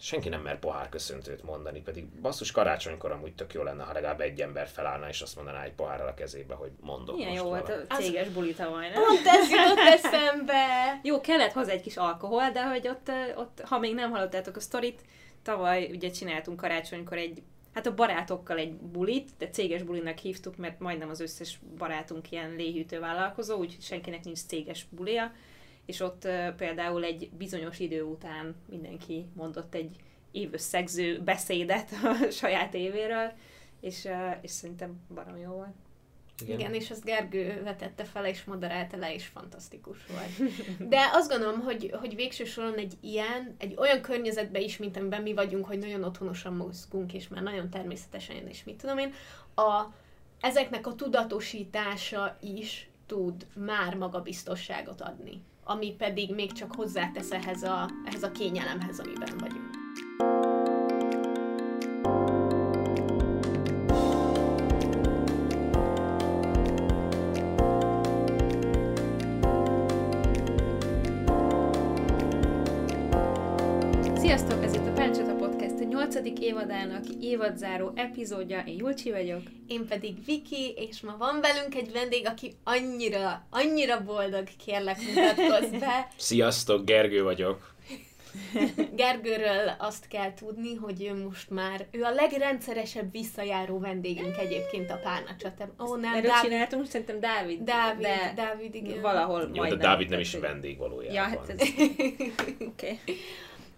[0.00, 4.40] senki nem mer pohárköszöntőt mondani, pedig basszus karácsonykor amúgy tök jó lenne, ha legalább egy
[4.40, 7.68] ember felállna és azt mondaná egy pohárral a kezébe, hogy mondok Milyen most jó volt
[7.68, 9.02] a céges buli tavaly, nem?
[9.02, 10.64] Pont ez jutott eszembe.
[11.02, 14.60] Jó, kellett hozzá egy kis alkohol, de hogy ott, ott ha még nem hallottátok a
[14.60, 15.02] sztorit,
[15.42, 17.42] tavaly ugye csináltunk karácsonykor egy,
[17.74, 22.54] hát a barátokkal egy bulit, de céges bulinak hívtuk, mert majdnem az összes barátunk ilyen
[22.56, 25.32] léhűtő vállalkozó, úgyhogy senkinek nincs céges bulia,
[25.86, 29.96] és ott például egy bizonyos idő után mindenki mondott egy
[30.30, 33.32] évösszegző beszédet a saját évéről,
[33.80, 34.08] és,
[34.40, 35.74] és szerintem barom jó volt.
[36.42, 36.58] Igen.
[36.58, 40.50] Igen, és ezt Gergő vetette fel, és moderálta le, és fantasztikus volt.
[40.92, 45.22] De azt gondolom, hogy, hogy végső soron egy ilyen, egy olyan környezetben is, mint amiben
[45.22, 49.12] mi vagyunk, hogy nagyon otthonosan mozgunk, és már nagyon természetesen jön, és mit tudom én,
[49.54, 49.84] a,
[50.40, 57.90] ezeknek a tudatosítása is tud már magabiztosságot adni, ami pedig még csak hozzátesz ehhez a,
[58.04, 59.79] ehhez a kényelemhez, amiben vagyunk.
[77.30, 78.62] Évadzáró epizódja.
[78.66, 79.42] Én Julcsi vagyok.
[79.66, 85.80] Én pedig Viki, és ma van velünk egy vendég, aki annyira, annyira boldog, kérlek mutatkozz
[85.80, 86.08] be.
[86.16, 87.70] Sziasztok, Gergő vagyok.
[88.94, 95.00] Gergőről azt kell tudni, hogy ő most már, ő a legrendszeresebb visszajáró vendégünk egyébként a
[95.02, 95.72] Párnacsatem.
[95.80, 97.62] Ó, nem, Erről Dávid, csináltunk, szerintem Dávid.
[97.62, 99.00] Dávid, de Dávid, igen.
[99.00, 99.76] valahol Jó, de.
[99.76, 101.14] Dávid nem is vendég valójában.
[101.14, 101.68] Ja, hát ez...
[101.68, 102.66] Oké.
[102.66, 102.98] Okay.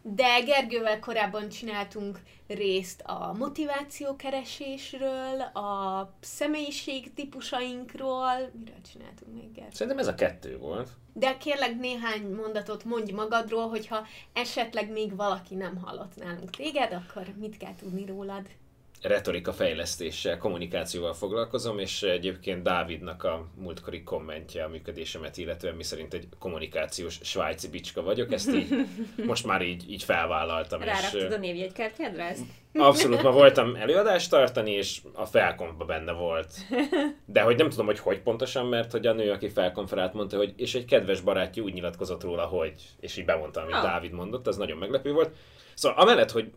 [0.02, 2.18] De Gergővel korábban csináltunk
[2.54, 8.50] részt a motivációkeresésről, a személyiség típusainkról.
[8.58, 9.70] Miről csináltunk még, Gergő?
[9.72, 10.88] Szerintem ez a kettő volt.
[11.12, 17.26] De kérlek néhány mondatot mondj magadról, hogyha esetleg még valaki nem hallott nálunk téged, akkor
[17.38, 18.46] mit kell tudni rólad?
[19.02, 26.14] Retorika fejlesztéssel, kommunikációval foglalkozom, és egyébként Dávidnak a múltkori kommentje a működésemet, illetően mi szerint
[26.14, 28.68] egy kommunikációs svájci bicska vagyok, ezt így
[29.26, 30.80] most már így, így felvállaltam.
[30.80, 32.44] és Ráraktad a névjegykártyádra ezt?
[32.72, 36.52] abszolút ma voltam előadást tartani, és a felkonfba benne volt.
[37.24, 40.54] De hogy nem tudom, hogy hogy pontosan, mert hogy a nő, aki felkonferált, mondta, hogy
[40.56, 43.82] és egy kedves barátja úgy nyilatkozott róla, hogy, és így bemondtam, amit Ah.
[43.82, 45.34] Dávid mondott, az nagyon meglepő volt.
[45.74, 46.52] Szóval amellett, hogy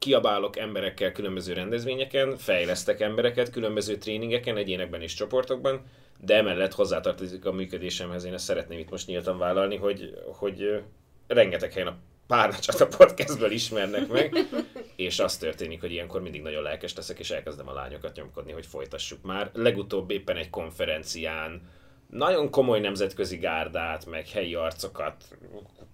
[0.00, 5.82] kiabálok emberekkel különböző rendezvényeken, fejlesztek embereket különböző tréningeken, egyénekben és csoportokban,
[6.20, 10.82] de emellett hozzátartozik a működésemhez, én ezt szeretném itt most nyíltan vállalni, hogy, hogy
[11.26, 11.96] rengeteg helyen a
[12.26, 14.36] Párnacsata podcastből ismernek meg,
[14.96, 18.66] és az történik, hogy ilyenkor mindig nagyon lelkes leszek, és elkezdem a lányokat nyomkodni, hogy
[18.66, 19.50] folytassuk már.
[19.54, 21.62] Legutóbb éppen egy konferencián
[22.10, 25.24] nagyon komoly nemzetközi gárdát, meg helyi arcokat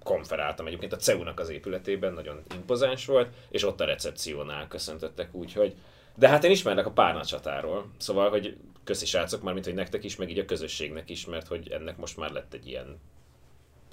[0.02, 5.52] konferáltam egyébként a CEU-nak az épületében, nagyon impozáns volt, és ott a recepciónál köszöntöttek úgy,
[5.52, 5.74] hogy
[6.14, 10.16] de hát én ismernek a párnacsatáról, szóval, hogy köszi srácok, már mint hogy nektek is,
[10.16, 13.00] meg így a közösségnek is, mert hogy ennek most már lett egy ilyen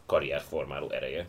[0.06, 1.28] karrierformáló ereje.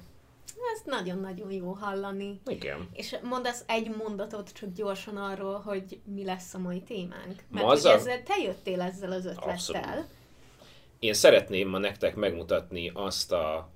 [0.75, 2.41] Ez nagyon-nagyon jó hallani.
[2.47, 2.89] Igen.
[2.93, 7.27] És mondasz egy mondatot csak gyorsan arról, hogy mi lesz a mai témánk.
[7.27, 9.51] Ma Mert hogy azzal- ezzel, te jöttél ezzel az ötlettel.
[9.53, 10.07] Abszolút.
[11.05, 13.71] Én szeretném ma nektek megmutatni azt a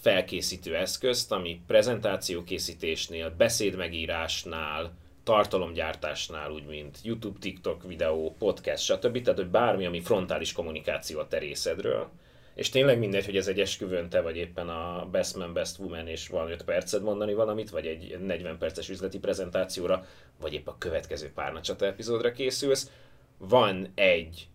[0.00, 4.92] felkészítő eszközt, ami prezentációkészítésnél, beszédmegírásnál,
[5.24, 9.22] tartalomgyártásnál, úgy mint YouTube, TikTok videó, podcast, stb.
[9.22, 12.10] Tehát, hogy bármi, ami frontális kommunikáció a te részedről.
[12.54, 16.08] És tényleg mindegy, hogy ez egy esküvőn te vagy éppen a best man, best woman,
[16.08, 20.06] és van 5 perced mondani valamit, vagy egy 40 perces üzleti prezentációra,
[20.40, 22.90] vagy épp a következő párnacsata epizódra készülsz.
[23.38, 24.48] Van egy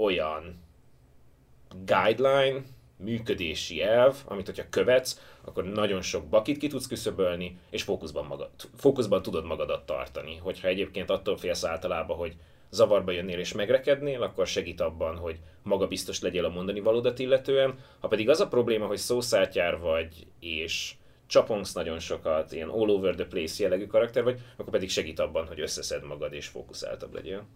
[0.00, 0.58] olyan
[1.84, 2.62] guideline,
[2.96, 8.50] működési elv, amit hogyha követsz, akkor nagyon sok bakit ki tudsz küszöbölni, és fókuszban, magad,
[8.76, 10.36] fókuszban tudod magadat tartani.
[10.36, 12.36] Hogyha egyébként attól félsz általában, hogy
[12.70, 17.78] zavarba jönnél és megrekednél, akkor segít abban, hogy magabiztos legyél a mondani valódat illetően.
[18.00, 20.94] Ha pedig az a probléma, hogy szószátjár vagy, és
[21.26, 25.46] csapongsz nagyon sokat, ilyen all over the place jellegű karakter vagy, akkor pedig segít abban,
[25.46, 27.46] hogy összeszed magad és fókuszáltabb legyél.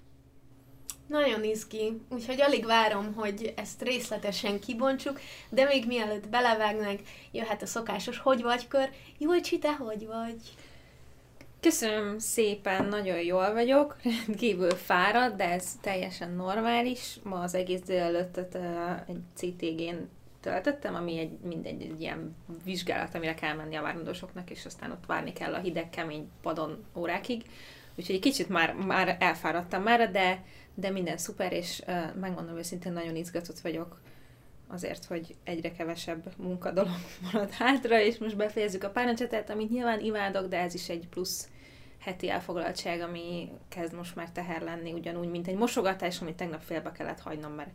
[1.07, 7.01] Nagyon izgi, úgyhogy alig várom, hogy ezt részletesen kibontsuk, de még mielőtt belevágnak,
[7.33, 8.91] jöhet a szokásos hogy vagy kör.
[9.19, 10.41] Julcsi, te hogy vagy?
[11.61, 13.97] Köszönöm szépen, nagyon jól vagyok,
[14.27, 17.17] rendkívül fáradt, de ez teljesen normális.
[17.23, 18.59] Ma az egész délelőttet
[19.07, 20.09] egy CTG-n
[20.41, 25.07] töltöttem, ami egy, mindegy, egy ilyen vizsgálat, amire kell menni a várandósoknak, és aztán ott
[25.07, 27.43] várni kell a hideg, kemény padon órákig.
[27.99, 32.93] Úgyhogy egy kicsit már, már elfáradtam már, de, de minden szuper, és uh, megmondom őszintén,
[32.93, 34.01] nagyon izgatott vagyok
[34.67, 36.97] azért, hogy egyre kevesebb munkadolog
[37.33, 41.49] marad hátra, és most befejezzük a párnacsetát, amit nyilván imádok, de ez is egy plusz
[41.99, 46.93] heti elfoglaltság, ami kezd most már teher lenni, ugyanúgy, mint egy mosogatás, amit tegnap félbe
[46.93, 47.71] kellett hagynom, mert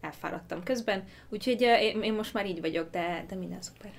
[0.00, 1.04] elfáradtam közben.
[1.28, 3.92] Úgyhogy én, én most már így vagyok, de, de minden szuper.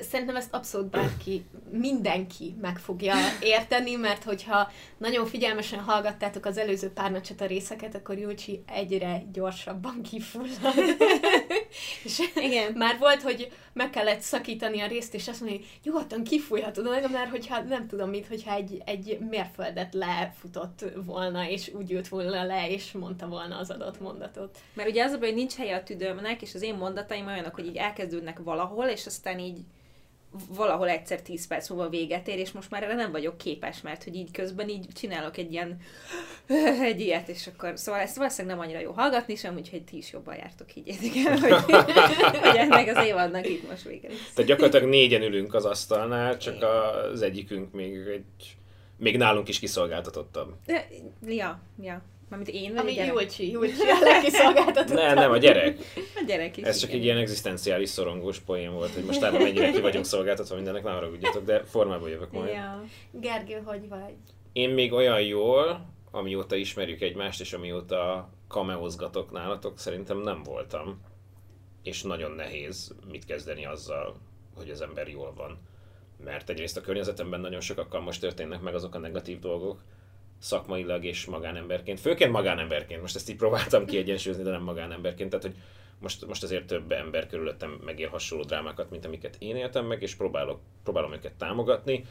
[0.00, 6.88] Szerintem ezt abszolút bárki, mindenki meg fogja érteni, mert hogyha nagyon figyelmesen hallgattátok az előző
[6.88, 10.74] párnacsata részeket, akkor Júlcsi egyre gyorsabban kifullad.
[12.04, 12.72] és Igen.
[12.72, 17.10] már volt, hogy meg kellett szakítani a részt, és azt mondani, hogy nyugodtan kifújhatod meg,
[17.10, 22.44] mert hogyha nem tudom mit, hogyha egy, egy mérföldet lefutott volna, és úgy jött volna
[22.44, 24.58] le, és mondta volna az adott mondatot.
[24.74, 27.54] Mert ugye az a baj, hogy nincs helye a tüdőmnek, és az én mondataim olyanok,
[27.54, 29.58] hogy így elkezdődnek valahol, és aztán így
[30.48, 34.04] valahol egyszer 10 perc múlva véget ér, és most már erre nem vagyok képes, mert
[34.04, 35.80] hogy így közben így csinálok egy ilyen
[36.90, 40.12] egy ilyet, és akkor szóval ezt valószínűleg nem annyira jó hallgatni sem, úgyhogy ti is
[40.12, 41.74] jobban jártok, higgyétek el, hogy,
[42.40, 46.62] hogy ennek az évadnak itt most vége Tehát gyakorlatilag négyen ülünk az asztalnál, csak
[47.12, 48.56] az egyikünk még egy
[48.96, 50.54] még nálunk is kiszolgáltatottabb.
[51.26, 52.02] Ja, ja.
[52.30, 53.12] Mármint én vagy Ami gyerek?
[53.12, 54.96] Julcsi, Julcsi a legkiszolgáltatottabb.
[54.96, 55.78] Nem, nem, a gyerek.
[55.96, 56.64] A gyerek is.
[56.64, 60.54] Ez csak egy ilyen egzisztenciális szorongós poén volt, hogy most már mennyire ki vagyunk szolgáltatva
[60.54, 62.52] mindennek, nem haragudjatok, de formában jövök majd.
[62.52, 62.84] Ja.
[63.10, 64.14] Gergő, hogy vagy?
[64.52, 71.00] Én még olyan jól, amióta ismerjük egymást, és amióta kameózgatok nálatok, szerintem nem voltam.
[71.82, 74.16] És nagyon nehéz mit kezdeni azzal,
[74.56, 75.58] hogy az ember jól van.
[76.24, 79.82] Mert egyrészt a környezetemben nagyon sokakkal most történnek meg azok a negatív dolgok,
[80.40, 82.00] szakmailag és magánemberként.
[82.00, 85.30] Főként magánemberként, most ezt így próbáltam kiegyensúlyozni, de nem magánemberként.
[85.30, 85.56] Tehát, hogy
[85.98, 90.14] most, most azért több ember körülöttem megél hasonló drámákat, mint amiket én éltem meg, és
[90.14, 92.04] próbálok, próbálom őket támogatni,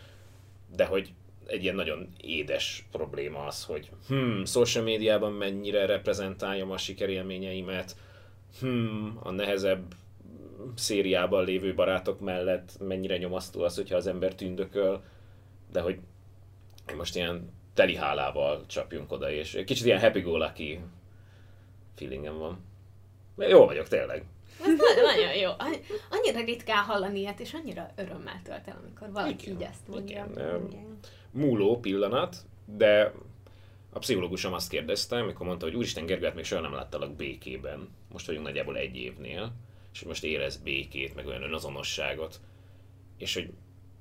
[0.76, 1.14] de hogy
[1.46, 7.96] egy ilyen nagyon édes probléma az, hogy hmm, social médiában mennyire reprezentáljam a sikerélményeimet,
[8.60, 9.94] hmm, a nehezebb
[10.76, 15.04] szériában lévő barátok mellett mennyire nyomasztó az, hogyha az ember tündököl,
[15.72, 16.00] de hogy
[16.96, 20.80] most ilyen teli hálával csapjunk oda, és egy kicsit ilyen happy go lucky
[21.96, 22.66] feelingem van.
[23.38, 24.24] Jó vagyok, tényleg.
[24.62, 25.52] Ez nagyon jó.
[26.10, 30.28] Annyira ritkán hallani ilyet, és annyira örömmel tölt el, amikor valaki igen, így ezt mondja.
[30.32, 30.68] Igen.
[30.70, 31.00] igen.
[31.32, 32.36] Múló pillanat,
[32.66, 33.14] de
[33.94, 37.90] a pszichológusom azt kérdezte, amikor mondta, hogy úristen Gergőt még soha nem láttalak békében.
[38.12, 39.52] Most vagyunk nagyjából egy évnél,
[39.94, 42.40] és most érez békét, meg olyan önazonosságot.
[43.18, 43.52] És hogy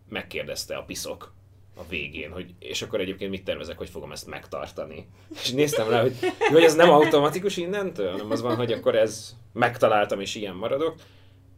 [0.08, 1.32] megkérdezte a piszok,
[1.78, 5.06] a végén, hogy és akkor egyébként mit tervezek, hogy fogom ezt megtartani.
[5.30, 9.36] És néztem rá, hogy, hogy ez nem automatikus innentől, hanem az van, hogy akkor ez
[9.52, 10.94] megtaláltam, és ilyen maradok.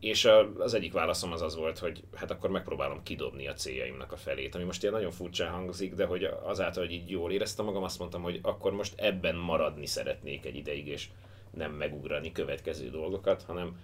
[0.00, 0.28] És
[0.58, 4.55] az egyik válaszom az az volt, hogy hát akkor megpróbálom kidobni a céljaimnak a felét,
[4.55, 7.99] ami most ilyen nagyon furcsán hangzik, de hogy azáltal, hogy így jól éreztem magam, azt
[7.99, 11.08] mondtam, hogy akkor most ebben maradni szeretnék egy ideig, és
[11.50, 13.76] nem megugrani következő dolgokat, hanem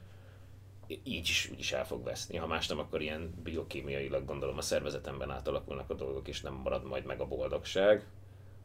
[0.88, 2.36] így is, úgy is el fog veszni.
[2.36, 6.84] Ha más nem, akkor ilyen biokémiailag gondolom a szervezetemben átalakulnak a dolgok, és nem marad
[6.84, 8.06] majd meg a boldogság.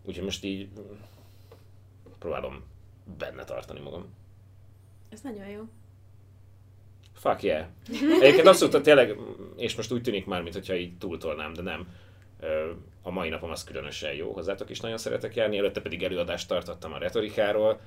[0.04, 0.70] Úgyhogy most így
[2.20, 2.64] próbálom
[3.18, 4.14] benne tartani magam.
[5.10, 5.64] Ez nagyon jó.
[7.14, 7.66] Fuck yeah.
[8.22, 9.18] Egyébként abszolút tényleg,
[9.56, 11.88] és most úgy tűnik már, mintha így túltolnám, de nem.
[13.02, 16.94] A mai napom az különösen jó, hozzátok is nagyon szeretek járni, előtte pedig előadást tartottam
[16.94, 17.80] a retorikáról,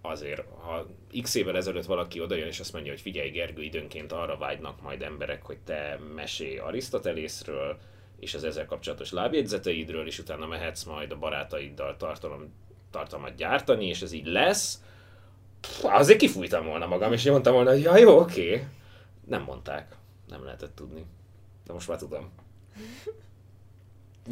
[0.00, 0.86] azért, ha
[1.22, 5.02] x évvel ezelőtt valaki odajön és azt mondja, hogy figyelj Gergő, időnként arra vágynak majd
[5.02, 7.78] emberek, hogy te mesélj Arisztotelészről,
[8.18, 12.52] és az ezzel kapcsolatos lábjegyzeteidről, és utána mehetsz majd a barátaiddal tartalom,
[12.90, 14.82] tartalmat gyártani, és ez így lesz,
[15.82, 18.66] azért kifújtam volna magam, és mondtam volna, hogy ja, jó, oké.
[19.26, 19.96] Nem mondták.
[20.28, 21.04] Nem lehetett tudni.
[21.66, 22.30] De most már tudom.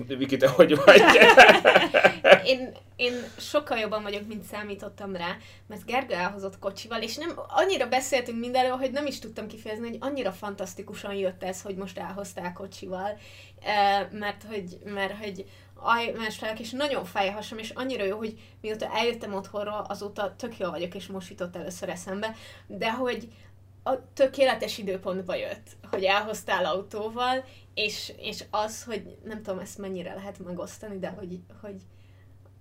[0.04, 1.02] Viki, te hogy vagy?
[2.52, 5.36] én, én sokkal jobban vagyok, mint számítottam rá,
[5.66, 9.98] mert Gergő elhozott kocsival, és nem annyira beszéltünk mindenről, hogy nem is tudtam kifejezni, hogy
[10.00, 13.18] annyira fantasztikusan jött ez, hogy most elhoztál kocsival,
[14.10, 19.34] mert hogy, mert hogy ajmásták, és nagyon fáj hasam, és annyira jó, hogy mióta eljöttem
[19.34, 22.34] otthonról, azóta tök jó vagyok, és most jutott először eszembe,
[22.66, 23.28] de hogy
[23.86, 30.14] a tökéletes időpontba jött, hogy elhoztál autóval, és, és az, hogy nem tudom ezt mennyire
[30.14, 31.82] lehet megosztani, de hogy, hogy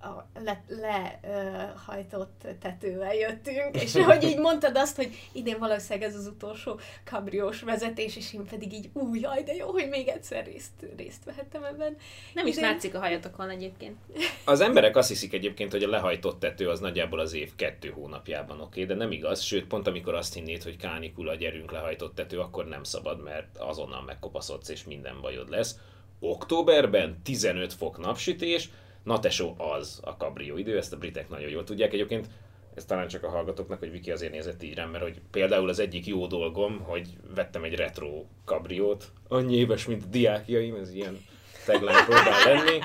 [0.06, 0.28] a
[0.68, 6.80] lehajtott le, tetővel jöttünk, és hogy így mondtad azt, hogy idén valószínűleg ez az utolsó
[7.06, 11.24] kabriós vezetés, és én pedig így, új, jaj, de jó, hogy még egyszer részt, részt
[11.24, 11.98] vehettem ebben.
[12.34, 12.58] Nem idén...
[12.58, 13.98] is látszik a hajatokon egyébként.
[14.46, 18.62] Az emberek azt hiszik egyébként, hogy a lehajtott tető az nagyjából az év kettő hónapjában
[18.62, 22.40] oké, okay, de nem igaz, sőt, pont amikor azt hinnéd, hogy kánikula, gyerünk lehajtott tető,
[22.40, 25.76] akkor nem szabad, mert azonnal megkopaszodsz, és minden bajod lesz.
[26.20, 28.70] Októberben 15 fok napsütés,
[29.06, 31.94] Na tesó, az a kabrió idő, ezt a britek nagyon jól tudják.
[31.94, 32.28] Egyébként
[32.76, 35.80] ez talán csak a hallgatóknak, hogy Viki azért nézett így rám, mert hogy például az
[35.80, 41.18] egyik jó dolgom, hogy vettem egy retro kabriót, annyi éves, mint a diákjaim, ez ilyen
[41.66, 42.80] tagline próbál lenni,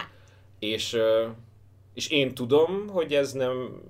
[0.58, 0.96] és,
[1.94, 3.80] és én tudom, hogy ez nem,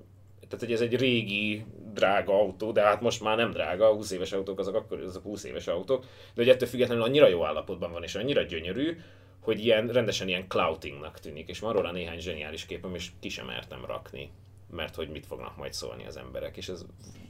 [0.41, 4.31] tehát hogy ez egy régi, drága autó, de hát most már nem drága, 20 éves
[4.31, 8.03] autók azok akkor azok 20 éves autók, de hogy ettől függetlenül annyira jó állapotban van,
[8.03, 8.97] és annyira gyönyörű,
[9.41, 13.45] hogy ilyen, rendesen ilyen cloutingnak tűnik, és van róla néhány zseniális képem, és ki sem
[13.45, 14.31] mertem rakni,
[14.69, 16.85] mert hogy mit fognak majd szólni az emberek, és ez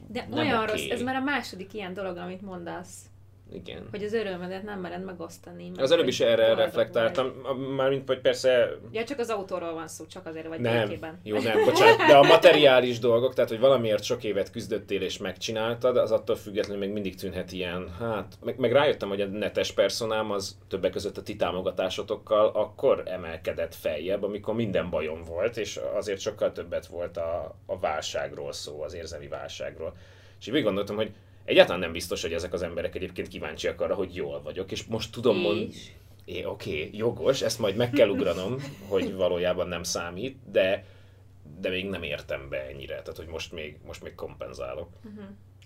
[0.08, 0.72] De nem olyan oké.
[0.72, 2.94] rossz, ez már a második ilyen dolog, amit mondasz,
[3.54, 3.88] Igen.
[3.90, 5.68] hogy az örömedet nem mered megosztani.
[5.68, 7.26] meg Az előbb is erre reflektáltam,
[7.76, 8.68] mármint, hogy persze.
[8.90, 11.20] Ja, csak az autóról van szó, csak azért vagy nem, békében.
[11.22, 15.96] jó nem, bocsánat, de a materiális dolgok, tehát hogy valamiért sok évet küzdöttél és megcsináltad,
[15.96, 20.30] az attól függetlenül még mindig tűnhet ilyen, hát, meg, meg rájöttem, hogy a netes personám
[20.30, 26.20] az többek között a ti támogatásotokkal akkor emelkedett feljebb, amikor minden bajom volt, és azért
[26.20, 29.94] sokkal többet volt a, a válságról szó, az érzelmi válságról.
[30.40, 31.12] És így gondoltam, hogy
[31.44, 35.12] egyáltalán nem biztos, hogy ezek az emberek egyébként kíváncsiak arra, hogy jól vagyok, és most
[35.12, 35.68] tudom mondani?
[36.24, 38.56] É, oké, okay, jogos, ezt majd meg kell ugranom,
[38.88, 40.84] hogy valójában nem számít, de,
[41.60, 44.88] de még nem értem be ennyire, tehát hogy most még, most még kompenzálok.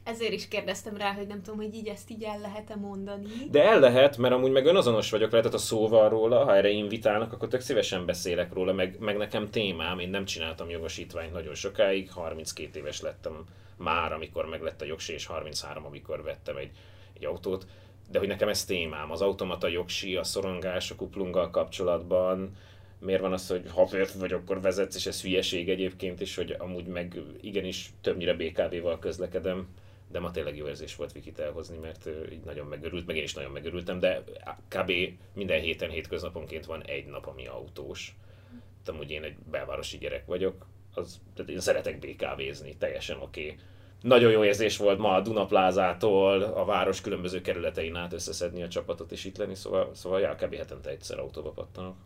[0.06, 3.28] Ezért is kérdeztem rá, hogy nem tudom, hogy így ezt így el lehet-e mondani.
[3.50, 6.68] De el lehet, mert amúgy meg önazonos vagyok vele, tehát a szóval róla, ha erre
[6.68, 11.54] invitálnak, akkor tök szívesen beszélek róla, meg, meg nekem témám, én nem csináltam jogosítványt nagyon
[11.54, 13.44] sokáig, 32 éves lettem
[13.76, 16.70] már, amikor meglett a jogsi, és 33, amikor vettem egy,
[17.12, 17.66] egy autót,
[18.10, 22.56] de hogy nekem ez témám, az automata jogsi, a szorongás a kuplunggal kapcsolatban,
[22.98, 26.86] miért van az, hogy ha vagy, akkor vezetsz, és ez hülyeség egyébként is, hogy amúgy
[26.86, 29.68] meg igenis többnyire BKV-val közlekedem,
[30.16, 33.22] de ma tényleg jó érzés volt Vikit elhozni, mert ő így nagyon megörült, meg én
[33.22, 34.22] is nagyon megörültem, de
[34.68, 34.92] kb.
[35.34, 38.16] minden héten, hétköznaponként van egy nap, ami autós.
[38.84, 43.42] Tehát amúgy én egy belvárosi gyerek vagyok, az, tehát én szeretek BKV-zni, teljesen oké.
[43.42, 43.56] Okay.
[44.02, 49.12] Nagyon jó érzés volt ma a Dunaplázától a város különböző kerületein át összeszedni a csapatot
[49.12, 50.54] és itt lenni, szóval, szóval já, kb.
[50.54, 51.96] hetente egyszer autóba pattanok.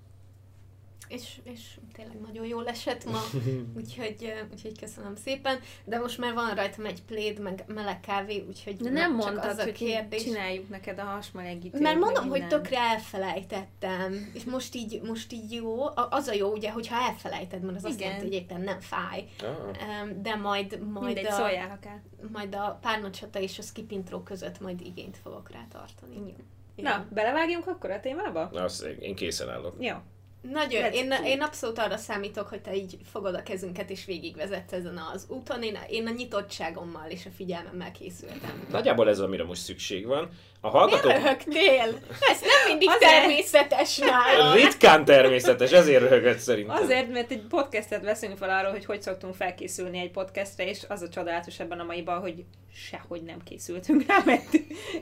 [1.08, 1.60] És, és
[1.92, 3.18] tényleg nagyon jól esett ma,
[3.78, 5.58] úgyhogy, úgyhogy köszönöm szépen.
[5.84, 9.58] De most már van rajtam egy pléd, meg meleg kávé, úgyhogy De nem mondtad, az
[9.58, 10.22] a hogy kérdés.
[10.22, 11.80] csináljuk neked a hasmelegítőt.
[11.80, 12.62] Mert mondom, hogy minden.
[12.62, 17.76] tökre elfelejtettem, és most így, most így jó, az a jó ugye, hogyha elfelejted, mert
[17.76, 18.06] az azt Igen.
[18.06, 20.10] jelenti, hogy éppen nem fáj, Ah.
[20.22, 22.00] De majd, majd, Mindegy, a, szóljál, ha kell.
[22.32, 26.34] majd a párnacsata és a skip intro között majd igényt fogok rá tartani.
[26.76, 26.84] Jó.
[26.84, 28.48] Na, belevágjunk akkor a témába?
[28.52, 29.74] Na, azt én készen állok.
[29.78, 29.94] Jó.
[30.40, 34.72] Nagyon, Let's én, én abszolút arra számítok, hogy te így fogod a kezünket és végigvezetsz
[34.72, 35.62] ezen az úton.
[35.62, 38.66] Én, én a nyitottságommal és a figyelmemmel készültem.
[38.70, 40.28] Nagyjából ez, amire most szükség van.
[40.62, 42.00] A Miért hallgatók röhögtél?
[42.20, 43.10] Ez nem mindig Azért.
[43.10, 44.54] természetes nálam.
[44.62, 46.82] ritkán természetes, ezért röhögött szerintem.
[46.82, 51.02] Azért, mert egy podcastet veszünk fel arról, hogy hogy szoktunk felkészülni egy podcastre, és az
[51.02, 54.48] a csodálatos ebben a maiban, hogy sehogy nem készültünk rá, mert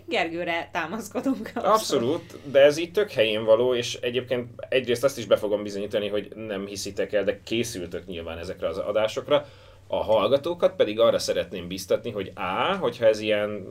[0.07, 1.51] Gergőre támaszkodunk.
[1.55, 6.09] Abszolút, de ez így tök helyén való, és egyébként egyrészt azt is be fogom bizonyítani,
[6.09, 9.47] hogy nem hiszitek el, de készültök nyilván ezekre az adásokra.
[9.91, 13.67] A hallgatókat pedig arra szeretném biztatni, hogy A, hogyha ez ilyen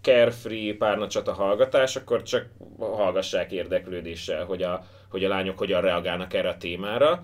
[0.00, 2.46] carefree párnacsata hallgatás, akkor csak
[2.78, 7.22] hallgassák érdeklődéssel, hogy a, hogy a lányok hogyan reagálnak erre a témára.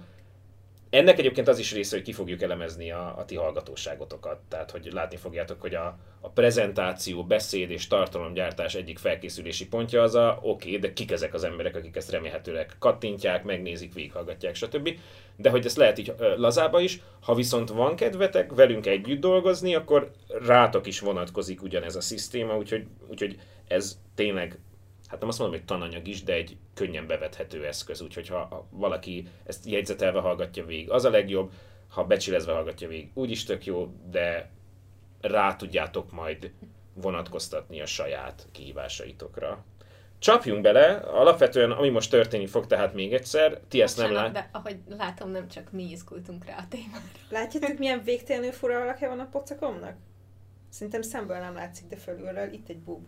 [0.91, 4.39] Ennek egyébként az is része, hogy ki fogjuk elemezni a, a ti hallgatóságotokat.
[4.49, 10.15] Tehát, hogy látni fogjátok, hogy a, a prezentáció, beszéd és tartalomgyártás egyik felkészülési pontja az
[10.15, 14.99] a oké, okay, de kik ezek az emberek, akik ezt remélhetőleg kattintják, megnézik, végighallgatják, stb.
[15.37, 20.11] De hogy ezt lehet így lazába is, ha viszont van kedvetek velünk együtt dolgozni, akkor
[20.47, 23.39] rátok is vonatkozik ugyanez a szisztéma, úgyhogy, úgyhogy
[23.69, 24.59] ez tényleg
[25.07, 29.29] hát nem azt mondom, hogy tananyag is, de egy könnyen bevethető eszköz, úgyhogy ha valaki
[29.45, 31.53] ezt jegyzetelve hallgatja végig, az a legjobb,
[31.89, 34.51] ha becsilezve hallgatja végig, úgyis tök jó, de
[35.21, 36.53] rá tudjátok majd
[36.95, 39.65] vonatkoztatni a saját kihívásaitokra.
[40.19, 44.33] Csapjunk bele, alapvetően ami most történni fog, tehát még egyszer, ti ezt nem lát...
[44.33, 47.05] De ahogy látom, nem csak mi izgultunk rá a témára.
[47.31, 49.97] Látjátok, milyen végtelenül fura alakja van a pocakomnak?
[50.69, 53.07] Szerintem szemből nem látszik, de fölülről itt egy bub.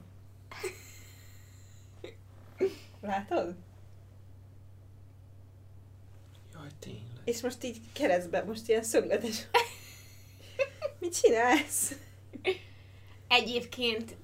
[3.00, 3.54] Látod?
[6.52, 7.02] Jaj, tényleg.
[7.24, 9.46] És most így keresztbe, most ilyen szögletes.
[11.00, 11.94] Mit csinálsz?
[13.28, 14.16] Egyébként.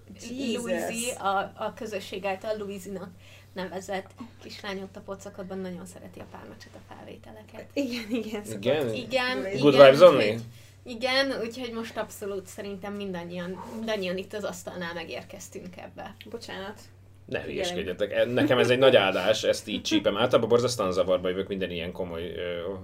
[0.55, 3.09] Louisi, a, a közösség által Louisinak
[3.53, 4.11] nevezett
[4.43, 7.67] kislány ott a pocakotban nagyon szereti a pármacsot a felvételeket.
[7.73, 8.45] Igen, igen.
[8.45, 8.65] szokott.
[8.65, 8.95] Igen?
[8.95, 9.91] Igen, Good igen.
[9.93, 10.17] Vibes only?
[10.25, 10.43] úgyhogy-
[10.83, 16.15] Igen, úgyhogy most abszolút szerintem mindannyian, mindannyian itt az asztalnál megérkeztünk ebbe.
[16.31, 16.81] Bocsánat.
[17.25, 18.13] Ne hülyeskedjetek.
[18.13, 20.17] E- Nekem ez egy nagy áldás, ezt így csípem.
[20.17, 22.75] Általában borzasztóan zavarba jövök minden ilyen komoly ö,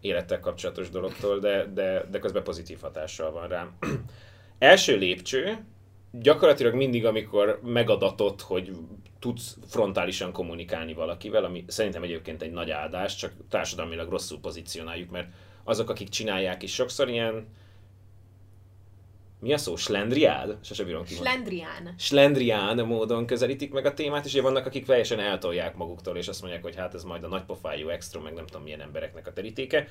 [0.00, 3.76] élettel kapcsolatos dologtól, de, de, de közben pozitív hatással van rám.
[4.58, 5.64] Első lépcső,
[6.12, 8.72] gyakorlatilag mindig, amikor megadatott, hogy
[9.18, 15.28] tudsz frontálisan kommunikálni valakivel, ami szerintem egyébként egy nagy áldás, csak társadalmilag rosszul pozícionáljuk, mert
[15.64, 17.46] azok, akik csinálják is sokszor ilyen
[19.40, 19.76] mi a szó?
[19.76, 20.58] Slendriál?
[20.62, 21.14] Sose bírom ki.
[21.14, 21.94] Slendrián.
[21.98, 26.40] Slendrián módon közelítik meg a témát, és ugye vannak, akik teljesen eltolják maguktól, és azt
[26.40, 29.88] mondják, hogy hát ez majd a nagypofájú extra, meg nem tudom milyen embereknek a terítéke.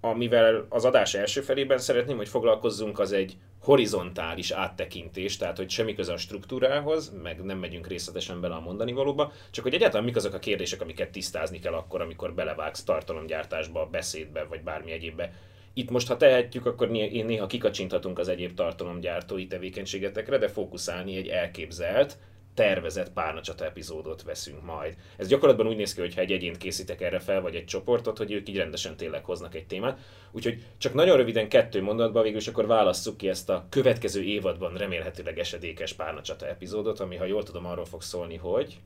[0.00, 5.94] Amivel az adás első felében szeretném, hogy foglalkozzunk, az egy horizontális áttekintés, tehát hogy semmi
[5.94, 10.16] köze a struktúrához, meg nem megyünk részletesen bele a mondani valóba, csak hogy egyáltalán mik
[10.16, 15.32] azok a kérdések, amiket tisztázni kell akkor, amikor belevágsz tartalomgyártásba, beszédbe, vagy bármi egyébbe
[15.78, 22.18] itt most, ha tehetjük, akkor néha kikacsinthatunk az egyéb tartalomgyártói tevékenységetekre, de fókuszálni egy elképzelt,
[22.54, 24.96] tervezett párnacsata epizódot veszünk majd.
[25.16, 28.18] Ez gyakorlatban úgy néz ki, hogy ha egy egyént készítek erre fel, vagy egy csoportot,
[28.18, 29.98] hogy ők így rendesen tényleg hoznak egy témát.
[30.30, 34.74] Úgyhogy csak nagyon röviden kettő mondatban végül is akkor válasszuk ki ezt a következő évadban
[34.74, 38.78] remélhetőleg esedékes párnacsata epizódot, ami ha jól tudom arról fog szólni, hogy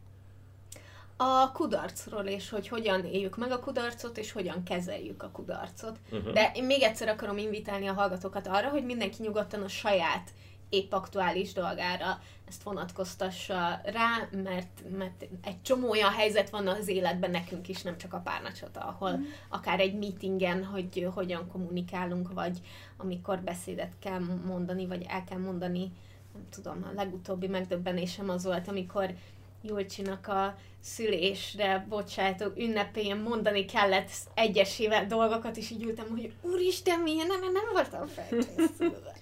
[1.23, 5.99] a kudarcról, és hogy hogyan éljük meg a kudarcot, és hogyan kezeljük a kudarcot.
[6.11, 6.33] Uh-huh.
[6.33, 10.31] De én még egyszer akarom invitálni a hallgatókat arra, hogy mindenki nyugodtan a saját
[10.69, 17.31] épp aktuális dolgára ezt vonatkoztassa rá, mert, mert egy csomó olyan helyzet van az életben
[17.31, 19.23] nekünk is, nem csak a párnacsata, ahol mm.
[19.49, 22.59] akár egy meetingen, hogy hogyan kommunikálunk, vagy
[22.97, 25.93] amikor beszédet kell mondani, vagy el kell mondani,
[26.33, 29.15] nem tudom, a legutóbbi megdöbbenésem az volt, amikor
[29.63, 37.27] Julcsinak a szülésre bocsájtok ünnepén mondani kellett egyesével dolgokat, és így ültem, hogy úristen, milyen,
[37.27, 39.13] nem, nem voltam felkészülve.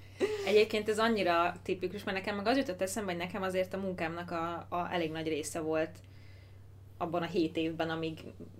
[0.47, 4.31] Egyébként ez annyira tipikus, mert nekem meg az jutott eszembe, hogy nekem azért a munkámnak
[4.31, 5.99] a, a elég nagy része volt
[6.99, 8.19] abban a hét évben, amíg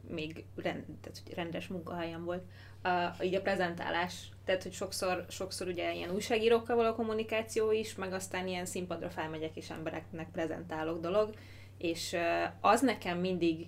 [0.09, 2.43] még rend, tehát, hogy rendes munkahelyem volt,
[2.83, 4.15] a, így a prezentálás.
[4.45, 9.57] Tehát, hogy sokszor, sokszor ugye ilyen újságírókkal való kommunikáció is, meg aztán ilyen színpadra felmegyek
[9.57, 11.35] és embereknek prezentálok dolog,
[11.79, 12.17] és
[12.61, 13.67] az nekem mindig,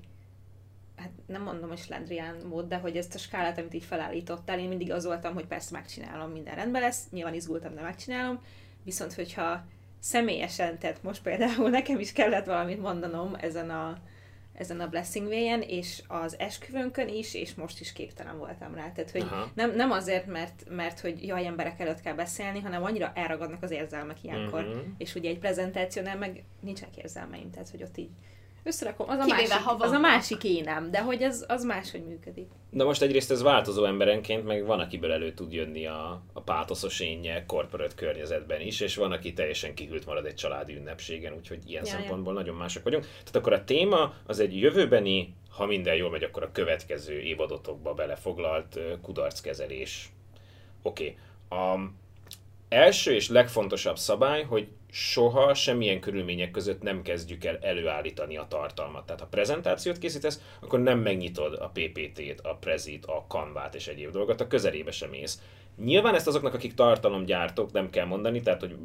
[0.96, 4.68] hát nem mondom, hogy slendrián mód, de hogy ezt a skálát, amit így felállítottál, én
[4.68, 8.40] mindig az voltam, hogy persze megcsinálom, minden rendben lesz, nyilván izgultam, de megcsinálom,
[8.84, 9.64] viszont hogyha
[9.98, 13.98] személyesen, tehát most például nekem is kellett valamit mondanom ezen a
[14.60, 18.92] ezen a Blessing way és az esküvőnkön is, és most is képtelen voltam rá.
[18.92, 23.12] Tehát, hogy nem, nem azért, mert, mert hogy jaj, emberek előtt kell beszélni, hanem annyira
[23.14, 24.64] elragadnak az érzelmek ilyenkor.
[24.64, 24.82] Uh-huh.
[24.98, 28.10] És ugye egy prezentációnál meg nincsenek érzelmeim, tehát hogy ott így
[28.62, 32.06] összerakom, az a, Kivéve, másik, ha az a másik énem, de hogy ez az máshogy
[32.06, 32.48] működik.
[32.70, 37.00] De most egyrészt ez változó emberenként, meg van, akiből elő tud jönni a, a pátoszos
[37.00, 41.84] énje korporát környezetben is, és van, aki teljesen kihűlt marad egy családi ünnepségen, úgyhogy ilyen
[41.84, 42.38] ja, szempontból ja.
[42.38, 43.04] nagyon mások vagyunk.
[43.04, 47.94] Tehát akkor a téma az egy jövőbeni, ha minden jól megy, akkor a következő évadotokba
[47.94, 50.12] belefoglalt kudarckezelés.
[50.82, 51.16] Oké.
[51.48, 51.62] Okay.
[51.74, 51.90] A
[52.70, 59.06] első és legfontosabb szabály, hogy soha semmilyen körülmények között nem kezdjük el előállítani a tartalmat.
[59.06, 64.10] Tehát ha prezentációt készítesz, akkor nem megnyitod a PPT-t, a Prezit, a Canva-t és egyéb
[64.10, 65.40] dolgot, a közelébe sem mész.
[65.76, 68.76] Nyilván ezt azoknak, akik tartalomgyártók, nem kell mondani, tehát hogy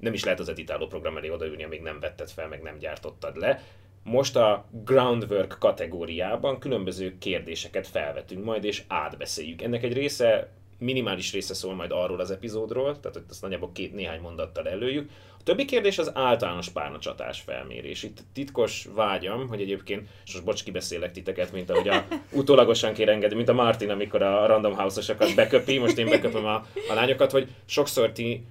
[0.00, 3.36] nem is lehet az editáló program elé odaülni, amíg nem vetted fel, meg nem gyártottad
[3.36, 3.62] le.
[4.02, 9.62] Most a groundwork kategóriában különböző kérdéseket felvetünk majd, és átbeszéljük.
[9.62, 10.48] Ennek egy része
[10.80, 15.10] minimális része szól majd arról az epizódról, tehát hogy ezt nagyjából két néhány mondattal előjük.
[15.38, 18.02] A többi kérdés az általános párnacsatás felmérés.
[18.02, 23.08] Itt titkos vágyam, hogy egyébként, és most bocs, kibeszélek titeket, mint ahogy a utólagosan kér
[23.08, 26.54] engedni, mint a Martin, amikor a Random House-osakat beköpi, most én beköpöm a,
[26.88, 28.44] a lányokat, hogy sokszor ti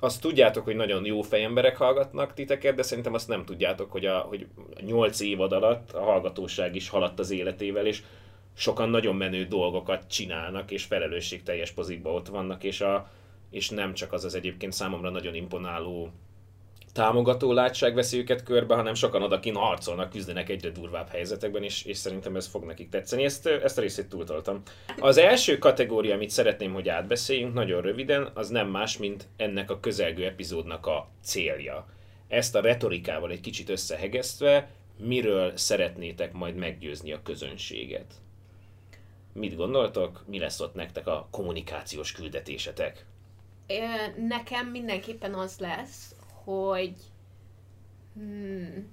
[0.00, 4.18] azt tudjátok, hogy nagyon jó fejemberek hallgatnak titeket, de szerintem azt nem tudjátok, hogy a,
[4.18, 4.46] hogy
[4.80, 8.02] 8 évad alatt a hallgatóság is haladt az életével, és
[8.54, 13.10] sokan nagyon menő dolgokat csinálnak, és felelősségteljes pozikba ott vannak, és, a,
[13.50, 16.10] és nem csak az az egyébként számomra nagyon imponáló
[16.92, 21.96] támogató látság veszi őket körbe, hanem sokan odakin harcolnak, küzdenek egyre durvább helyzetekben, és, és
[21.96, 23.24] szerintem ez fog nekik tetszeni.
[23.24, 24.62] Ezt, ezt a részét túltoltam.
[24.98, 29.80] Az első kategória, amit szeretném, hogy átbeszéljünk nagyon röviden, az nem más, mint ennek a
[29.80, 31.86] közelgő epizódnak a célja.
[32.28, 38.14] Ezt a retorikával egy kicsit összehegesztve, miről szeretnétek majd meggyőzni a közönséget?
[39.32, 40.24] Mit gondoltok?
[40.26, 43.06] Mi lesz ott nektek a kommunikációs küldetésetek?
[44.16, 46.14] Nekem mindenképpen az lesz,
[46.44, 46.94] hogy
[48.14, 48.88] hmm,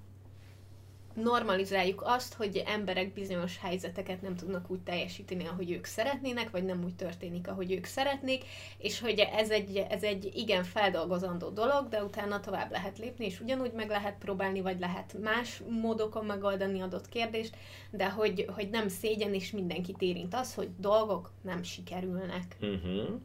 [1.22, 6.84] normalizáljuk azt, hogy emberek bizonyos helyzeteket nem tudnak úgy teljesíteni, ahogy ők szeretnének, vagy nem
[6.84, 8.44] úgy történik, ahogy ők szeretnék,
[8.78, 13.40] és hogy ez egy, ez egy igen feldolgozandó dolog, de utána tovább lehet lépni, és
[13.40, 17.56] ugyanúgy meg lehet próbálni, vagy lehet más módokon megoldani adott kérdést,
[17.92, 22.58] de hogy, hogy nem szégyen, és mindenkit érint az, hogy dolgok nem sikerülnek.
[22.62, 23.20] Uh-huh.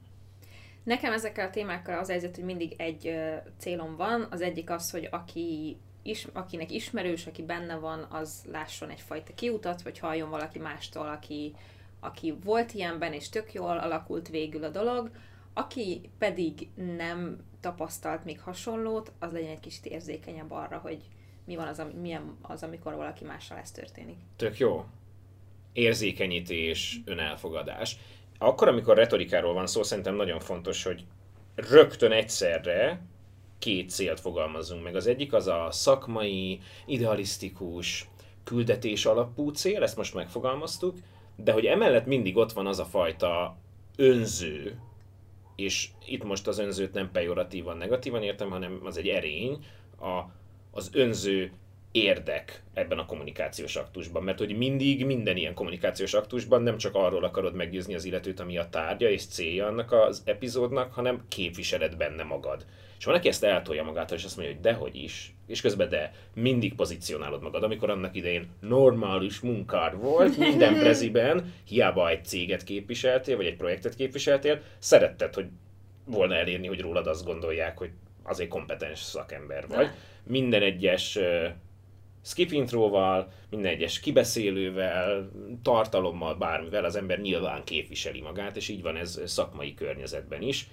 [0.84, 3.14] Nekem ezekkel a témákkal az helyzet, hogy mindig egy
[3.58, 4.26] célom van.
[4.30, 9.82] Az egyik az, hogy aki is, akinek ismerős, aki benne van, az lásson egyfajta kiutat,
[9.82, 11.54] vagy halljon valaki mástól, aki,
[12.00, 15.10] aki volt ilyenben, és tök jól alakult végül a dolog.
[15.54, 20.98] Aki pedig nem tapasztalt még hasonlót, az legyen egy kicsit érzékenyebb arra, hogy
[21.44, 24.16] mi van az, ami, milyen az, amikor valaki mással ez történik.
[24.36, 24.84] Tök jó.
[25.72, 27.96] Érzékenyítés, önelfogadás.
[28.38, 31.04] Akkor, amikor retorikáról van szó, szerintem nagyon fontos, hogy
[31.54, 33.00] rögtön egyszerre
[33.62, 34.96] két célt fogalmazzunk meg.
[34.96, 38.08] Az egyik az a szakmai, idealisztikus,
[38.44, 40.96] küldetés alapú cél, ezt most megfogalmaztuk,
[41.36, 43.56] de hogy emellett mindig ott van az a fajta
[43.96, 44.80] önző,
[45.56, 49.64] és itt most az önzőt nem pejoratívan, negatívan értem, hanem az egy erény,
[50.00, 50.22] a,
[50.70, 51.52] az önző
[51.92, 54.22] érdek ebben a kommunikációs aktusban.
[54.22, 58.58] Mert hogy mindig, minden ilyen kommunikációs aktusban nem csak arról akarod meggyőzni az illetőt, ami
[58.58, 62.66] a tárgya és célja annak az epizódnak, hanem képviseled benne magad.
[62.98, 65.34] És van, aki ezt eltolja magától, és azt mondja, hogy dehogy is.
[65.46, 67.62] És közben de mindig pozícionálod magad.
[67.62, 73.94] Amikor annak idején normális munkád volt, minden preziben, hiába egy céget képviseltél, vagy egy projektet
[73.94, 75.46] képviseltél, szeretted, hogy
[76.04, 77.90] volna elérni, hogy rólad azt gondolják, hogy
[78.22, 79.90] azért kompetens szakember vagy.
[80.26, 81.18] Minden egyes
[82.22, 85.30] skip introval, minden egyes kibeszélővel,
[85.62, 90.68] tartalommal, bármivel az ember nyilván képviseli magát, és így van ez szakmai környezetben is.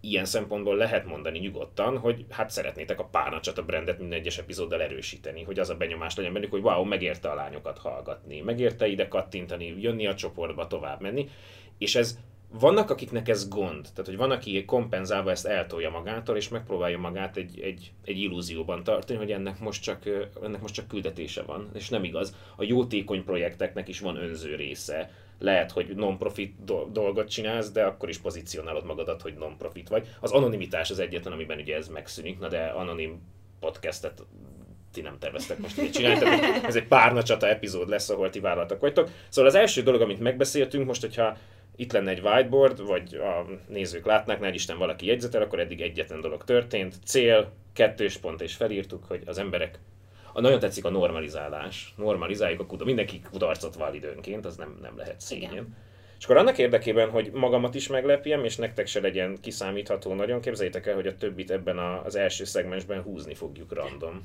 [0.00, 4.82] Ilyen szempontból lehet mondani nyugodtan, hogy hát szeretnétek a párnacsat a brandet minden egyes epizóddal
[4.82, 9.08] erősíteni, hogy az a benyomás legyen bennük, hogy wow, megérte a lányokat hallgatni, megérte ide
[9.08, 11.28] kattintani, jönni a csoportba, tovább menni,
[11.78, 12.18] és ez
[12.58, 17.36] vannak, akiknek ez gond, tehát hogy van, aki kompenzálva ezt eltolja magától, és megpróbálja magát
[17.36, 20.02] egy, egy, egy illúzióban tartani, hogy ennek most, csak,
[20.42, 22.34] ennek most csak küldetése van, és nem igaz.
[22.56, 26.54] A jótékony projekteknek is van önző része, lehet, hogy non-profit
[26.92, 30.08] dolgot csinálsz, de akkor is pozícionálod magadat, hogy non-profit vagy.
[30.20, 33.20] Az anonimitás az egyetlen, amiben ugye ez megszűnik, na de anonim
[33.60, 34.22] podcastet
[34.92, 38.80] ti nem terveztek most így csinálni, tehát ez egy párnacsata epizód lesz, ahol ti vállaltak
[38.80, 39.08] vagytok.
[39.28, 41.36] Szóval az első dolog, amit megbeszéltünk, most, hogyha
[41.76, 46.20] itt lenne egy whiteboard, vagy a nézők látnák, ne Isten valaki jegyzetel, akkor eddig egyetlen
[46.20, 46.94] dolog történt.
[47.04, 49.78] Cél, kettős pont, és felírtuk, hogy az emberek
[50.36, 51.94] a, nagyon tetszik a normalizálás.
[51.96, 52.86] Normalizáljuk a kudarcot.
[52.86, 55.76] Mindenki kudarcot vál időnként, az nem, nem lehet szégyen.
[56.18, 60.86] És akkor annak érdekében, hogy magamat is meglepjem, és nektek se legyen kiszámítható nagyon, képzeljétek
[60.86, 64.20] el, hogy a többit ebben a, az első szegmensben húzni fogjuk random.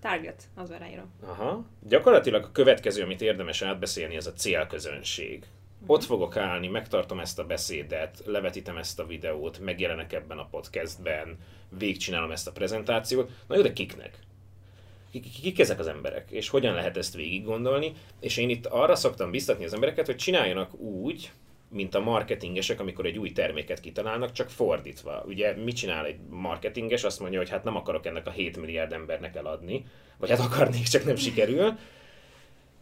[0.00, 1.12] Target, az van ráírom.
[1.26, 1.64] Aha.
[1.88, 5.46] Gyakorlatilag a következő, amit érdemes átbeszélni, ez a célközönség.
[5.86, 11.36] Ott fogok állni, megtartom ezt a beszédet, levetítem ezt a videót, megjelenek ebben a podcastben,
[11.78, 13.30] végigcsinálom ezt a prezentációt.
[13.46, 14.18] Na jó, de kiknek?
[15.10, 17.92] Kik, kik ezek az emberek, és hogyan lehet ezt végig gondolni?
[18.20, 21.32] És én itt arra szoktam biztatni az embereket, hogy csináljanak úgy,
[21.68, 25.24] mint a marketingesek, amikor egy új terméket kitalálnak, csak fordítva.
[25.26, 27.04] Ugye mit csinál egy marketinges?
[27.04, 29.84] Azt mondja, hogy hát nem akarok ennek a 7 milliárd embernek eladni,
[30.16, 31.78] vagy hát akarnék, csak nem sikerül.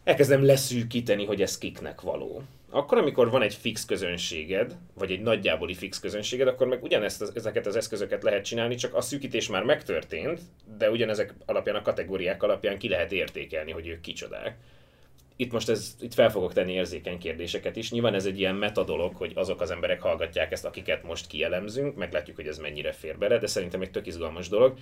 [0.03, 5.73] Elkezdem leszűkíteni, hogy ez kiknek való akkor, amikor van egy fix közönséged, vagy egy nagyjáboli
[5.73, 9.63] fix közönséged, akkor meg ugyanezt az, ezeket az eszközöket lehet csinálni, csak a szűkítés már
[9.63, 10.39] megtörtént,
[10.77, 14.57] de ugyanezek alapján, a kategóriák alapján ki lehet értékelni, hogy ők kicsodák.
[15.39, 17.91] Itt most ez, itt fel fogok tenni érzékeny kérdéseket is.
[17.91, 22.35] Nyilván ez egy ilyen metadolog, hogy azok az emberek hallgatják ezt, akiket most kielemzünk, meglátjuk,
[22.35, 24.77] hogy ez mennyire fér bele, de szerintem egy tök izgalmas dolog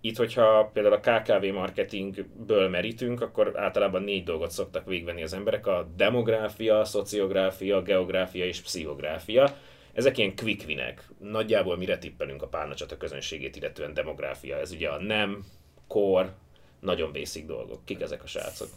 [0.00, 5.66] itt, hogyha például a KKV marketingből merítünk, akkor általában négy dolgot szoktak végvenni az emberek,
[5.66, 9.56] a demográfia, szociográfia, geográfia és pszichográfia.
[9.92, 11.08] Ezek ilyen quick winek.
[11.18, 14.56] Nagyjából mire tippelünk a párnacsata közönségét, illetően demográfia.
[14.56, 15.44] Ez ugye a nem,
[15.86, 16.34] kor,
[16.80, 17.84] nagyon basic dolgok.
[17.84, 18.68] Kik ezek a srácok?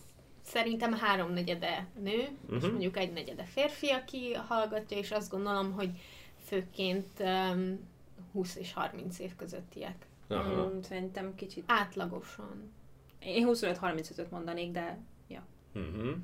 [0.51, 2.55] Szerintem háromnegyede nő, uh-huh.
[2.55, 2.71] és mhm.
[2.71, 5.89] mondjuk egy negyede férfi, aki hallgatja, és azt gondolom, hogy
[6.45, 7.79] főként um,
[8.31, 10.05] 20 és 30 év közöttiek.
[10.27, 10.65] Aha.
[10.65, 11.63] Mm, szerintem kicsit...
[11.67, 12.71] Átlagosan.
[13.19, 15.43] Én 25-35-öt mondanék, de ja.
[15.75, 16.15] Uh-huh.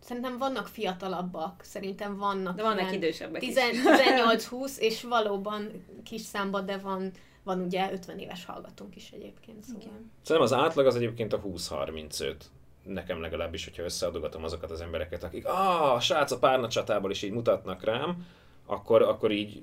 [0.00, 2.56] Szerintem vannak fiatalabbak, szerintem vannak.
[2.56, 7.10] De vannak idősebbek 18-20, és valóban kis számba, de van,
[7.42, 9.62] van ugye 50 éves hallgatónk is egyébként.
[9.62, 9.82] Szóval.
[9.82, 10.10] Igen.
[10.22, 12.34] Szerintem az átlag az egyébként a 20-35
[12.82, 17.22] nekem legalábbis, hogyha összeadogatom azokat az embereket, akik ah, a srác a párna csatából is
[17.22, 18.26] így mutatnak rám,
[18.66, 19.62] akkor, akkor így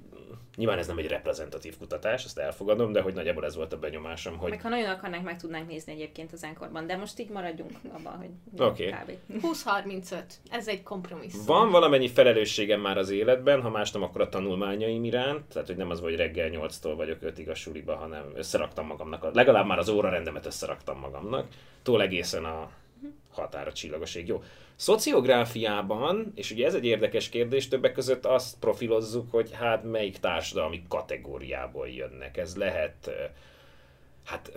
[0.59, 4.37] Nyilván ez nem egy reprezentatív kutatás, ezt elfogadom, de hogy nagyjából ez volt a benyomásom,
[4.37, 4.49] hogy...
[4.49, 8.17] Meg ha nagyon akarnánk, meg tudnánk nézni egyébként az enkorban, de most így maradjunk abban,
[8.17, 8.29] hogy
[8.65, 8.89] okay.
[8.89, 9.11] kb.
[9.45, 11.45] 20-35, ez egy kompromisszum.
[11.45, 15.77] Van valamennyi felelősségem már az életben, ha más nem, akkor a tanulmányaim iránt, tehát hogy
[15.77, 19.89] nem az, hogy reggel 8-tól vagyok 5-ig a suliba, hanem összeraktam magamnak, legalább már az
[19.89, 21.47] óra rendemet összeraktam magamnak,
[21.83, 22.69] túl egészen a
[23.39, 24.27] határa csillagoség.
[24.27, 24.43] Jó.
[24.75, 30.83] Szociográfiában, és ugye ez egy érdekes kérdés, többek között azt profilozzuk, hogy hát melyik társadalmi
[30.87, 32.37] kategóriából jönnek.
[32.37, 33.11] Ez lehet,
[34.25, 34.51] hát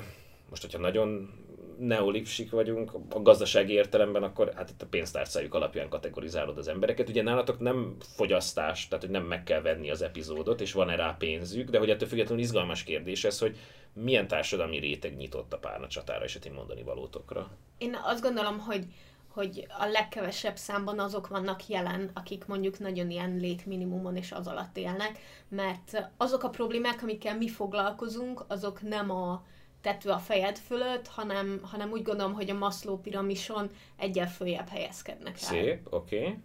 [0.52, 1.30] most, hogyha nagyon
[1.78, 7.08] neolipsik vagyunk, a gazdasági értelemben, akkor hát itt a pénztárcájuk alapján kategorizálod az embereket.
[7.08, 11.16] Ugye nálatok nem fogyasztás, tehát hogy nem meg kell venni az epizódot, és van-e rá
[11.18, 13.56] pénzük, de hogy ettől függetlenül izgalmas kérdés ez, hogy
[13.92, 17.50] milyen társadalmi réteg nyitott a párna csatára és a mondani valótokra?
[17.78, 18.84] Én azt gondolom, hogy
[19.28, 24.76] hogy a legkevesebb számban azok vannak jelen, akik mondjuk nagyon ilyen létminimumon és az alatt
[24.76, 29.44] élnek, mert azok a problémák, amikkel mi foglalkozunk, azok nem a
[29.82, 35.32] tető a fejed fölött, hanem, hanem úgy gondolom, hogy a Maslow piramison egyel följebb helyezkednek
[35.32, 35.36] el.
[35.36, 36.18] Szép, oké.
[36.18, 36.36] Okay.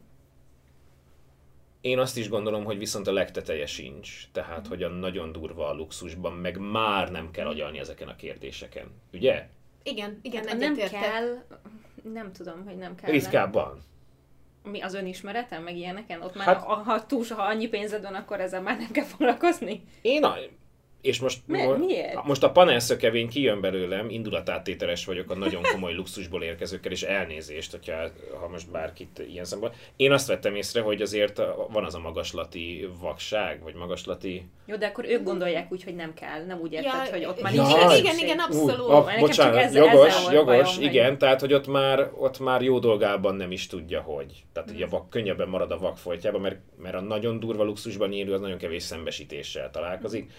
[1.82, 4.28] Én azt is gondolom, hogy viszont a legteteje sincs.
[4.32, 4.69] Tehát, mm.
[4.69, 8.91] hogy a nagyon durva a luxusban, meg már nem kell agyalni ezeken a kérdéseken.
[9.13, 9.47] Ugye?
[9.84, 11.43] Igen, igen, hát, nem kell,
[12.04, 13.12] nem tudom, hogy nem kell.
[13.12, 13.84] Ritkábban.
[14.63, 16.21] Mi az önismeretem, meg ilyeneken?
[16.21, 19.06] Ott már, hát, ha, ha, túl, ha annyi pénzed van, akkor ezzel már nem kell
[19.06, 19.84] foglalkozni?
[20.02, 20.36] Én a,
[21.01, 22.23] és most, Mi, miért?
[22.23, 27.93] most a panelszökevény kijön belőlem, indulatátételes vagyok a nagyon komoly luxusból érkezőkkel, és elnézést, hogyha,
[28.39, 29.71] ha most bárkit ilyen szemben.
[29.95, 34.45] Én azt vettem észre, hogy azért van az a magaslati vakság, vagy magaslati...
[34.65, 37.41] Jó, de akkor ők gondolják úgy, hogy nem kell, nem úgy érted, ja, hogy ott
[37.41, 38.79] már ja, nincs igen, igen, igen, abszolút.
[38.79, 41.17] Uh, a, bocsánat, ezzel, jogos, ezzel jogos, bajom, igen, hogy...
[41.17, 44.43] tehát hogy ott már, ott már jó dolgában nem is tudja, hogy.
[44.53, 48.33] Tehát ugye vak, könnyebben marad a vak folytjában, mert, mert a nagyon durva luxusban élő
[48.33, 50.31] az nagyon kevés szembesítéssel találkozik,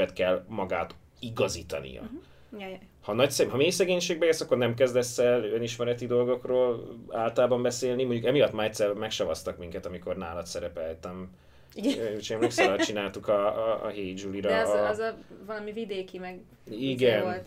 [0.00, 2.00] kevesebbet kell magát igazítania.
[2.00, 2.78] Uh-huh.
[3.02, 8.04] Ha, nagy, ha mély szegénységbe érsz, akkor nem kezdesz el önismereti dolgokról általában beszélni.
[8.04, 11.30] Mondjuk emiatt már egyszer megsavaztak minket, amikor nálad szerepeltem.
[11.74, 12.16] Igen.
[12.18, 14.48] És emlékszel, csináltuk a, a, a Hey Julie-ra.
[14.48, 14.88] De az, a...
[14.88, 15.14] az a
[15.46, 17.22] valami vidéki meg Igen.
[17.22, 17.46] Volt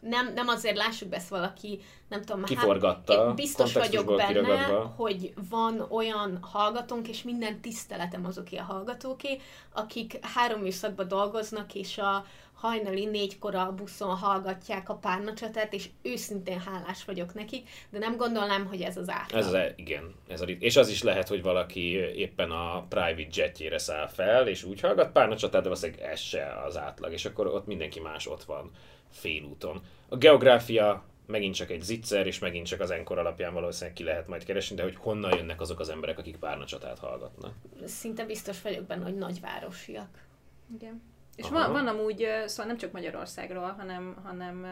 [0.00, 4.94] nem, nem azért lássuk be ezt valaki, nem tudom, Kiforgatta, hát biztos vagyok benne, kiragadva.
[4.96, 9.38] hogy van olyan hallgatónk, és minden tiszteletem azoké a hallgatóké,
[9.72, 16.60] akik három műszakban dolgoznak, és a hajnali négykor a buszon hallgatják a párnacsatát, és őszintén
[16.60, 19.40] hálás vagyok nekik, de nem gondolnám, hogy ez az átlag.
[19.40, 20.14] Ez az, igen.
[20.28, 24.64] Ez a, és az is lehet, hogy valaki éppen a private jetjére száll fel, és
[24.64, 28.44] úgy hallgat párnacsatát, de valószínűleg ez se az átlag, és akkor ott mindenki más ott
[28.44, 28.70] van
[29.12, 29.80] félúton.
[30.08, 34.28] A geográfia megint csak egy zicser, és megint csak az enkor alapján valószínűleg ki lehet
[34.28, 37.54] majd keresni, de hogy honnan jönnek azok az emberek, akik párnacsatát hallgatnak.
[37.84, 40.26] Szinte biztos vagyok benne, hogy nagyvárosiak.
[40.74, 41.02] Igen.
[41.36, 44.66] És van, van amúgy, szóval nem csak Magyarországról, hanem, hanem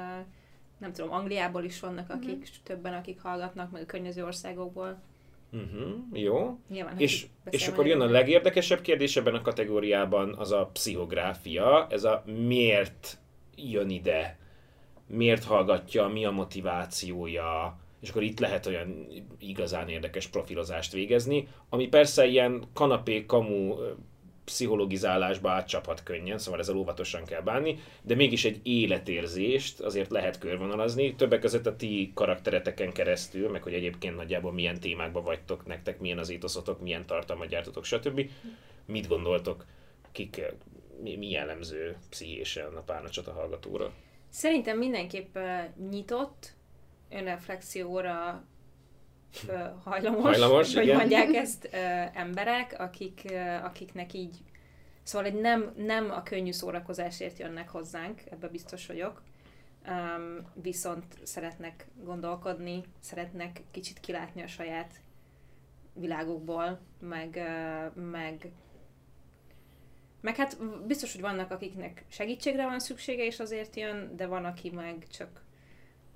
[0.79, 2.63] nem tudom, Angliából is vannak, akik uh-huh.
[2.63, 5.03] többen, akik hallgatnak, meg a környező országokból.
[5.53, 6.59] Uh-huh, jó.
[6.69, 12.05] Nyilván, és, és akkor jön a legérdekesebb kérdés ebben a kategóriában, az a pszichográfia, ez
[12.05, 13.19] a miért
[13.65, 14.39] jön ide,
[15.07, 19.07] miért hallgatja, mi a motivációja, és akkor itt lehet olyan
[19.39, 23.75] igazán érdekes profilozást végezni, ami persze ilyen kanapé, kamu
[24.45, 31.15] pszichologizálásba átcsaphat könnyen, szóval ezzel óvatosan kell bánni, de mégis egy életérzést azért lehet körvonalazni,
[31.15, 36.19] többek között a ti karaktereteken keresztül, meg hogy egyébként nagyjából milyen témákban vagytok, nektek milyen
[36.19, 38.31] az étoszotok, milyen tartalmat gyártotok, stb.
[38.87, 39.65] Mit gondoltok,
[40.13, 40.53] kik,
[41.03, 43.93] mi, mi jellemző pszichésen a párnacsata hallgatóra?
[44.29, 45.39] Szerintem mindenképp
[45.91, 46.53] nyitott,
[47.11, 48.45] önreflexióra
[49.85, 50.97] hajlamos, hajlamos hogy igen.
[50.97, 51.69] mondják ezt
[52.15, 53.33] emberek, akik,
[53.63, 54.37] akiknek így,
[55.03, 59.23] szóval egy nem, nem a könnyű szórakozásért jönnek hozzánk, ebbe biztos vagyok,
[59.89, 64.93] um, viszont szeretnek gondolkodni, szeretnek kicsit kilátni a saját
[65.93, 68.53] világukból, meg, ö, meg
[70.21, 70.57] meg hát
[70.87, 75.43] biztos, hogy vannak, akiknek segítségre van szüksége, és azért jön, de van, aki meg csak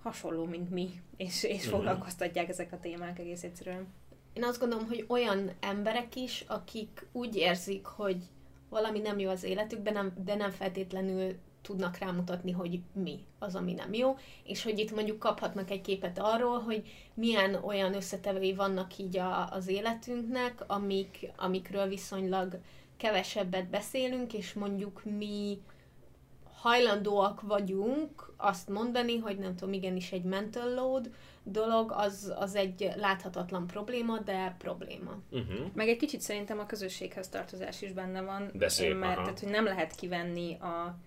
[0.02, 1.74] hasonló, mint mi, és, és mhm.
[1.74, 3.86] foglalkoztatják ezek a témák egész egyszerűen.
[4.32, 8.16] Én azt gondolom, hogy olyan emberek is, akik úgy érzik, hogy
[8.68, 13.72] valami nem jó az életükben, nem, de nem feltétlenül tudnak rámutatni, hogy mi az, ami
[13.72, 16.82] nem jó, és hogy itt mondjuk kaphatnak egy képet arról, hogy
[17.14, 22.58] milyen olyan összetevői vannak így a, az életünknek, amik, amikről viszonylag
[23.04, 25.58] kevesebbet beszélünk, és mondjuk mi
[26.52, 31.10] hajlandóak vagyunk azt mondani, hogy nem tudom, igenis egy mental load
[31.42, 35.20] dolog, az, az egy láthatatlan probléma, de probléma.
[35.30, 35.66] Uh-huh.
[35.74, 38.50] Meg egy kicsit szerintem a közösséghez tartozás is benne van.
[38.52, 39.22] De szép, mert aha.
[39.22, 40.98] tehát, hogy nem lehet kivenni a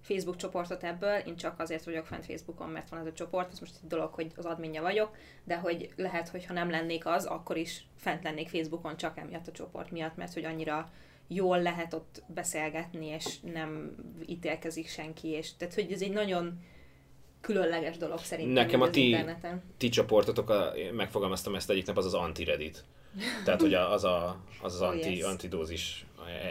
[0.00, 3.58] Facebook csoportot ebből, én csak azért vagyok fent Facebookon, mert van ez a csoport, ez
[3.60, 7.24] most egy dolog, hogy az adminja vagyok, de hogy lehet, hogy ha nem lennék az,
[7.24, 10.90] akkor is fent lennék Facebookon csak emiatt a csoport miatt, mert hogy annyira
[11.28, 13.94] jól lehet ott beszélgetni, és nem
[14.26, 16.60] ítélkezik senki, és tehát, hogy ez egy nagyon
[17.40, 19.62] különleges dolog szerintem Nekem a ti- interneten.
[19.76, 22.84] Ti csoportotok, a, én megfogalmaztam ezt egyik nap, az az anti-reddit.
[23.44, 25.26] Tehát, hogy a- az a, az, az Oh, anti, yes.
[25.26, 26.06] antidózis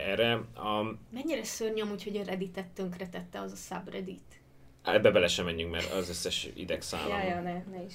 [0.08, 0.34] erre.
[0.56, 4.40] A, Mennyire szörny amúgy, hogy a Redditet tönkretette az a subreddit.
[4.84, 7.94] ebbe bele sem menjünk, mert az összes idegszálam Ja, ja, ne, ne is.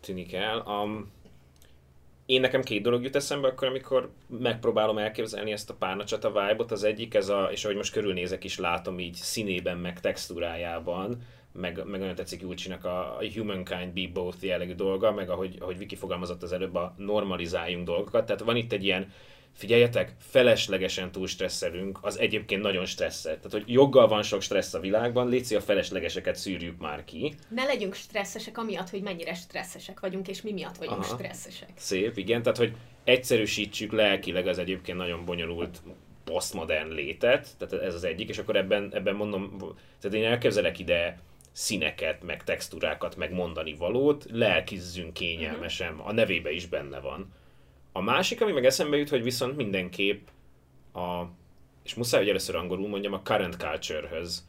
[0.00, 0.58] tűnik el.
[0.66, 1.10] Um,
[2.32, 6.70] én nekem két dolog jut eszembe akkor, amikor megpróbálom elképzelni ezt a párnacsata vibe-ot.
[6.70, 11.82] Az egyik, ez a, és ahogy most körülnézek is látom így színében, meg textúrájában, meg,
[11.86, 16.42] meg olyan tetszik Júlcsinak a humankind be both jellegű dolga, meg ahogy, ahogy Viki fogalmazott
[16.42, 18.26] az előbb, a normalizáljunk dolgokat.
[18.26, 19.12] Tehát van itt egy ilyen,
[19.52, 23.36] figyeljetek, feleslegesen túl stresszelünk, az egyébként nagyon stresszet.
[23.36, 27.34] Tehát, hogy joggal van sok stressz a világban, létszi a feleslegeseket szűrjük már ki.
[27.48, 31.14] Ne legyünk stresszesek amiatt, hogy mennyire stresszesek vagyunk, és mi miatt vagyunk Aha.
[31.14, 31.68] stresszesek.
[31.74, 32.72] Szép, igen, tehát hogy
[33.04, 35.82] egyszerűsítsük lelkileg az egyébként nagyon bonyolult
[36.24, 39.58] posztmodern létet, tehát ez az egyik, és akkor ebben, ebben mondom,
[40.00, 41.18] tehát én elképzelek ide
[41.52, 47.32] színeket, meg textúrákat, meg mondani valót, lelkizzünk kényelmesen, a nevébe is benne van.
[47.92, 50.26] A másik, ami meg eszembe jut, hogy viszont mindenképp
[50.94, 51.22] a,
[51.84, 54.46] és muszáj, hogy először angolul mondjam, a current culture-höz,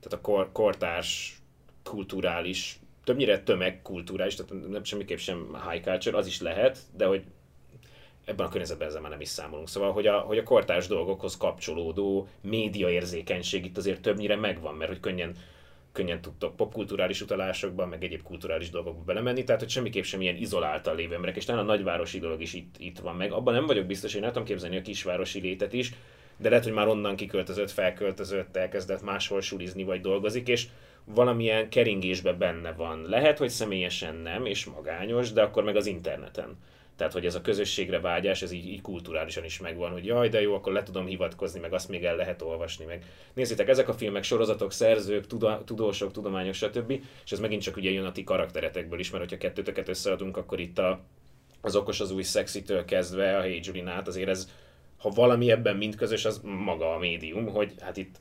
[0.00, 1.38] tehát a kor, kortárs,
[1.82, 7.24] kulturális, többnyire tömegkulturális, tehát nem semmiképp sem high culture, az is lehet, de hogy
[8.24, 9.68] ebben a környezetben ezzel már nem is számolunk.
[9.68, 15.00] Szóval, hogy a, hogy a kortárs dolgokhoz kapcsolódó médiaérzékenység itt azért többnyire megvan, mert hogy
[15.00, 15.36] könnyen,
[15.96, 20.96] könnyen tudtok popkulturális utalásokba, meg egyéb kulturális dolgokba belemenni, tehát hogy semmiképp sem ilyen izoláltan
[20.96, 23.32] lévő emberek, és talán a nagyvárosi dolog is itt, itt van meg.
[23.32, 25.92] Abban nem vagyok biztos, én el tudom képzelni a kisvárosi létet is,
[26.36, 30.66] de lehet, hogy már onnan kiköltözött, felköltözött, elkezdett máshol sulizni vagy dolgozik, és
[31.04, 33.02] valamilyen keringésben benne van.
[33.08, 36.56] Lehet, hogy személyesen nem, és magányos, de akkor meg az interneten.
[36.96, 40.40] Tehát, hogy ez a közösségre vágyás, ez így, így kulturálisan is megvan, hogy jaj, de
[40.40, 43.04] jó, akkor le tudom hivatkozni, meg azt még el lehet olvasni, meg
[43.34, 46.90] nézzétek, ezek a filmek, sorozatok, szerzők, tuda, tudósok, tudományok, stb.
[47.24, 50.60] És ez megint csak ugye jön a ti karakteretekből is, mert hogyha kettőtöket összeadunk, akkor
[50.60, 51.00] itt a,
[51.60, 54.50] az okos az új szexitől kezdve a Hey Julie át, azért ez,
[54.98, 58.20] ha valami ebben mind közös, az maga a médium, hogy hát itt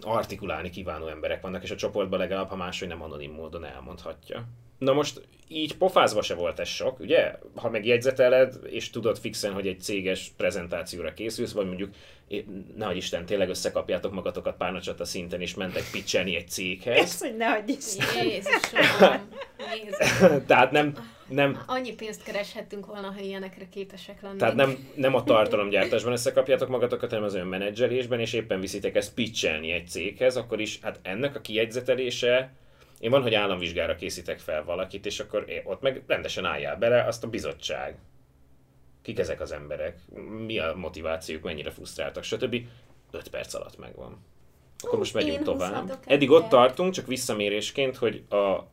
[0.00, 4.44] artikulálni kívánó emberek vannak, és a csoportban legalább, ha máshogy nem anonim módon elmondhatja.
[4.80, 7.38] Na most így pofázva se volt ez sok, ugye?
[7.54, 11.94] Ha megjegyzeteled, és tudod fixen, hogy egy céges prezentációra készülsz, vagy mondjuk,
[12.76, 16.96] nehogy Isten, tényleg összekapjátok magatokat párnacsata szinten, és mentek pitchelni egy céghez.
[16.96, 17.96] Ezt, hogy nehogy is.
[18.22, 19.28] Jézusom!
[19.74, 20.18] Jézus.
[20.46, 20.94] Tehát nem,
[21.28, 24.40] nem, Annyi pénzt kereshettünk volna, ha ilyenekre képesek lennénk.
[24.40, 29.14] Tehát nem, nem a tartalomgyártásban összekapjátok magatokat, hanem az ön menedzselésben, és éppen viszitek ezt
[29.14, 32.52] pitchelni egy céghez, akkor is, hát ennek a kijegyzetelése,
[33.00, 37.24] én van, hogy államvizsgára készítek fel valakit, és akkor ott meg rendesen álljál bele, azt
[37.24, 37.98] a bizottság.
[39.02, 39.98] Kik ezek az emberek?
[40.46, 42.56] Mi a motivációk, mennyire frusztráltak, stb.
[43.10, 44.24] 5 perc alatt megvan.
[44.78, 45.98] Akkor most megyünk tovább.
[46.06, 48.66] Eddig ott tartunk, csak visszamérésként, hogy a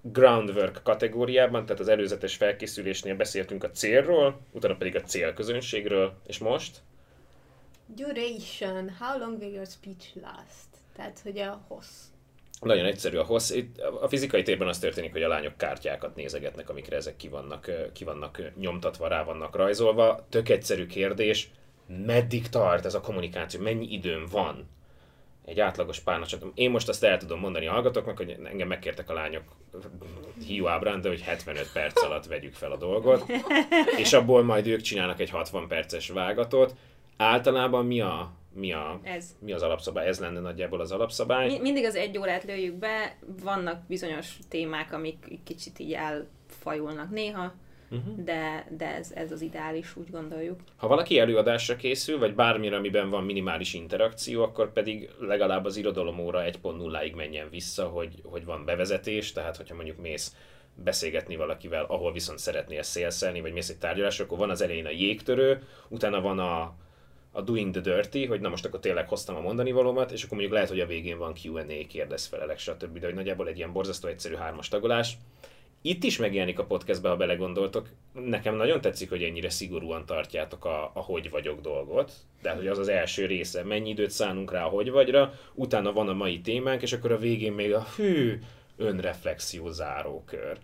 [0.00, 6.82] groundwork kategóriában, tehát az előzetes felkészülésnél beszéltünk a célról, utána pedig a célközönségről, és most
[7.86, 8.90] Duration.
[8.98, 10.68] How long will your speech last?
[10.96, 12.04] Tehát, hogy a hossz.
[12.60, 13.50] Nagyon egyszerű a hossz.
[13.50, 17.70] Itt a fizikai térben az történik, hogy a lányok kártyákat nézegetnek, amikre ezek ki vannak,
[17.92, 20.26] ki vannak nyomtatva, rá vannak rajzolva.
[20.28, 21.50] Tök egyszerű kérdés,
[22.06, 24.68] meddig tart ez a kommunikáció, mennyi időm van
[25.44, 26.44] egy átlagos párnacsat.
[26.54, 29.42] Én most azt el tudom mondani a hallgatóknak, hogy engem megkértek a lányok
[30.46, 33.24] hiú ábrán, de hogy 75 perc alatt vegyük fel a dolgot,
[33.96, 36.74] és abból majd ők csinálnak egy 60 perces vágatot.
[37.16, 39.36] Általában mi a, mi a Ez.
[39.40, 40.06] mi az alapszabály?
[40.06, 41.46] Ez lenne nagyjából az alapszabály.
[41.46, 47.54] Mi- Mindig az egy órát lőjük be, vannak bizonyos témák, amik kicsit így elfajulnak néha,
[47.90, 48.24] Uh-huh.
[48.24, 50.60] de, de ez, ez az ideális, úgy gondoljuk.
[50.76, 56.40] Ha valaki előadásra készül, vagy bármire, amiben van minimális interakció, akkor pedig legalább az irodalomóra
[56.44, 60.34] 1.0-ig menjen vissza, hogy, hogy van bevezetés, tehát hogyha mondjuk mész
[60.74, 64.90] beszélgetni valakivel, ahol viszont szeretnél szélszelni, vagy mész egy tárgyalásra, akkor van az elején a
[64.90, 66.74] jégtörő, utána van a,
[67.38, 70.32] a doing the dirty, hogy na most akkor tényleg hoztam a mondani valómat, és akkor
[70.32, 72.98] mondjuk lehet, hogy a végén van Q&A, kérdez felelek, stb.
[72.98, 75.16] De hogy nagyjából egy ilyen borzasztó egyszerű hármas tagolás.
[75.82, 77.88] itt is megjelenik a podcastbe, ha belegondoltok.
[78.12, 82.12] Nekem nagyon tetszik, hogy ennyire szigorúan tartjátok a, a hogy vagyok dolgot.
[82.42, 86.08] De hogy az az első része, mennyi időt szánunk rá a hogy vagyra, utána van
[86.08, 88.38] a mai témánk, és akkor a végén még a hű,
[88.76, 90.58] önreflexió zárókör.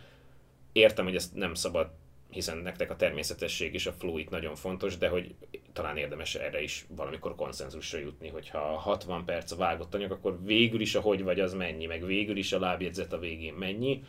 [0.72, 1.90] Értem, hogy ezt nem szabad
[2.34, 5.34] hiszen nektek a természetesség és a flow itt nagyon fontos, de hogy
[5.72, 10.80] talán érdemes erre is valamikor konszenzusra jutni, hogyha 60 perc a vágott anyag, akkor végül
[10.80, 14.04] is a hogy vagy az mennyi, meg végül is a lábjegyzet a végén mennyi,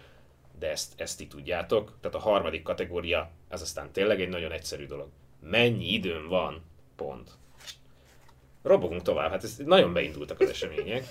[0.60, 1.98] de ezt, ezt ti tudjátok.
[2.02, 5.10] Tehát a harmadik kategória, az aztán tényleg egy nagyon egyszerű dolog.
[5.42, 6.64] Mennyi időm van?
[6.96, 7.32] Pont.
[8.62, 11.08] Robogunk tovább, hát ez nagyon beindultak az események.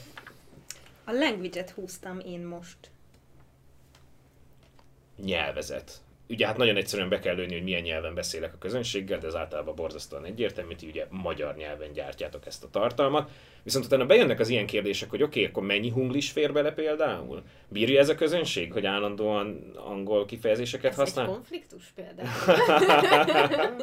[1.05, 2.91] A language-et húztam én most.
[5.17, 9.27] Nyelvezet ugye hát nagyon egyszerűen be kell lőni, hogy milyen nyelven beszélek a közönséggel, de
[9.27, 13.31] ez általában borzasztóan egyértelmű, hogy ugye magyar nyelven gyártjátok ezt a tartalmat.
[13.63, 17.43] Viszont utána bejönnek az ilyen kérdések, hogy oké, okay, akkor mennyi hunglis fér bele például?
[17.69, 21.25] Bírja ez a közönség, hogy állandóan angol kifejezéseket Ez használ?
[21.25, 22.29] egy konfliktus például.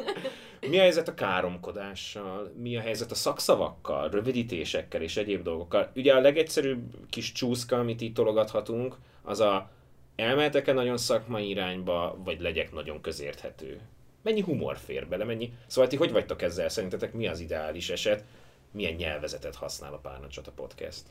[0.68, 2.52] Mi a helyzet a káromkodással?
[2.56, 5.90] Mi a helyzet a szakszavakkal, rövidítésekkel és egyéb dolgokkal?
[5.94, 9.70] Ugye a legegyszerűbb kis csúszka, amit itt tologathatunk, az a
[10.16, 13.80] elmehetek-e nagyon szakmai irányba, vagy legyek nagyon közérthető?
[14.22, 15.52] Mennyi humor fér bele, mennyi...
[15.66, 16.68] Szóval ti hogy vagytok ezzel?
[16.68, 18.24] Szerintetek mi az ideális eset?
[18.70, 21.02] Milyen nyelvezetet használ a Párnacsot a podcast?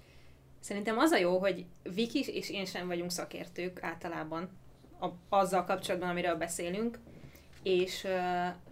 [0.60, 4.50] Szerintem az a jó, hogy Viki és én sem vagyunk szakértők általában
[5.00, 7.00] a, azzal kapcsolatban, amiről beszélünk,
[7.64, 8.08] és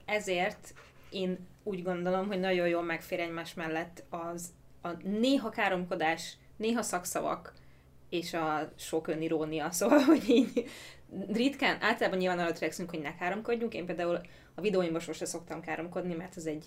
[0.05, 0.73] ezért
[1.09, 4.49] én úgy gondolom, hogy nagyon jól megfér egymás mellett az
[4.81, 7.53] a néha káromkodás, néha szakszavak,
[8.09, 10.65] és a sok önirónia, szóval, hogy így
[11.31, 13.73] ritkán, általában nyilván arra törekszünk, hogy ne káromkodjunk.
[13.73, 14.21] Én például
[14.55, 16.65] a videóimban sose szoktam káromkodni, mert az egy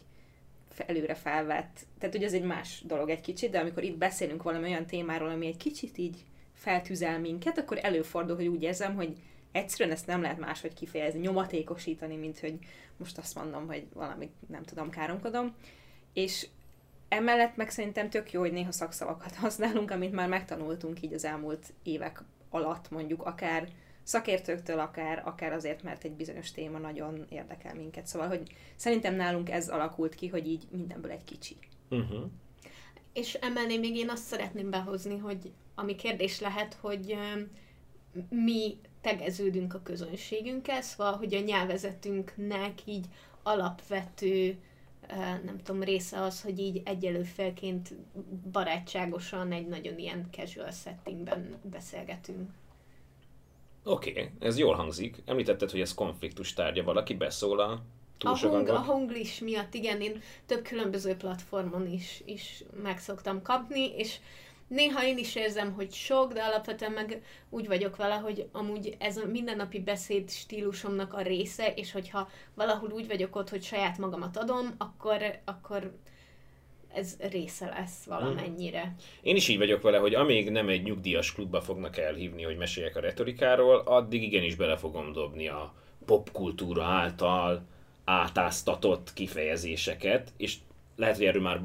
[0.87, 4.69] előre felvett, tehát ugye ez egy más dolog egy kicsit, de amikor itt beszélünk valami
[4.69, 6.25] olyan témáról, ami egy kicsit így
[6.55, 9.17] feltüzel minket, akkor előfordul, hogy úgy érzem, hogy
[9.53, 12.59] egyszerűen ezt nem lehet máshogy kifejezni, nyomatékosítani, mint hogy
[12.97, 15.55] most azt mondom, hogy valamit nem tudom, káromkodom.
[16.13, 16.47] És
[17.13, 21.73] emellett meg szerintem tök jó, hogy néha szakszavakat használunk, amit már megtanultunk így az elmúlt
[21.83, 23.69] évek alatt, mondjuk akár
[24.03, 28.07] szakértőktől, akár, akár azért, mert egy bizonyos téma nagyon érdekel minket.
[28.07, 28.43] Szóval, hogy
[28.77, 31.57] szerintem nálunk ez alakult ki, hogy így mindenből egy kicsi.
[31.91, 32.31] Uh-huh.
[33.13, 37.17] És emellé még én azt szeretném behozni, hogy ami kérdés lehet, hogy
[38.29, 43.07] mi tegeződünk a közönségünkkel, szóval, hogy a nyelvezetünknek így
[43.43, 44.59] alapvető
[45.45, 47.95] nem tudom, része az, hogy így egyelő felként
[48.53, 52.51] barátságosan egy nagyon ilyen casual settingben beszélgetünk.
[53.85, 55.23] Oké, okay, ez jól hangzik.
[55.25, 57.83] Említetted, hogy ez konfliktus tárgya, valaki beszól a
[58.25, 63.97] a, hung, a hunglis miatt, igen, én több különböző platformon is, is meg szoktam kapni,
[63.97, 64.17] és
[64.69, 69.17] néha én is érzem, hogy sok, de alapvetően meg úgy vagyok vele, hogy amúgy ez
[69.17, 74.37] a mindennapi beszéd stílusomnak a része, és hogyha valahol úgy vagyok ott, hogy saját magamat
[74.37, 75.93] adom, akkor, akkor
[76.95, 78.95] ez része lesz valamennyire.
[79.23, 82.97] Én is így vagyok vele, hogy amíg nem egy nyugdíjas klubba fognak elhívni, hogy meséljek
[82.97, 85.75] a retorikáról, addig igenis bele fogom dobni a
[86.07, 87.67] popkultúra által
[88.05, 90.57] átáztatott kifejezéseket, és
[90.97, 91.61] lehet, hogy erről már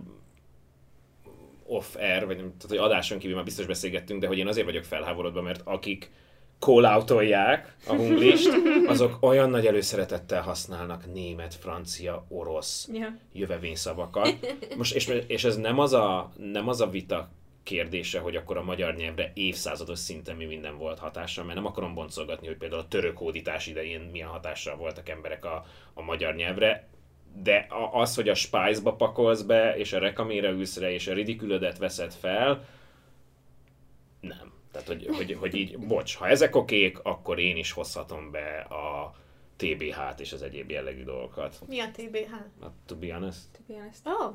[1.68, 4.84] off-air, vagy nem, tehát, hogy adáson kívül már biztos beszélgettünk, de hogy én azért vagyok
[4.84, 6.12] felháborodva, mert akik
[6.60, 8.50] call a hunglist,
[8.88, 13.12] azok olyan nagy előszeretettel használnak német, francia, orosz yeah.
[13.34, 14.56] jövevényszavakat.
[14.78, 17.30] Most, és, és ez nem az, a, nem az a vita
[17.64, 21.94] kérdése, hogy akkor a magyar nyelvre évszázados szinten mi minden volt hatással, mert nem akarom
[21.94, 26.88] boncolgatni, hogy például a török hódítás idején milyen hatással voltak emberek a, a magyar nyelvre
[27.44, 31.78] de az, hogy a Spice-ba pakolsz be, és a rekamére ülsz rá, és a ridikülödet
[31.78, 32.66] veszed fel,
[34.20, 34.54] nem.
[34.72, 39.16] Tehát, hogy, hogy, hogy így, bocs, ha ezek okék, akkor én is hozhatom be a
[39.56, 41.60] TBH-t és az egyéb jellegű dolgokat.
[41.68, 42.34] Mi a TBH?
[42.62, 43.46] A to be honest.
[43.52, 44.02] To be honest.
[44.04, 44.34] Oh.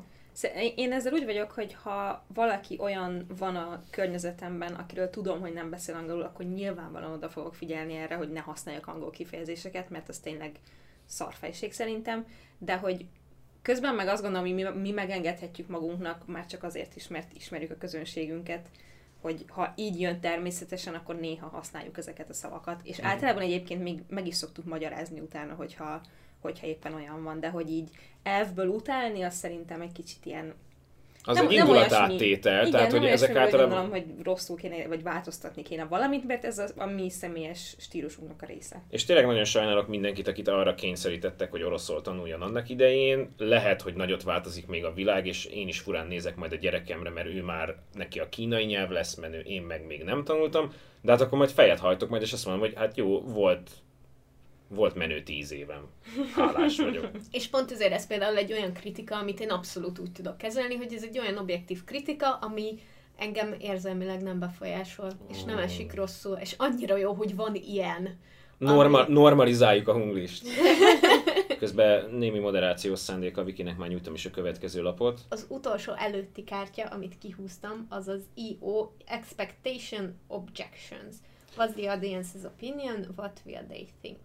[0.77, 5.71] Én ezzel úgy vagyok, hogy ha valaki olyan van a környezetemben, akiről tudom, hogy nem
[5.71, 10.19] beszél angolul, akkor nyilvánvalóan oda fogok figyelni erre, hogy ne használjak angol kifejezéseket, mert az
[10.19, 10.59] tényleg
[11.07, 12.27] szarfejség szerintem,
[12.59, 13.07] de hogy
[13.63, 17.71] közben meg azt gondolom, hogy mi, mi megengedhetjük magunknak, már csak azért is, mert ismerjük
[17.71, 18.69] a közönségünket,
[19.21, 22.81] hogy ha így jön természetesen, akkor néha használjuk ezeket a szavakat.
[22.85, 23.05] És mm.
[23.05, 26.01] általában egyébként még meg is szoktuk magyarázni utána, hogyha,
[26.41, 27.91] hogyha éppen olyan van, de hogy így
[28.23, 30.55] elfből utálni, az szerintem egy kicsit ilyen
[31.25, 33.69] Az Nem- egy indulatáttétel, olyasmi- tehát Igen, hogy ezek általában...
[33.69, 38.43] gondolom, hogy rosszul kéne, vagy változtatni kéne valamit, mert ez az, a mi személyes stílusunknak
[38.43, 38.83] a része.
[38.91, 43.29] És tényleg nagyon sajnálok mindenkit, akit arra kényszerítettek, hogy oroszul tanuljon annak idején.
[43.39, 47.11] Lehet, hogy nagyot változik még a világ, és én is furán nézek majd a gyerekemre,
[47.11, 50.73] mert ő már neki a kínai nyelv lesz menő, én meg még nem tanultam.
[51.01, 53.71] De hát akkor majd fejet hajtok majd, és azt mondom, hogy hát jó, volt,
[54.75, 55.87] volt menő tíz évem.
[56.35, 57.11] Hálás vagyok.
[57.31, 60.93] És pont ezért ez például egy olyan kritika, amit én abszolút úgy tudok kezelni, hogy
[60.93, 62.79] ez egy olyan objektív kritika, ami
[63.17, 68.19] engem érzelmileg nem befolyásol, és nem esik rosszul, és annyira jó, hogy van ilyen.
[68.59, 70.47] Norma- Ami- normalizáljuk a hunglist.
[71.59, 75.21] Közben némi moderációs szándék a Vikinek már nyújtom is a következő lapot.
[75.29, 81.15] Az utolsó előtti kártya, amit kihúztam, az az EO Expectation Objections.
[81.57, 83.07] What's the audience's opinion?
[83.17, 84.19] What will they think?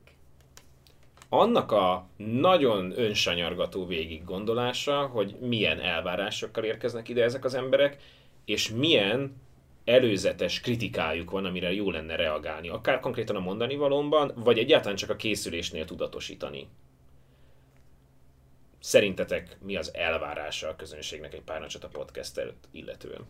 [1.30, 7.98] Annak a nagyon önsanyargató végig gondolása, hogy milyen elvárásokkal érkeznek ide ezek az emberek,
[8.46, 9.42] és milyen
[9.86, 15.10] előzetes kritikájuk van, amire jó lenne reagálni, akár konkrétan a mondani valóban, vagy egyáltalán csak
[15.10, 16.68] a készülésnél tudatosítani.
[18.80, 23.26] Szerintetek mi az elvárása a közönségnek egy pár a podcast előtt illetően?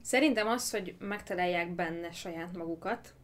[0.00, 3.14] Szerintem az, hogy megtalálják benne saját magukat,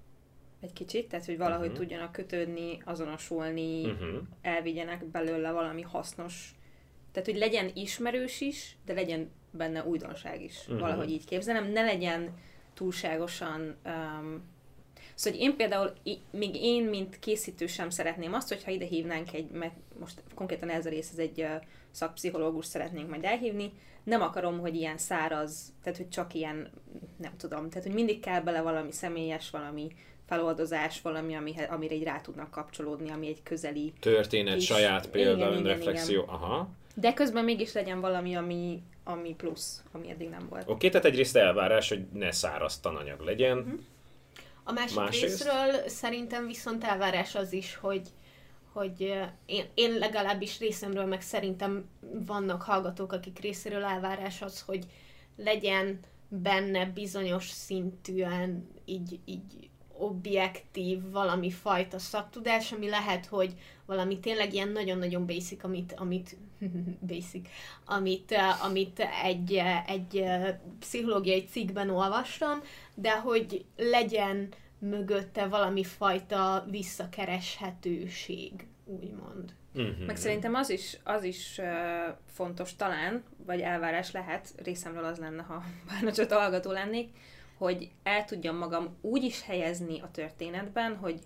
[0.61, 1.77] egy kicsit, tehát hogy valahogy Mhm.
[1.77, 4.21] tudjanak kötődni, azonosulni, Uh-huh.
[4.43, 6.55] elvigyenek belőle valami hasznos,
[7.13, 10.67] tehát hogy legyen ismerős is, de legyen benne újdonság is.
[10.67, 10.79] Mhm.
[10.79, 12.35] Valahogy így képzelem, ne legyen
[12.75, 14.43] túlságosan um,
[15.15, 15.93] Szóval hogy én például,
[16.31, 20.87] még én, mint készítő sem szeretném azt, hogyha ide hívnánk egy, mert most konkrétan ez
[20.87, 21.47] a rész, ez egy
[21.91, 23.73] szakpszichológus szeretnénk majd elhívni,
[24.05, 26.71] nem akarom, hogy ilyen száraz, tehát hogy csak ilyen,
[27.17, 29.93] nem tudom, tehát hogy mindig kell bele valami személyes, valami
[30.31, 33.93] feloldozás, valami, amihe, amire így rá tudnak kapcsolódni, ami egy közeli.
[34.01, 36.25] Történet, Kis- saját példa, igen, igen, önreflexió.
[36.27, 36.69] Aha.
[36.95, 40.69] De közben mégis legyen valami, ami, ami plusz, ami eddig nem volt.
[40.69, 43.57] Oké, tehát egyrészt elvárás, hogy ne száraz tananyag legyen.
[43.59, 43.75] Mhm.
[44.65, 45.23] A másik Másrészt?
[45.23, 48.03] részről szerintem viszont elvárás az is, hogy
[48.73, 49.01] hogy
[49.47, 51.85] én, én legalábbis részemről, meg szerintem
[52.27, 54.85] vannak hallgatók, akik részéről elvárás az, hogy
[55.37, 59.70] legyen benne bizonyos szintűen így, így
[60.01, 63.55] objektív valami fajta szaktudás, ami lehet, hogy
[63.87, 66.37] valami tényleg ilyen nagyon-nagyon basic, amit, amit
[67.13, 67.49] basic,
[67.85, 72.61] amit, eh, amit egy, eh, egy eh, pszichológiai cikkben olvastam,
[72.95, 74.49] de hogy legyen
[74.79, 79.55] mögötte valami fajta visszakereshetőség, úgymond.
[79.75, 80.07] Uh-huh.
[80.07, 81.67] Meg szerintem az is, az is uh,
[82.27, 87.11] fontos talán, vagy elvárás lehet, részemről az lenne, ha bárnacsot hallgató lennék,
[87.61, 91.21] hogy el tudjam magam úgy is helyezni a történetben, hogy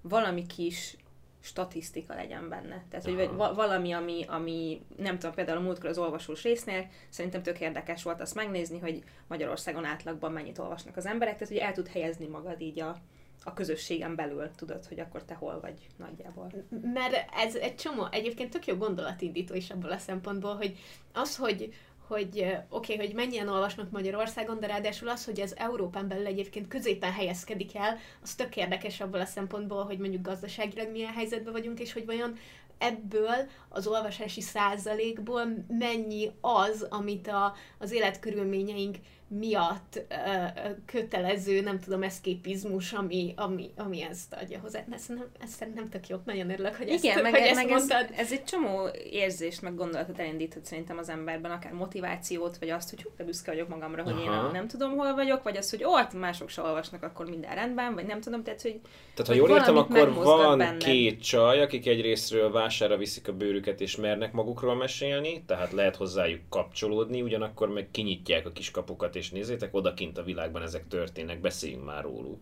[0.00, 0.96] valami kis
[1.40, 2.84] statisztika legyen benne.
[2.90, 3.36] Tehát, hogy Aha.
[3.36, 8.02] va- valami, ami, ami, nem tudom, például a múltkor az olvasós résznél, szerintem tök érdekes
[8.02, 12.26] volt azt megnézni, hogy Magyarországon átlagban mennyit olvasnak az emberek, tehát, hogy el tud helyezni
[12.26, 12.96] magad így a,
[13.44, 16.52] a közösségen belül, tudod, hogy akkor te hol vagy nagyjából.
[16.82, 17.14] Mert
[17.44, 20.76] ez egy csomó, egyébként tök jó gondolatindító is abból a szempontból, hogy
[21.12, 21.74] az, hogy
[22.06, 26.68] hogy oké, okay, hogy mennyien olvasnak Magyarországon, de ráadásul az, hogy az Európán belül egyébként
[26.68, 31.80] középen helyezkedik el, az tök érdekes abból a szempontból, hogy mondjuk gazdaságilag milyen helyzetben vagyunk,
[31.80, 32.38] és hogy vajon
[32.78, 38.96] ebből az olvasási százalékból mennyi az, amit a, az életkörülményeink
[39.28, 40.14] miatt ö,
[40.86, 44.84] kötelező, nem tudom, eszképizmus, ami, ami, ami ezt adja hozzá.
[44.90, 46.16] Ez, nem, ez szerintem tök jó.
[46.24, 48.18] Nagyon örülök, hogy ezt, Igen, meg, hogy ezt meg ez, mondtad.
[48.18, 53.02] ez egy csomó érzést, meg gondolatot elindíthat szerintem az emberben, akár motivációt, vagy azt, hogy
[53.02, 54.42] hú, de büszke vagyok magamra, hogy én Aha.
[54.42, 57.54] nem, nem tudom, hol vagyok, vagy az, hogy ó, hát mások se olvasnak, akkor minden
[57.54, 58.80] rendben, vagy nem tudom, tehát, hogy
[59.14, 60.82] Tehát ha jól értem, akkor van benned.
[60.82, 66.40] két csaj, akik egyrésztről vására viszik a bőrüket és mernek magukról mesélni, tehát lehet hozzájuk
[66.48, 72.02] kapcsolódni, ugyanakkor meg kinyitják a kiskapukat és nézzétek, odakint a világban ezek történnek, beszéljünk már
[72.02, 72.40] róluk.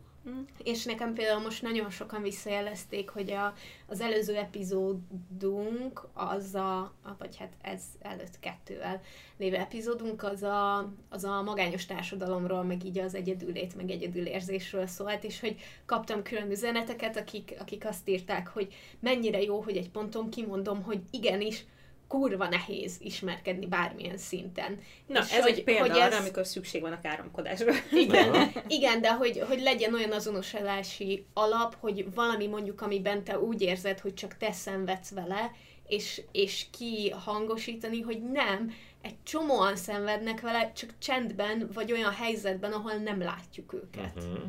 [0.64, 3.54] És nekem például most nagyon sokan visszajelezték, hogy a,
[3.86, 9.00] az előző epizódunk, az a, vagy hát ez előtt kettővel
[9.36, 15.24] lévő epizódunk, az a, az a magányos társadalomról, meg így az egyedülét, meg egyedülérzésről szólt,
[15.24, 15.56] és hogy
[15.86, 21.00] kaptam külön üzeneteket, akik, akik azt írták, hogy mennyire jó, hogy egy ponton kimondom, hogy
[21.10, 21.64] igenis,
[22.08, 24.80] kurva nehéz ismerkedni bármilyen szinten.
[25.06, 27.72] na, És ez hogy- egy példa hogy arra, ez- amikor szükség van a káromkodásra.
[28.04, 33.62] Igen, igen, de hogy, hogy legyen olyan azonosulási alap, hogy valami mondjuk, amiben te úgy
[33.62, 35.50] érzed, hogy csak te szenvedsz vele,
[35.86, 42.92] és, és kihangosítani, hogy nem, egy csomóan szenvednek vele, csak csendben, vagy olyan helyzetben, ahol
[42.92, 44.12] nem látjuk őket.
[44.16, 44.42] Uh-huh.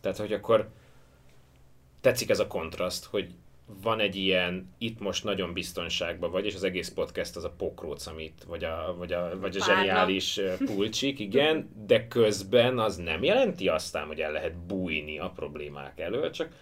[0.00, 0.70] Tehát, hogy akkor
[2.00, 3.34] tetszik ez a kontraszt, hogy
[3.82, 8.06] van egy ilyen, itt most nagyon biztonságban vagy, és az egész podcast az a pokróc,
[8.06, 13.68] amit, vagy a, vagy a, vagy a zseniális pulcsik, igen, de közben az nem jelenti
[13.68, 16.52] aztán, hogy el lehet bújni a problémák elől, csak,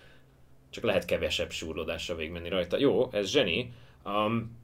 [0.71, 2.79] csak lehet kevesebb súrlódással végigmenni rajta.
[2.79, 3.73] Jó, ez zseni.
[4.05, 4.57] Um,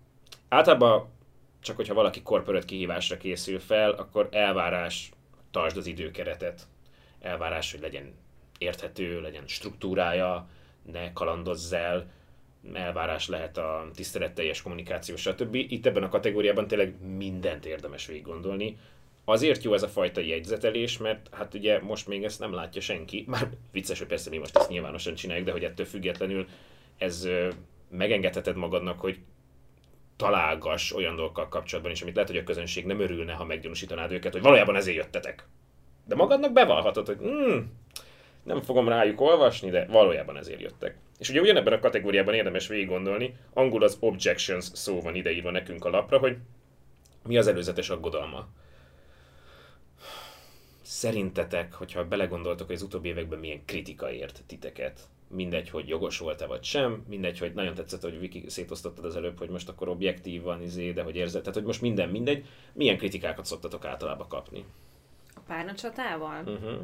[0.48, 1.12] általában
[1.60, 5.12] csak hogyha valaki corporate kihívásra készül fel, akkor elvárás,
[5.50, 6.66] tartsd az időkeretet.
[7.20, 8.14] Elvárás, hogy legyen
[8.58, 10.48] érthető, legyen struktúrája,
[10.92, 12.06] ne kalandozz el,
[12.72, 15.54] elvárás lehet a tiszteletteljes kommunikáció, stb.
[15.54, 18.78] Itt ebben a kategóriában tényleg mindent érdemes végig gondolni.
[19.24, 23.24] Azért jó ez a fajta jegyzetelés, mert hát ugye most még ezt nem látja senki.
[23.26, 26.46] Már vicces, hogy persze mi most ezt nyilvánosan csináljuk, de hogy ettől függetlenül
[26.98, 27.28] ez
[27.90, 29.18] megengedheted magadnak, hogy
[30.16, 34.32] találgass olyan dolgokkal kapcsolatban is, amit lehet, hogy a közönség nem örülne, ha meggyanúsítanád őket,
[34.32, 35.46] hogy valójában ezért jöttetek.
[36.06, 37.58] De magadnak bevallhatod, hogy mm,
[38.42, 40.96] nem fogom rájuk olvasni, de valójában ezért jöttek.
[41.18, 45.84] És ugye ugyanebben a kategóriában érdemes végig gondolni, angol az objections szó van ideírva nekünk
[45.84, 46.36] a lapra, hogy
[47.26, 48.48] mi az előzetes aggodalma.
[50.82, 56.46] Szerintetek, hogyha belegondoltok, hogy az utóbbi években milyen kritika ért titeket, mindegy, hogy jogos volt-e
[56.46, 60.42] vagy sem, mindegy, hogy nagyon tetszett, hogy Viki szétosztottad az előbb, hogy most akkor objektív
[60.42, 64.64] van, izé, de hogy érzed, tehát hogy most minden mindegy, milyen kritikákat szoktatok általában kapni?
[65.34, 66.42] A párna csatával?
[66.44, 66.80] Uh-huh.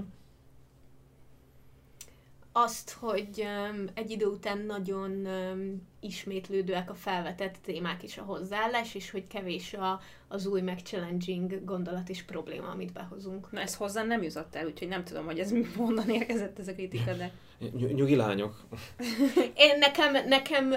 [2.52, 8.94] Azt, hogy um, egy idő után nagyon um, ismétlődőek a felvetett témák és a hozzáállás,
[8.94, 13.50] és hogy kevés a, az új meg challenging gondolat és probléma, amit behozunk.
[13.50, 16.72] Na ez hozzám nem jutott el, úgyhogy nem tudom, hogy ez honnan érkezett ez a
[16.72, 17.32] kritika, de...
[17.58, 18.64] Ny- nyugi lányok.
[19.66, 20.74] Én nekem, nekem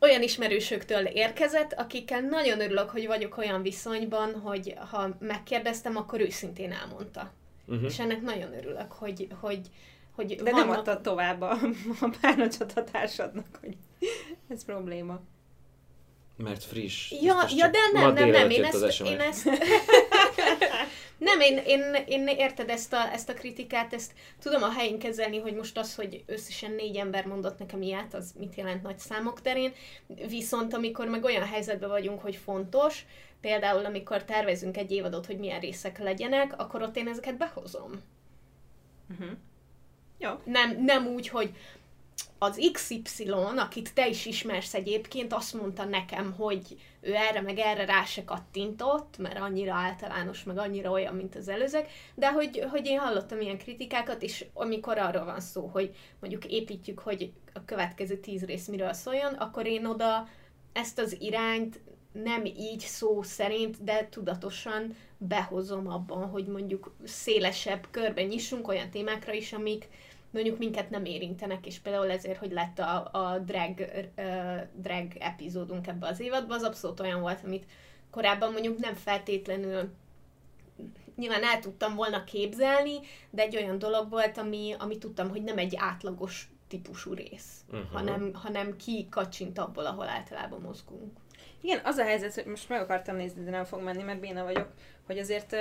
[0.00, 6.72] olyan ismerősöktől érkezett, akikkel nagyon örülök, hogy vagyok olyan viszonyban, hogy ha megkérdeztem, akkor őszintén
[6.72, 7.32] elmondta.
[7.66, 7.84] Uh-huh.
[7.84, 9.60] És ennek nagyon örülök, hogy, hogy,
[10.14, 11.58] hogy De nem adtad tovább a,
[12.00, 13.76] a csatatársadnak, hogy
[14.48, 15.20] ez probléma.
[16.36, 17.10] Mert friss.
[17.10, 19.44] Ja, Biztos ja de nem, nem, nem, én ezt, én ezt...
[21.18, 25.38] nem, én, én, én érted ezt a, ezt a kritikát, ezt tudom a helyén kezelni,
[25.38, 29.40] hogy most az, hogy összesen négy ember mondott nekem ilyet, az mit jelent nagy számok
[29.40, 29.72] terén,
[30.28, 33.04] viszont amikor meg olyan helyzetben vagyunk, hogy fontos,
[33.40, 37.90] például amikor tervezünk egy évadot, hogy milyen részek legyenek, akkor ott én ezeket behozom.
[39.10, 39.36] Uh-huh.
[40.24, 40.30] Jó.
[40.44, 41.50] Nem, nem úgy, hogy
[42.38, 47.84] az XY, akit te is ismersz egyébként, azt mondta nekem, hogy ő erre meg erre
[47.84, 52.86] rá se kattintott, mert annyira általános, meg annyira olyan, mint az előzők, de hogy, hogy
[52.86, 58.16] én hallottam ilyen kritikákat, és amikor arról van szó, hogy mondjuk építjük, hogy a következő
[58.16, 60.28] tíz rész miről szóljon, akkor én oda
[60.72, 61.80] ezt az irányt
[62.12, 69.32] nem így szó szerint, de tudatosan behozom abban, hogy mondjuk szélesebb körben nyissunk olyan témákra
[69.32, 69.88] is, amik
[70.34, 73.78] mondjuk minket nem érintenek, és például ezért, hogy lett a, a drag,
[74.16, 77.66] uh, drag epizódunk ebbe az évadban, az abszolút olyan volt, amit
[78.10, 79.92] korábban mondjuk nem feltétlenül
[81.16, 82.98] nyilván el tudtam volna képzelni,
[83.30, 87.90] de egy olyan dolog volt, ami, ami tudtam, hogy nem egy átlagos típusú rész, uh-huh.
[87.92, 91.12] hanem, hanem ki kacsint abból, ahol általában mozgunk.
[91.60, 94.44] Igen, az a helyzet, hogy most meg akartam nézni, de nem fog menni, mert béna
[94.44, 94.68] vagyok,
[95.06, 95.56] hogy azért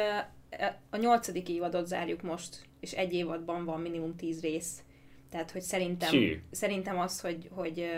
[0.89, 4.84] a nyolcadik évadot zárjuk most, és egy évadban van minimum tíz rész.
[5.30, 6.41] Tehát, hogy szerintem, Hű.
[6.51, 7.89] szerintem az, hogy, hogy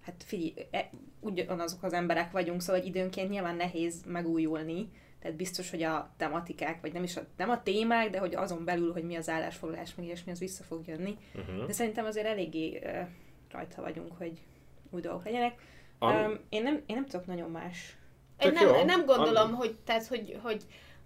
[0.00, 0.90] hát figyelj, e,
[1.20, 4.88] ugyanazok az emberek vagyunk, szóval hogy időnként nyilván nehéz megújulni,
[5.20, 8.64] tehát biztos, hogy a tematikák, vagy nem is a, nem a témák, de hogy azon
[8.64, 11.16] belül, hogy mi az állásfoglalás, meg ilyesmi, az vissza fog jönni.
[11.34, 11.66] Uh-huh.
[11.66, 13.00] De szerintem azért eléggé ö,
[13.50, 14.32] rajta vagyunk, hogy
[14.90, 15.54] új dolgok legyenek.
[16.00, 17.96] Um, én, nem, én nem tudok nagyon más.
[18.38, 18.84] Én nem, jó.
[18.84, 20.62] nem gondolom, Am- hogy, tehát, hogy, hogy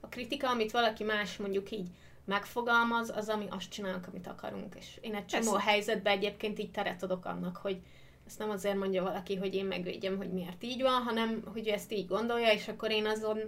[0.07, 1.89] a kritika, amit valaki más mondjuk így
[2.25, 4.75] megfogalmaz, az, ami azt csinálunk, amit akarunk.
[4.75, 5.71] És én egy csomó Persze.
[5.71, 7.79] helyzetben egyébként így teret adok annak, hogy
[8.27, 11.73] ezt nem azért mondja valaki, hogy én megvédjem, hogy miért így van, hanem hogy ő
[11.73, 13.39] ezt így gondolja, és akkor én azon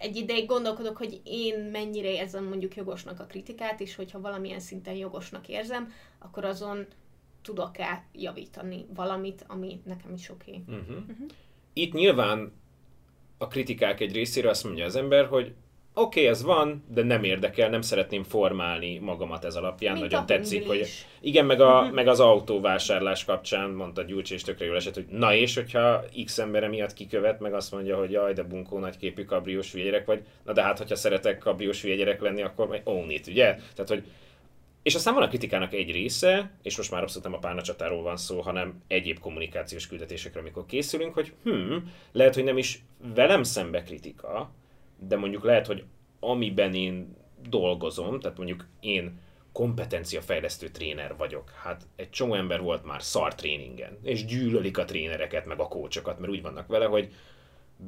[0.00, 4.94] egy ideig gondolkodok, hogy én mennyire érzem mondjuk jogosnak a kritikát, és hogyha valamilyen szinten
[4.94, 6.86] jogosnak érzem, akkor azon
[7.42, 10.62] tudok-e javítani valamit, ami nekem is oké.
[10.66, 10.78] Okay.
[10.78, 11.04] Uh-huh.
[11.72, 12.52] Itt nyilván
[13.38, 15.54] a kritikák egy részéről azt mondja az ember, hogy
[15.94, 20.26] oké, okay, ez van, de nem érdekel, nem szeretném formálni magamat ez alapján, Mint nagyon
[20.26, 20.86] tetszik, hogy
[21.20, 25.34] igen, meg, a, meg az autóvásárlás kapcsán mondta Gyurcs, és tökre jól esett, hogy na
[25.34, 29.72] és, hogyha X embere miatt kikövet, meg azt mondja, hogy jaj, de bunkó nagyképű kabriós
[29.72, 33.54] hülyegyerek vagy, na de hát, hogyha szeretek kabriós hülyegyerek lenni, akkor meg own it, ugye?
[33.54, 34.04] Tehát, hogy
[34.82, 38.16] és aztán van a kritikának egy része, és most már abszolút nem a párnacsatáról van
[38.16, 41.76] szó, hanem egyéb kommunikációs küldetésekre, amikor készülünk, hogy hm,
[42.12, 42.82] lehet, hogy nem is
[43.14, 44.50] velem szembe kritika,
[45.08, 45.84] de mondjuk lehet, hogy
[46.20, 47.16] amiben én
[47.48, 49.20] dolgozom, tehát mondjuk én
[49.52, 51.50] kompetenciafejlesztő tréner vagyok.
[51.50, 56.18] Hát egy csomó ember volt már szar tréningen, és gyűlölik a trénereket, meg a kócsokat,
[56.18, 57.12] mert úgy vannak vele, hogy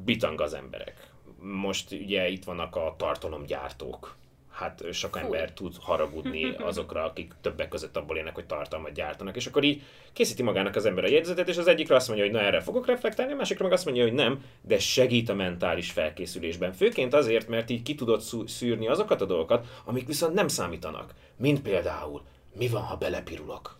[0.04, 1.12] bitang az emberek.
[1.38, 4.16] Most ugye itt vannak a tartalomgyártók,
[4.54, 5.24] hát sok Fú.
[5.24, 9.36] ember tud haragudni azokra, akik többek között abból élnek, hogy tartalmat gyártanak.
[9.36, 9.82] És akkor így
[10.12, 12.86] készíti magának az ember a jegyzetet, és az egyikre azt mondja, hogy na erre fogok
[12.86, 16.72] reflektálni, a másikra meg azt mondja, hogy nem, de segít a mentális felkészülésben.
[16.72, 21.14] Főként azért, mert így ki tudod szűrni azokat a dolgokat, amik viszont nem számítanak.
[21.36, 23.78] Mint például, mi van, ha belepirulok?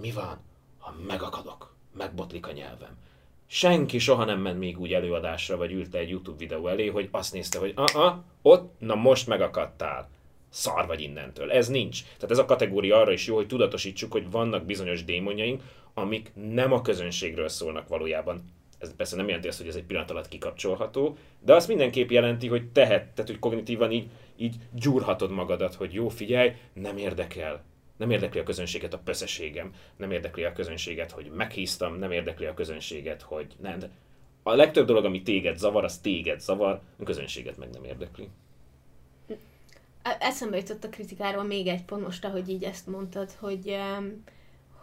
[0.00, 0.40] Mi van,
[0.78, 1.74] ha megakadok?
[1.92, 2.98] Megbotlik a nyelvem
[3.46, 7.32] senki soha nem ment még úgy előadásra, vagy ült egy YouTube videó elé, hogy azt
[7.32, 10.08] nézte, hogy ah, ott, na most megakadtál.
[10.50, 11.52] Szar vagy innentől.
[11.52, 12.02] Ez nincs.
[12.02, 15.62] Tehát ez a kategória arra is jó, hogy tudatosítsuk, hogy vannak bizonyos démonjaink,
[15.94, 18.52] amik nem a közönségről szólnak valójában.
[18.78, 22.48] Ez persze nem jelenti azt, hogy ez egy pillanat alatt kikapcsolható, de azt mindenképp jelenti,
[22.48, 27.64] hogy tehet, tehát hogy kognitívan így, így gyúrhatod magadat, hogy jó, figyelj, nem érdekel,
[27.96, 32.54] nem érdekli a közönséget a pöszeségem, nem érdekli a közönséget, hogy meghíztam, nem érdekli a
[32.54, 33.78] közönséget, hogy nem.
[33.78, 33.90] De
[34.42, 38.28] a legtöbb dolog, ami téged zavar, az téged zavar, a közönséget meg nem érdekli.
[40.02, 44.24] Eszembe jutott a kritikáról még egy pont most, ahogy így ezt mondtad, hogy um,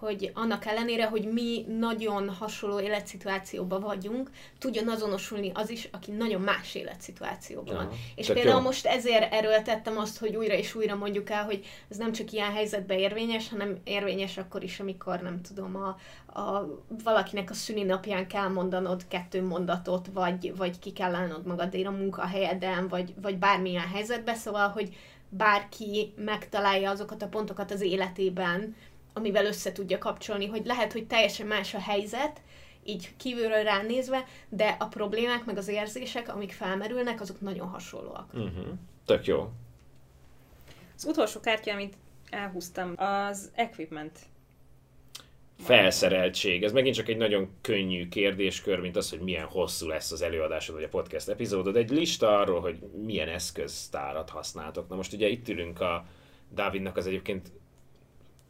[0.01, 4.29] hogy annak ellenére, hogy mi nagyon hasonló életszituációban vagyunk,
[4.59, 7.83] tudjon azonosulni az is, aki nagyon más életszituációban van.
[7.83, 8.61] Ja, és például jó.
[8.61, 12.51] most ezért erőltettem azt, hogy újra és újra mondjuk el, hogy ez nem csak ilyen
[12.51, 15.97] helyzetben érvényes, hanem érvényes akkor is, amikor nem tudom, a,
[16.39, 16.67] a,
[17.03, 22.87] valakinek a szülinapján kell mondanod kettő mondatot, vagy, vagy ki kell állnod magadért a munkahelyeden,
[22.87, 24.95] vagy, vagy bármilyen helyzetben, szóval, hogy
[25.33, 28.75] bárki megtalálja azokat a pontokat az életében,
[29.13, 32.41] amivel össze tudja kapcsolni, hogy lehet, hogy teljesen más a helyzet,
[32.83, 38.33] így kívülről ránézve, de a problémák meg az érzések, amik felmerülnek, azok nagyon hasonlóak.
[38.33, 38.67] Uh-huh.
[39.05, 39.51] Tök jó.
[40.95, 41.97] Az utolsó kártya, amit
[42.29, 44.19] elhúztam, az equipment.
[45.59, 46.63] Felszereltség.
[46.63, 50.75] Ez megint csak egy nagyon könnyű kérdéskör, mint az, hogy milyen hosszú lesz az előadásod
[50.75, 51.75] vagy a podcast epizódod.
[51.75, 54.89] Egy lista arról, hogy milyen eszköztárat használtok.
[54.89, 56.05] Na most ugye itt ülünk a
[56.49, 57.51] Dávidnak az egyébként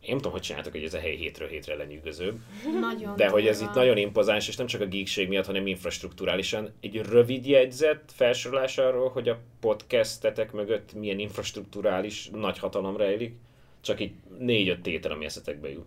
[0.01, 2.39] én nem tudom, hogy csináltak, hogy ez a hely hétről hétre lenyűgözőbb.
[2.79, 6.73] Nagyon De hogy ez itt nagyon impozáns, és nem csak a geekség miatt, hanem infrastruktúrálisan.
[6.79, 13.35] Egy rövid jegyzet felsorolás arról, hogy a podcastetek mögött milyen infrastruktúrális nagy hatalom rejlik.
[13.81, 15.85] Csak így négy-öt tétel, ami eszetekbe jut.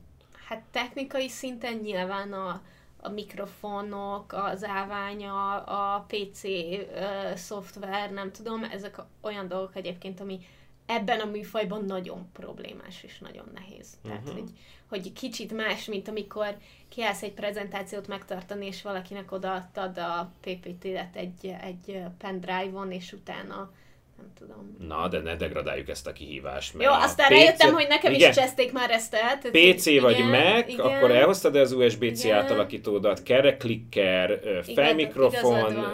[0.48, 2.62] Hát technikai szinten nyilván a,
[3.00, 10.38] a mikrofonok, az állványa, a PC uh, szoftver, nem tudom, ezek olyan dolgok egyébként, ami
[10.87, 13.99] ebben a műfajban nagyon problémás és nagyon nehéz.
[14.05, 14.22] Uh-huh.
[14.22, 14.51] Tehát, hogy,
[14.89, 16.57] hogy kicsit más, mint amikor
[16.89, 23.72] kiállsz egy prezentációt megtartani, és valakinek odaadtad a PPT-et egy, egy pendrive-on, és utána
[24.16, 24.76] nem tudom.
[24.88, 26.74] Na, de ne degradáljuk ezt a kihívást.
[26.74, 27.32] Mert Jó, aztán PC...
[27.32, 28.30] rájöttem, hogy nekem igen.
[28.30, 29.38] is cseszték már ezt el.
[29.38, 30.86] PC igen, vagy Mac, igen.
[30.86, 32.36] akkor elhoztad az USB-C igen.
[32.36, 34.40] átalakítódat, kereklikker,
[34.74, 35.86] felmikrofon,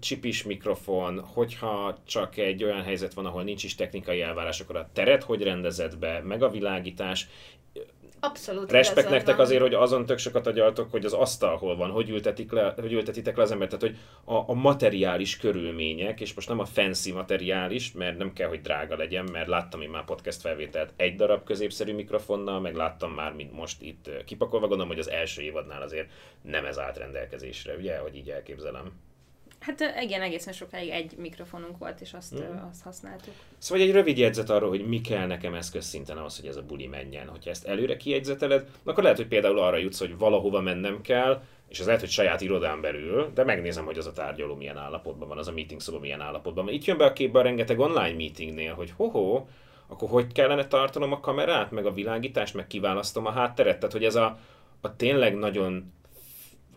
[0.00, 4.90] csipis mikrofon, hogyha csak egy olyan helyzet van, ahol nincs is technikai elvárás, akkor a
[4.92, 7.28] teret hogy rendezed be, meg a világítás,
[8.20, 8.70] Abszolút.
[8.70, 12.52] Respekt nektek azért, hogy azon tök sokat agyaltok, hogy az asztal hol van, hogy, ültetik
[12.52, 16.58] le, hogy ültetitek le az embert, tehát hogy a, a materiális körülmények, és most nem
[16.58, 20.92] a fancy materiális, mert nem kell, hogy drága legyen, mert láttam én már podcast felvételt
[20.96, 25.42] egy darab középszerű mikrofonnal, meg láttam már, mint most itt kipakolva, gondolom, hogy az első
[25.42, 26.10] évadnál azért
[26.42, 28.92] nem ez állt rendelkezésre, ugye, hogy így elképzelem.
[29.66, 32.56] Hát igen, egészen sokáig egy mikrofonunk volt, és azt, mm.
[32.70, 33.34] azt használtuk.
[33.58, 36.86] Szóval egy rövid jegyzet arról, hogy mi kell nekem eszközszinten ahhoz, hogy ez a buli
[36.86, 37.28] menjen.
[37.28, 41.80] Hogyha ezt előre kijegyzeteled, akkor lehet, hogy például arra jutsz, hogy valahova mennem kell, és
[41.80, 45.38] az lehet, hogy saját irodán belül, de megnézem, hogy az a tárgyaló milyen állapotban van,
[45.38, 46.74] az a meeting szoba milyen állapotban van.
[46.74, 49.46] Itt jön be a képbe a rengeteg online meetingnél, hogy hoho,
[49.86, 53.78] akkor hogy kellene tartanom a kamerát, meg a világítást, meg kiválasztom a hátteret.
[53.78, 54.38] Tehát, hogy ez a,
[54.80, 55.92] a tényleg nagyon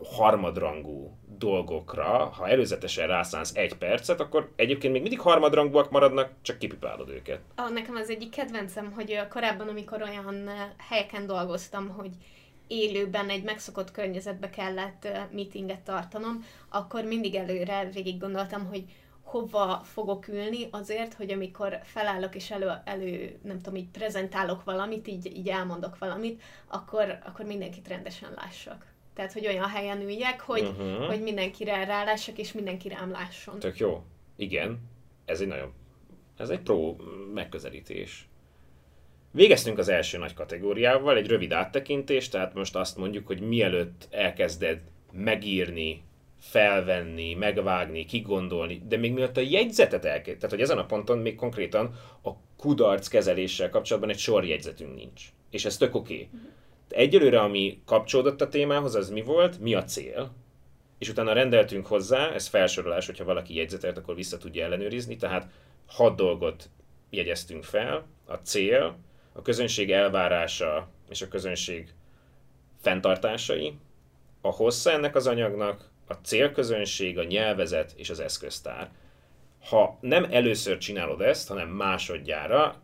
[0.04, 7.08] harmadrangú dolgokra, ha előzetesen rászánsz egy percet, akkor egyébként még mindig harmadrangúak maradnak, csak kipipálod
[7.08, 7.40] őket.
[7.54, 10.50] Ah, nekem az egyik kedvencem, hogy korábban, amikor olyan
[10.88, 12.10] helyeken dolgoztam, hogy
[12.66, 18.84] élőben egy megszokott környezetbe kellett meetinget tartanom, akkor mindig előre végig gondoltam, hogy
[19.22, 25.08] hova fogok ülni azért, hogy amikor felállok és elő, elő nem tudom, így prezentálok valamit,
[25.08, 28.89] így, így elmondok valamit, akkor, akkor mindenkit rendesen lássak.
[29.14, 31.06] Tehát, hogy olyan helyen üljek, hogy, uh-huh.
[31.06, 33.58] hogy mindenkire rálássak, és mindenki rám lásson.
[33.58, 34.02] Tök jó.
[34.36, 34.78] Igen.
[35.24, 35.72] Ez egy nagyon...
[36.36, 36.96] Ez egy pro
[37.34, 38.28] megközelítés.
[39.30, 44.80] Végeztünk az első nagy kategóriával, egy rövid áttekintés, tehát most azt mondjuk, hogy mielőtt elkezded
[45.12, 46.02] megírni,
[46.38, 51.34] felvenni, megvágni, kigondolni, de még miatt a jegyzetet elkezd, tehát hogy ezen a ponton még
[51.34, 55.22] konkrétan a kudarc kezeléssel kapcsolatban egy sor jegyzetünk nincs.
[55.50, 56.14] És ez tök oké.
[56.14, 56.28] Okay.
[56.92, 60.30] Egyelőre, ami kapcsolódott a témához, az mi volt, mi a cél,
[60.98, 65.50] és utána rendeltünk hozzá, ez felsorolás, hogyha valaki jegyzetelt, akkor vissza tudja ellenőrizni, tehát
[65.86, 66.70] hat dolgot
[67.10, 68.96] jegyeztünk fel, a cél,
[69.32, 71.92] a közönség elvárása és a közönség
[72.80, 73.74] fenntartásai,
[74.40, 78.90] a hossza ennek az anyagnak, a célközönség, a nyelvezet és az eszköztár.
[79.64, 82.80] Ha nem először csinálod ezt, hanem másodjára,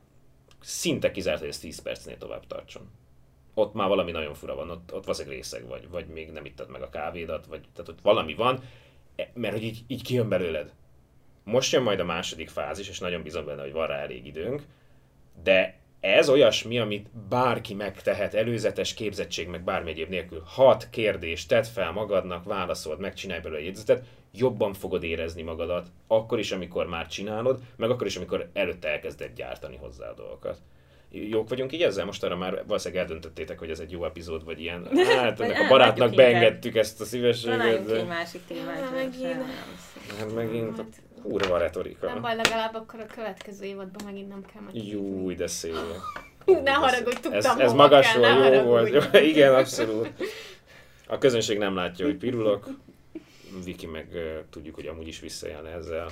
[0.60, 2.90] szinte kizárt, hogy ez 10 percnél tovább tartson.
[3.58, 6.70] Ott már valami nagyon fura van, ott, ott valószínűleg részeg vagy, vagy még nem ittad
[6.70, 8.62] meg a kávédat, vagy tehát ott valami van,
[9.16, 10.72] e, mert hogy így, így kijön belőled.
[11.44, 14.62] Most jön majd a második fázis, és nagyon bízom benne, hogy van rá elég időnk,
[15.42, 20.42] de ez olyasmi, amit bárki megtehet, előzetes képzettség, meg bármi egyéb nélkül.
[20.46, 26.52] Hat kérdést tedd fel magadnak, válaszold, megcsinálj belőle jegyzetet, jobban fogod érezni magadat, akkor is,
[26.52, 30.58] amikor már csinálod, meg akkor is, amikor előtte elkezded gyártani hozzá a dolgokat.
[31.10, 32.04] Jók vagyunk így ezzel?
[32.04, 34.88] Most arra már valószínűleg eldöntöttétek, hogy ez egy jó epizód, vagy ilyen.
[35.16, 37.86] Hát ennek a barátnak beengedtük ezt a szívességet.
[37.86, 37.96] De...
[37.96, 38.92] egy másik témát.
[38.92, 39.46] Megint.
[40.18, 40.82] Hát megint.
[41.22, 42.06] Kurva retorika.
[42.06, 44.86] Nem baj, legalább akkor a következő évadban megint nem kell meg.
[44.86, 45.74] Júj, de szép.
[46.44, 48.92] ne haragudj, tudtam, Ez, ez magasról jó haragudj.
[48.92, 49.14] volt.
[49.32, 50.12] Igen, abszolút.
[51.06, 52.68] A közönség nem látja, hogy pirulok.
[53.64, 56.08] Viki meg uh, tudjuk, hogy amúgy is visszajön ezzel.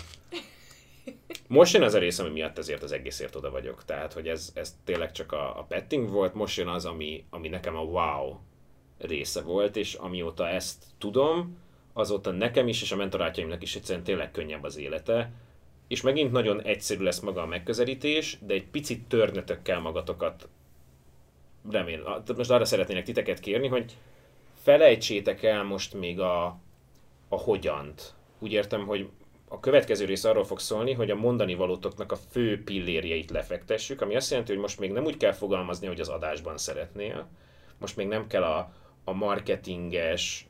[1.48, 3.84] Most jön az a rész, ami miatt ezért az egészért oda vagyok.
[3.84, 7.48] Tehát, hogy ez, ez tényleg csak a, a petting volt, most jön az, ami, ami
[7.48, 8.36] nekem a wow
[8.98, 11.58] része volt, és amióta ezt tudom,
[11.92, 15.30] azóta nekem is, és a mentorátjaimnak is egyszerűen tényleg könnyebb az élete.
[15.88, 20.48] És megint nagyon egyszerű lesz maga a megközelítés, de egy picit törnetek kell magatokat.
[21.70, 23.96] Remélem, most arra szeretnének titeket kérni, hogy
[24.62, 26.44] felejtsétek el most még a,
[27.28, 28.14] a hogyant.
[28.38, 29.08] Úgy értem, hogy
[29.54, 34.16] a következő rész arról fog szólni, hogy a mondani valótoknak a fő pillérjeit lefektessük, ami
[34.16, 37.28] azt jelenti, hogy most még nem úgy kell fogalmazni, hogy az adásban szeretnél,
[37.78, 38.72] most még nem kell a,
[39.04, 40.46] a marketinges,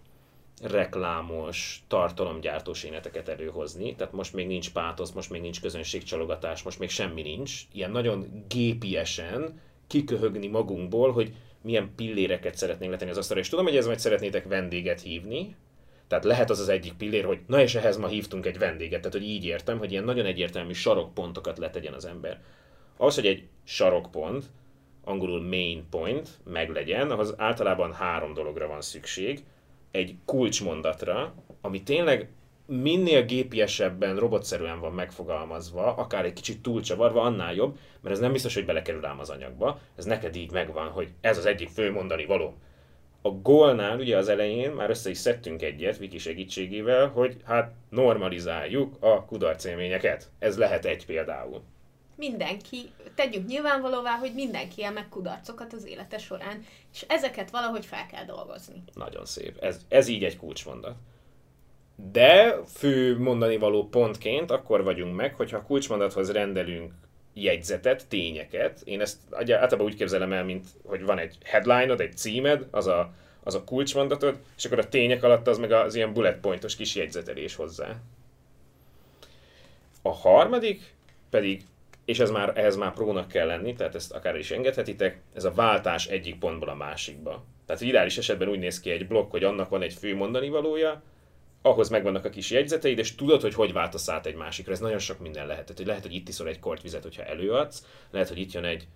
[0.62, 6.90] reklámos, tartalomgyártós éneteket előhozni, tehát most még nincs pátosz, most még nincs közönségcsalogatás, most még
[6.90, 7.62] semmi nincs.
[7.72, 13.76] Ilyen nagyon gépiesen kiköhögni magunkból, hogy milyen pilléreket szeretnénk letenni az asztalra, és tudom, hogy
[13.76, 15.56] ez majd szeretnétek vendéget hívni,
[16.08, 19.12] tehát lehet az az egyik pillér, hogy na és ehhez ma hívtunk egy vendéget, tehát
[19.12, 22.40] hogy így értem, hogy ilyen nagyon egyértelmű sarokpontokat letegyen az ember.
[22.96, 24.44] Ahhoz, hogy egy sarokpont,
[25.04, 29.44] angolul main point meglegyen, ahhoz általában három dologra van szükség
[29.90, 32.28] egy kulcsmondatra, ami tényleg
[32.66, 38.54] minél gépiesebben, robotszerűen van megfogalmazva, akár egy kicsit túlcsavarva, annál jobb, mert ez nem biztos,
[38.54, 42.24] hogy belekerül ám az anyagba, ez neked így megvan, hogy ez az egyik fő mondani
[42.24, 42.54] való.
[43.26, 48.96] A gólnál ugye az elején már össze is szedtünk egyet Viki segítségével, hogy hát normalizáljuk
[49.00, 50.30] a kudarcélményeket.
[50.38, 51.62] Ez lehet egy például
[52.16, 58.06] mindenki, tegyük nyilvánvalóvá, hogy mindenki él meg kudarcokat az élete során, és ezeket valahogy fel
[58.06, 58.82] kell dolgozni.
[58.94, 59.56] Nagyon szép.
[59.60, 60.96] Ez, ez így egy kulcsmondat.
[62.12, 66.92] De fő mondani való pontként akkor vagyunk meg, hogyha a kulcsmondathoz rendelünk
[67.34, 68.80] jegyzetet, tényeket.
[68.84, 73.12] Én ezt általában úgy képzelem el, mint hogy van egy headline-od, egy címed, az a,
[73.42, 76.94] az a kulcsmondatod, és akkor a tények alatt az meg az ilyen bullet pointos kis
[76.94, 77.96] jegyzetelés hozzá.
[80.02, 80.94] A harmadik
[81.30, 81.64] pedig
[82.04, 85.52] és ez már, ehhez már prónak kell lenni, tehát ezt akár is engedhetitek, ez a
[85.52, 87.44] váltás egyik pontból a másikba.
[87.66, 91.02] Tehát ideális esetben úgy néz ki egy blokk, hogy annak van egy fő mondani valója,
[91.66, 94.72] ahhoz megvannak a kis jegyzeteid, és tudod, hogy hogy váltasz át egy másikra.
[94.72, 95.62] Ez nagyon sok minden lehet.
[95.62, 98.88] Tehát, hogy lehet, hogy itt iszol egy kortvizet, hogyha előadsz, lehet, hogy itt jön egy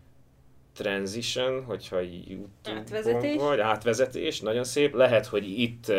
[0.75, 3.37] transition, hogyha YouTube átvezetés.
[3.37, 4.95] vagy átvezetés, nagyon szép.
[4.95, 5.93] Lehet, hogy itt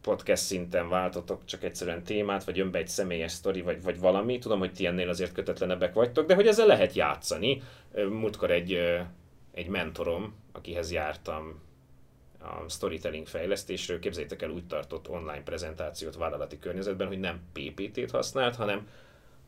[0.00, 4.38] podcast szinten váltotok csak egyszerűen témát, vagy jön be egy személyes sztori, vagy, vagy valami.
[4.38, 7.62] Tudom, hogy ti ennél azért kötetlenebbek vagytok, de hogy ezzel lehet játszani.
[8.08, 8.78] Múltkor egy,
[9.52, 11.60] egy mentorom, akihez jártam
[12.46, 18.56] a storytelling fejlesztésről, képzeljétek el, úgy tartott online prezentációt vállalati környezetben, hogy nem PPT-t használt,
[18.56, 18.88] hanem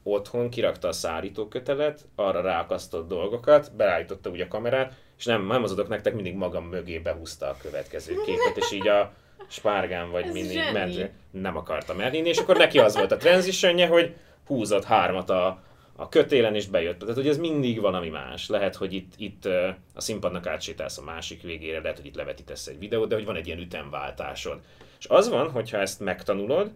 [0.02, 5.72] otthon kirakta a szárítókötelet, arra ráakasztott dolgokat, beállította úgy a kamerát, és nem, nem az
[5.72, 9.12] adok nektek, mindig magam mögé behúzta a következő képet, és így a,
[9.48, 14.14] spárgán vagy mindig ment, nem akartam elhinni, és akkor neki az volt a transitionje, hogy
[14.46, 15.62] húzott hármat a,
[16.00, 16.98] a kötélen, és bejött.
[16.98, 18.48] Tehát, hogy ez mindig valami más.
[18.48, 19.44] Lehet, hogy itt, itt
[19.94, 23.36] a színpadnak átsétálsz a másik végére, lehet, hogy itt levetítesz egy videót, de hogy van
[23.36, 24.60] egy ilyen ütemváltásod.
[24.98, 26.70] És az van, hogyha ezt megtanulod,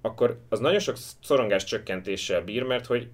[0.00, 3.08] akkor az nagyon sok szorongás csökkentéssel bír, mert hogy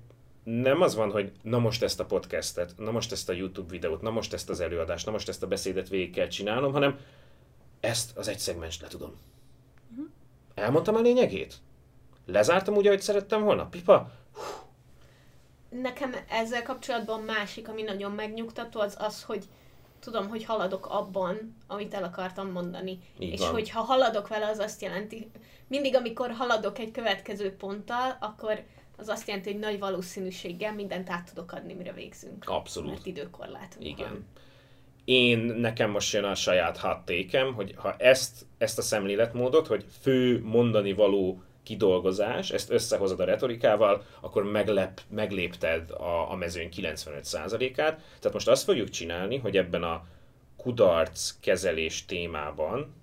[0.44, 4.02] nem az van, hogy na most ezt a podcastet, na most ezt a YouTube videót,
[4.02, 6.98] na most ezt az előadást, na most ezt a beszédet végig kell csinálnom, hanem
[7.80, 9.16] ezt az egy szegmens le tudom.
[9.90, 10.06] Uh-huh.
[10.54, 11.54] Elmondtam a lényegét?
[12.26, 13.66] Lezártam úgy, ahogy szerettem volna?
[13.66, 14.10] Pipa?
[15.80, 19.44] Nekem ezzel kapcsolatban másik, ami nagyon megnyugtató, az az, hogy
[20.00, 22.98] tudom, hogy haladok abban, amit el akartam mondani.
[23.18, 23.50] Így és van.
[23.50, 25.30] hogy ha haladok vele, az azt jelenti,
[25.66, 28.64] mindig amikor haladok egy következő ponttal, akkor
[28.96, 32.44] az azt jelenti, hogy nagy valószínűséggel mindent át tudok adni, mire végzünk.
[32.48, 32.90] Abszolút.
[32.90, 34.08] Mert időkorlátunk Igen.
[34.08, 34.26] van.
[35.04, 40.42] Én, nekem most jön a saját hattékem, hogy ha ezt, ezt a szemléletmódot, hogy fő
[40.44, 47.96] mondani való kidolgozás, ezt összehozod a retorikával, akkor meglep, meglépted a, a mezőny 95%-át.
[47.96, 50.04] Tehát most azt fogjuk csinálni, hogy ebben a
[50.56, 52.94] kudarc kezelés témában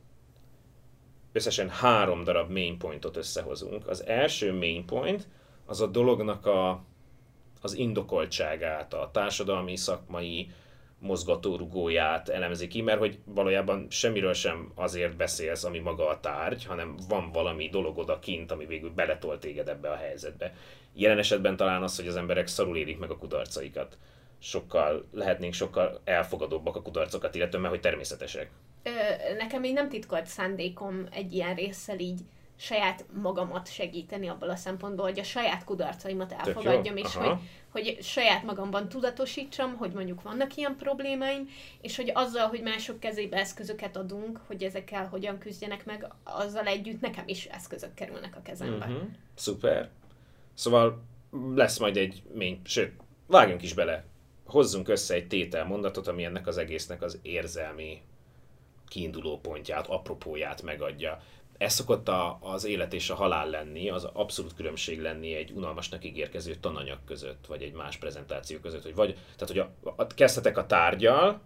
[1.31, 3.87] összesen három darab main pointot összehozunk.
[3.87, 5.27] Az első main point
[5.65, 6.83] az a dolognak a,
[7.61, 10.51] az indokoltságát, a társadalmi, szakmai
[10.99, 16.95] mozgatórugóját elemzi ki, mert hogy valójában semmiről sem azért beszélsz, ami maga a tárgy, hanem
[17.07, 20.53] van valami dolog odakint, ami végül beletolt téged ebbe a helyzetbe.
[20.93, 23.97] Jelen esetben talán az, hogy az emberek szarul élik meg a kudarcaikat.
[24.39, 28.49] Sokkal, lehetnénk sokkal elfogadóbbak a kudarcokat, illetve mert hogy természetesek.
[28.83, 28.89] Ö,
[29.37, 32.19] nekem még nem titkolt szándékom egy ilyen résszel így
[32.59, 37.27] saját magamat segíteni abból a szempontból, hogy a saját kudarcaimat elfogadjam, és Aha.
[37.29, 37.39] hogy,
[37.71, 41.49] hogy saját magamban tudatosítsam, hogy mondjuk vannak ilyen problémáim,
[41.81, 47.01] és hogy azzal, hogy mások kezébe eszközöket adunk, hogy ezekkel hogyan küzdjenek meg, azzal együtt
[47.01, 48.85] nekem is eszközök kerülnek a kezembe.
[48.85, 49.07] Uh-huh.
[49.35, 49.89] Szuper.
[50.53, 51.03] Szóval
[51.55, 52.93] lesz majd egy mény, sőt,
[53.27, 54.05] vágjunk is bele.
[54.45, 58.01] Hozzunk össze egy tételmondatot, ami ennek az egésznek az érzelmi
[58.87, 61.21] kiinduló pontját, apropóját megadja.
[61.59, 66.05] Ez szokott a, az élet és a halál lenni, az abszolút különbség lenni egy unalmasnak
[66.05, 70.57] ígérkező tananyag között, vagy egy más prezentáció között, hogy vagy, tehát hogy a, a, kezdhetek
[70.57, 71.41] a tárgyal,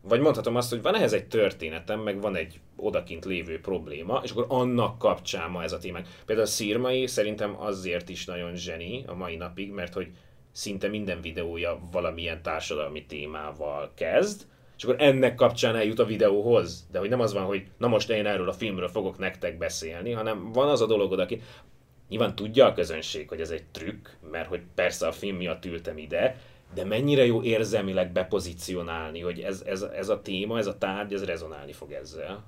[0.00, 4.30] vagy mondhatom azt, hogy van ehhez egy történetem, meg van egy odakint lévő probléma, és
[4.30, 6.06] akkor annak kapcsán ma ez a témánk.
[6.26, 10.12] Például a Szirmai szerintem azért is nagyon zseni a mai napig, mert hogy
[10.52, 14.46] szinte minden videója valamilyen társadalmi témával kezd,
[14.82, 16.86] és akkor ennek kapcsán eljut a videóhoz.
[16.90, 20.10] De hogy nem az van, hogy na most én erről a filmről fogok nektek beszélni,
[20.10, 21.42] hanem van az a dolog oda, aki
[22.08, 25.98] nyilván tudja a közönség, hogy ez egy trükk, mert hogy persze a film miatt ültem
[25.98, 26.40] ide,
[26.74, 31.24] de mennyire jó érzelmileg bepozícionálni, hogy ez, ez, ez a téma, ez a tárgy, ez
[31.24, 32.44] rezonálni fog ezzel.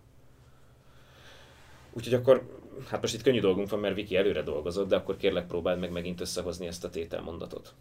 [1.93, 2.49] Úgyhogy akkor,
[2.89, 5.91] hát most itt könnyű dolgunk van, mert Viki előre dolgozott, de akkor kérlek próbáld meg
[5.91, 7.75] megint összehozni ezt a tételmondatot.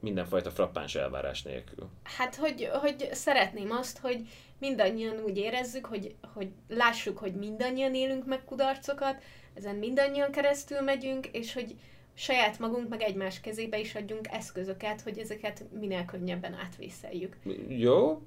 [0.00, 1.88] Mindenfajta frappáns elvárás nélkül.
[2.02, 4.28] Hát, hogy, hogy szeretném azt, hogy
[4.58, 9.22] mindannyian úgy érezzük, hogy, hogy lássuk, hogy mindannyian élünk meg kudarcokat,
[9.54, 11.74] ezen mindannyian keresztül megyünk, és hogy
[12.14, 17.36] saját magunk meg egymás kezébe is adjunk eszközöket, hogy ezeket minél könnyebben átvészeljük.
[17.68, 18.22] Jó,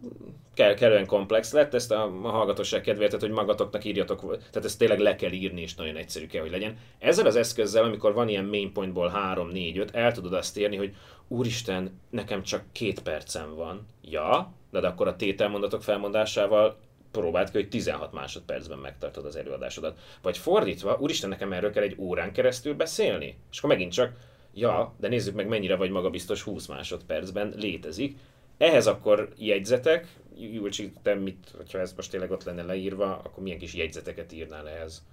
[0.53, 4.77] kell, kellően komplex lett, ezt a, a hallgatóság kedvéért, tehát, hogy magatoknak írjatok, tehát ezt
[4.77, 6.77] tényleg le kell írni, és nagyon egyszerű kell, hogy legyen.
[6.99, 10.75] Ezzel az eszközzel, amikor van ilyen main pointból 3, 4, 5, el tudod azt érni,
[10.75, 10.95] hogy
[11.33, 13.87] úristen, nekem csak két percem van.
[14.01, 16.77] Ja, de, de akkor a tételmondatok felmondásával
[17.11, 19.99] próbáld ki, hogy 16 másodpercben megtartod az előadásodat.
[20.21, 23.37] Vagy fordítva, úristen, nekem erről kell egy órán keresztül beszélni.
[23.51, 24.15] És akkor megint csak,
[24.53, 28.17] ja, de nézzük meg, mennyire vagy magabiztos 20 másodpercben létezik.
[28.57, 30.07] Ehhez akkor jegyzetek,
[30.37, 34.69] Julcsi, te mit, hogyha ez most tényleg ott lenne leírva, akkor milyen kis jegyzeteket írnál
[34.69, 35.03] ehhez?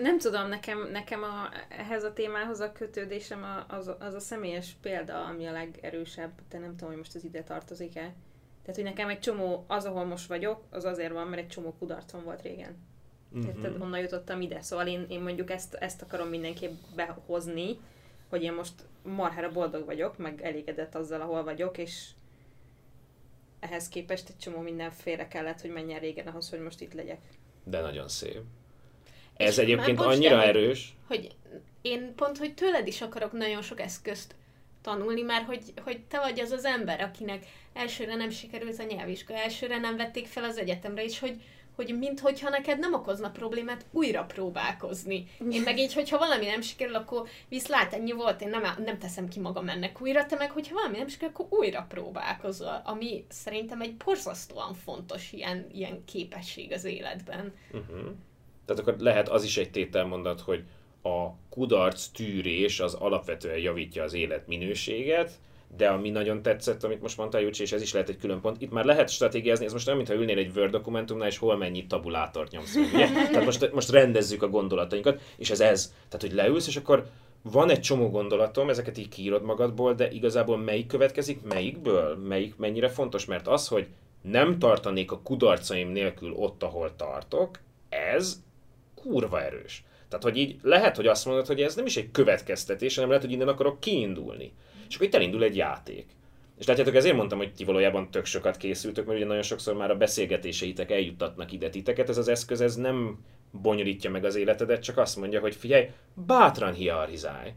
[0.00, 4.76] Nem tudom, nekem, nekem a, ehhez a témához a kötődésem a, az, az a személyes
[4.82, 8.14] példa, ami a legerősebb, de nem tudom, hogy most ez ide tartozik-e.
[8.62, 11.74] Tehát, hogy nekem egy csomó, az, ahol most vagyok, az azért van, mert egy csomó
[11.78, 12.76] kudarcom volt régen.
[13.28, 13.46] Mhm.
[13.46, 14.62] Érted, honnan jutottam ide?
[14.62, 17.78] Szóval én, én mondjuk ezt, ezt akarom mindenképp behozni,
[18.28, 22.10] hogy én most marhára boldog vagyok, meg elégedett azzal, ahol vagyok, és
[23.60, 27.20] ehhez képest egy csomó minden félre kellett, hogy menjen régen ahhoz, hogy most itt legyek.
[27.64, 28.40] De nagyon szép.
[29.36, 31.34] Ez egyébként már annyira de erős, Hogy
[31.82, 34.34] én pont, hogy tőled is akarok nagyon sok eszközt
[34.82, 39.34] tanulni, mert hogy, hogy te vagy az az ember, akinek elsőre nem sikerült a nyelvvizsga,
[39.34, 41.40] elsőre nem vették fel az egyetemre, és hogy,
[41.76, 45.26] hogy minthogyha neked nem okozna problémát újra próbálkozni.
[45.50, 49.28] Én meg így, hogyha valami nem sikerül, akkor viszlát, ennyi volt, én nem, nem teszem
[49.28, 53.80] ki magam ennek újra, te meg, hogyha valami nem sikerül, akkor újra próbálkozol, ami szerintem
[53.80, 57.54] egy borzasztóan fontos ilyen, ilyen képesség az életben.
[57.72, 58.14] Uh-huh.
[58.66, 60.62] Tehát akkor lehet az is egy tételmondat, hogy
[61.02, 65.32] a kudarc tűrés az alapvetően javítja az élet minőséget,
[65.76, 68.62] de ami nagyon tetszett, amit most mondtál, Júcsi, és ez is lehet egy külön pont,
[68.62, 71.86] itt már lehet stratégiázni, ez most olyan, mintha ülnél egy Word dokumentumnál, és hol mennyi
[71.86, 73.06] tabulátort nyomsz ugye?
[73.30, 75.86] Tehát most, most rendezzük a gondolatainkat, és ez ez.
[76.08, 77.06] Tehát, hogy leülsz, és akkor
[77.42, 82.88] van egy csomó gondolatom, ezeket így kiírod magadból, de igazából melyik következik, melyikből, melyik mennyire
[82.88, 83.86] fontos, mert az, hogy
[84.22, 87.58] nem tartanék a kudarcaim nélkül ott, ahol tartok,
[87.88, 88.42] ez
[89.04, 89.84] kurva erős.
[90.08, 93.24] Tehát, hogy így lehet, hogy azt mondod, hogy ez nem is egy következtetés, hanem lehet,
[93.24, 94.52] hogy innen akarok kiindulni.
[94.88, 96.06] És akkor itt elindul egy játék.
[96.58, 99.90] És látjátok, ezért mondtam, hogy ti valójában tök sokat készültök, mert ugye nagyon sokszor már
[99.90, 102.08] a beszélgetéseitek eljuttatnak ide titeket.
[102.08, 103.18] Ez az eszköz, ez nem
[103.50, 107.52] bonyolítja meg az életedet, csak azt mondja, hogy figyelj, bátran hierarchizálj.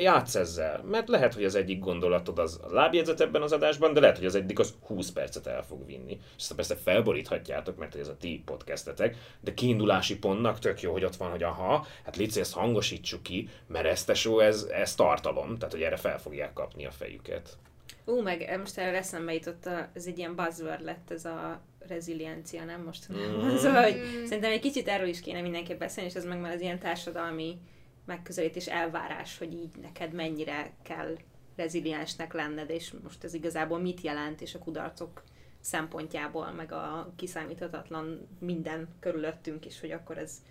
[0.00, 4.00] Játsz ezzel, mert lehet, hogy az egyik gondolatod az a lábjegyzet ebben az adásban, de
[4.00, 6.18] lehet, hogy az egyik az 20 percet el fog vinni.
[6.36, 11.04] És ezt persze felboríthatjátok, mert ez a ti podcastetek, de kiindulási pontnak tök jó, hogy
[11.04, 15.58] ott van, hogy aha, hát Lici, ezt hangosítsuk ki, mert ez tesó, ez, ez tartalom,
[15.58, 17.58] tehát hogy erre fel fogják kapni a fejüket.
[18.04, 22.82] Ú, meg most erre eszembe jutott, ez egy ilyen buzzword lett ez a reziliencia, nem
[22.82, 23.12] most?
[23.12, 23.56] Mm.
[23.62, 26.60] szóval, hogy szerintem egy kicsit erről is kéne mindenképp beszélni, és ez meg már az
[26.60, 27.58] ilyen társadalmi
[28.04, 31.16] megközelítés, elvárás, hogy így neked mennyire kell
[31.56, 35.22] reziliensnek lenned, és most ez igazából mit jelent, és a kudarcok
[35.60, 40.42] szempontjából, meg a kiszámíthatatlan minden körülöttünk is, hogy akkor ez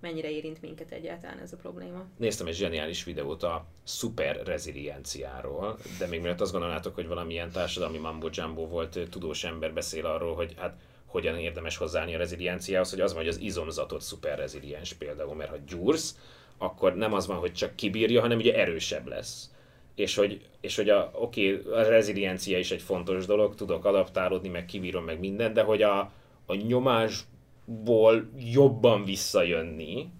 [0.00, 2.04] mennyire érint minket egyáltalán ez a probléma.
[2.16, 7.98] Néztem egy zseniális videót a szuper rezilienciáról, de még mielőtt azt gondolnátok, hogy valamilyen társadalmi
[7.98, 13.00] mambo jumbo volt, tudós ember beszél arról, hogy hát hogyan érdemes hozzáállni a rezilienciához, hogy
[13.00, 16.16] az van, hogy az izomzatot szuper reziliens például, mert ha gyúrsz,
[16.62, 19.50] akkor nem az van, hogy csak kibírja, hanem ugye erősebb lesz.
[19.94, 24.48] És hogy, és hogy a, oké, okay, a reziliencia is egy fontos dolog, tudok adaptálódni,
[24.48, 26.12] meg kibírom meg minden, de hogy a,
[26.46, 30.10] a nyomásból jobban visszajönni,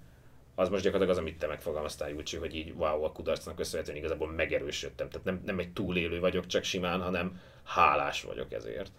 [0.55, 4.31] az most gyakorlatilag az, amit te megfogalmaztál, Júcsi, hogy így wow, a kudarcnak köszönhetően igazából
[4.31, 5.09] megerősödtem.
[5.09, 8.93] Tehát nem, nem egy túlélő vagyok csak simán, hanem hálás vagyok ezért.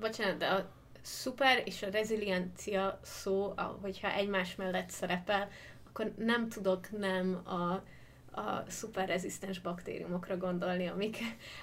[0.00, 0.68] Bocsánat, de a
[1.02, 5.48] szuper és a reziliencia szó, hogyha egymás mellett szerepel,
[5.98, 7.72] akkor nem tudok nem a,
[8.40, 11.16] a szuperrezisztens baktériumokra gondolni, amik,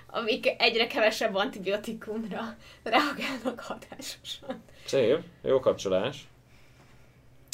[0.07, 4.61] amik egyre kevesebb antibiotikumra reagálnak hatásosan.
[4.85, 6.27] Szép, jó kapcsolás.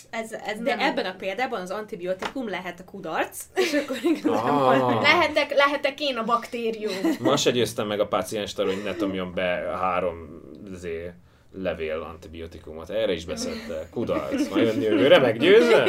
[0.09, 4.82] Ez, ez De nem ebben a példában az antibiotikum lehet a kudarc, és akkor igazából...
[4.82, 5.01] Ah.
[5.01, 7.15] Lehetek, lehetek én a baktérium.
[7.19, 10.41] Ma se győztem meg a pácienst hogy ne tomjon be három
[10.73, 11.13] zé,
[11.53, 12.89] levél antibiotikumot.
[12.89, 13.88] Erre is beszedte.
[13.91, 14.49] Kudarc.
[14.49, 15.88] Majd jönni jövőre meggyőzem?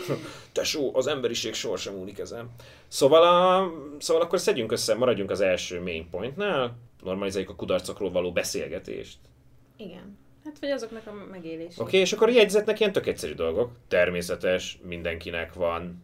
[0.52, 2.50] Tesó, az emberiség sorsa múlik ezen.
[2.88, 8.32] Szóval, a, szóval akkor szedjünk össze, maradjunk az első main pointnál, normalizáljuk a kudarcokról való
[8.32, 9.18] beszélgetést.
[9.76, 10.18] Igen.
[10.44, 11.72] Hát vagy azoknak a megélés.
[11.74, 13.70] Oké, okay, és akkor jegyzetnek ilyen tök egyszerű dolgok.
[13.88, 16.02] Természetes, mindenkinek van,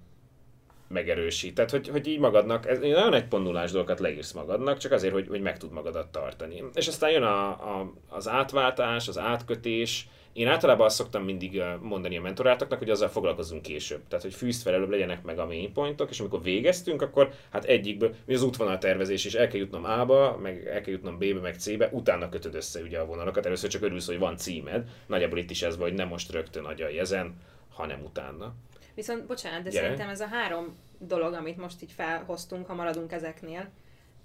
[0.89, 1.55] megerősít.
[1.55, 5.28] Tehát, hogy, hogy így magadnak, ez nagyon egy ponnulás dolgokat leírsz magadnak, csak azért, hogy,
[5.28, 6.64] hogy meg tud magadat tartani.
[6.74, 12.16] És aztán jön a, a, az átváltás, az átkötés, én általában azt szoktam mindig mondani
[12.16, 14.01] a mentorátoknak, hogy azzal foglalkozunk később.
[14.09, 17.64] Tehát, hogy fűzt fel előbb legyenek meg a main pointok, és amikor végeztünk, akkor hát
[17.64, 21.41] egyikből, mi az útvonal tervezés is, el kell jutnom A-ba, meg el kell jutnom B-be,
[21.41, 23.47] meg C-be, utána kötöd össze ugye a vonalakat.
[23.47, 24.89] Először csak örülsz, hogy van címed.
[25.07, 27.35] Nagyjából itt is ez vagy, nem most rögtön agyalj ezen,
[27.74, 28.55] hanem utána.
[28.95, 29.83] Viszont bocsánat, de Gyere.
[29.83, 33.68] szerintem ez a három dolog, amit most így felhoztunk, ha maradunk ezeknél,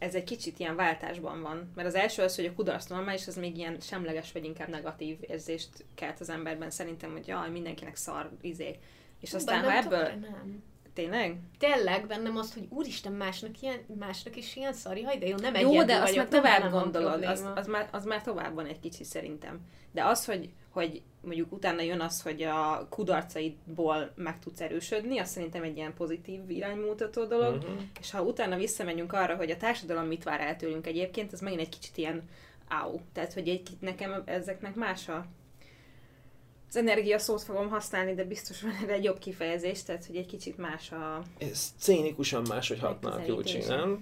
[0.03, 1.71] ez egy kicsit ilyen váltásban van.
[1.75, 5.17] Mert az első az, hogy a kudarc normális, az még ilyen semleges, vagy inkább negatív
[5.21, 6.69] érzést kelt az emberben.
[6.69, 8.79] Szerintem, hogy jaj, mindenkinek szar, izé.
[9.19, 10.19] És aztán, Bennem ha ebből...
[10.19, 10.63] Nem.
[10.93, 11.39] Tényleg?
[11.57, 15.83] Tényleg bennem az, hogy úristen, másnak, ilyen, másnak is ilyen szari de jó, nem Jó,
[15.83, 19.59] de azt már tovább gondolod, az, az, már, az már tovább van egy kicsi szerintem.
[19.91, 25.29] De az, hogy, hogy mondjuk utána jön az, hogy a kudarcaidból meg tudsz erősödni, az
[25.29, 27.81] szerintem egy ilyen pozitív iránymutató dolog, uh-huh.
[27.99, 31.61] és ha utána visszamegyünk arra, hogy a társadalom mit vár el tőlünk egyébként, az megint
[31.61, 32.29] egy kicsit ilyen
[32.67, 33.01] áú.
[33.13, 35.25] Tehát, hogy egy, nekem ezeknek más a
[36.75, 40.25] az energia szót fogom használni, de biztos van erre egy jobb kifejezés, tehát hogy egy
[40.25, 41.21] kicsit más a...
[41.37, 44.01] Ez cénikusan más, hogy hatnak, Júcsi, nem?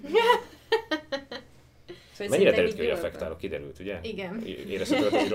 [2.12, 3.38] szóval Mennyire derült ki, hogy affektálok?
[3.38, 3.98] Kiderült, ugye?
[4.02, 4.46] Igen.
[4.46, 5.30] Érezhető az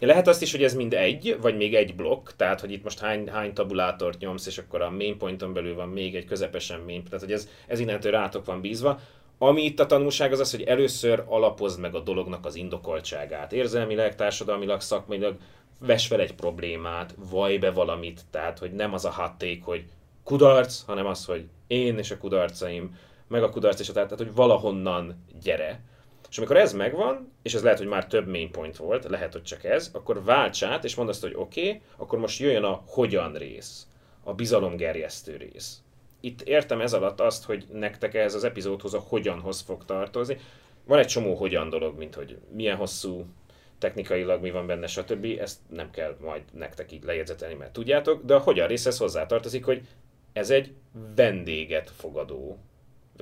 [0.00, 2.98] Lehet azt is, hogy ez mind egy, vagy még egy blokk, tehát hogy itt most
[2.98, 7.04] hány, hány tabulátort nyomsz, és akkor a main pointon belül van még egy közepesen main,
[7.04, 9.00] tehát hogy ez, ez innentől rátok van bízva.
[9.38, 13.52] Ami itt a tanulság az az, hogy először alapozd meg a dolognak az indokoltságát.
[13.52, 15.36] Érzelmileg, társadalmilag, szakmailag
[15.80, 19.84] ves fel egy problémát, vaj be valamit, tehát hogy nem az a hatték, hogy
[20.24, 22.94] kudarc, hanem az, hogy én és a kudarcaim,
[23.28, 25.80] meg a kudarc és a tehát, hogy valahonnan gyere.
[26.30, 29.42] És amikor ez megvan, és ez lehet, hogy már több main point volt, lehet, hogy
[29.42, 32.82] csak ez, akkor válts át, és mondd azt, hogy oké, okay, akkor most jöjjön a
[32.86, 33.86] hogyan rész,
[34.24, 35.82] a bizalomgerjesztő rész.
[36.20, 40.38] Itt értem ez alatt azt, hogy nektek ez az epizódhoz a hogyanhoz fog tartozni.
[40.84, 43.26] Van egy csomó hogyan dolog, mint hogy milyen hosszú
[43.78, 45.26] technikailag mi van benne, stb.
[45.38, 49.86] Ezt nem kell majd nektek így lejegyzetelni, mert tudjátok, de a hogyan részhez hozzátartozik, hogy
[50.32, 50.72] ez egy
[51.14, 52.58] vendéget fogadó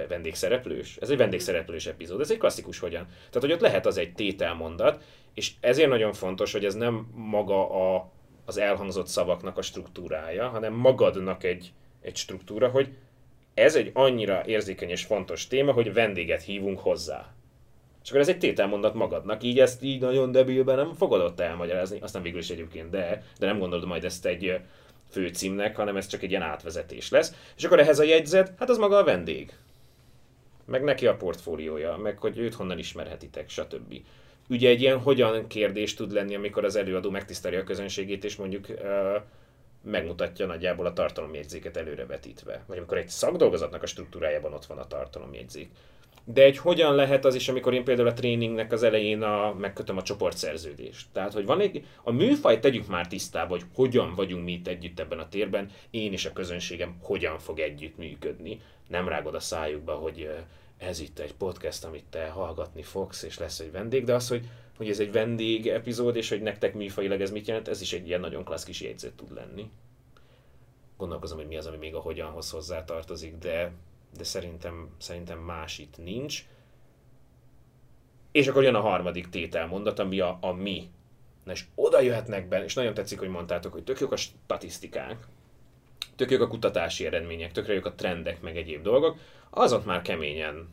[0.07, 0.97] vendégszereplős.
[1.01, 3.05] Ez egy vendégszereplős epizód, ez egy klasszikus hogyan.
[3.05, 5.03] Tehát, hogy ott lehet az egy tételmondat,
[5.35, 8.11] és ezért nagyon fontos, hogy ez nem maga a
[8.49, 12.89] az elhangzott szavaknak a struktúrája, hanem magadnak egy, egy struktúra, hogy
[13.55, 17.33] ez egy annyira érzékeny és fontos téma, hogy vendéget hívunk hozzá.
[18.03, 22.01] És akkor ez egy tételmondat magadnak, így ezt így nagyon debilben nem fogod ott elmagyarázni,
[22.01, 24.61] aztán végül is egyébként de, de nem gondolod majd ezt egy
[25.11, 27.35] főcímnek, hanem ez csak egy ilyen átvezetés lesz.
[27.57, 29.53] És akkor ehhez a jegyzet, hát az maga a vendég.
[30.69, 33.95] Meg neki a portfóliója, meg hogy őt honnan ismerhetitek, stb.
[34.49, 38.67] Ugye egy ilyen hogyan kérdés tud lenni, amikor az előadó megtiszteli a közönségét, és mondjuk
[39.83, 42.65] megmutatja nagyjából a tartalomjegyzéket előrevetítve.
[42.67, 45.71] Vagy amikor egy szakdolgozatnak a struktúrájában ott van a tartalomjegyzék.
[46.33, 49.97] De egy hogyan lehet az is, amikor én például a tréningnek az elején a, megkötöm
[49.97, 51.07] a csoportszerződést.
[51.13, 55.01] Tehát, hogy van egy, a műfaj tegyük már tisztába, hogy hogyan vagyunk mi itt együtt
[55.01, 58.61] ebben a térben, én és a közönségem hogyan fog együtt működni.
[58.89, 60.31] Nem rágod a szájukba, hogy
[60.79, 64.47] ez itt egy podcast, amit te hallgatni fogsz, és lesz egy vendég, de az, hogy,
[64.77, 68.07] hogy ez egy vendég epizód, és hogy nektek műfajilag ez mit jelent, ez is egy
[68.07, 69.71] ilyen nagyon klassz kis jegyzet tud lenni.
[70.97, 73.73] Gondolkozom, hogy mi az, ami még a hogyanhoz hozzá tartozik, de,
[74.19, 76.45] de szerintem, szerintem más itt nincs.
[78.33, 80.91] És akkor jön a harmadik tételmondat, ami a, a mi.
[81.45, 85.27] Na és oda jöhetnek be, és nagyon tetszik, hogy mondtátok, hogy tök jók a statisztikák,
[86.17, 89.17] tök jók a kutatási eredmények, tök jók a trendek, meg egyéb dolgok,
[89.51, 90.69] az ott már keményen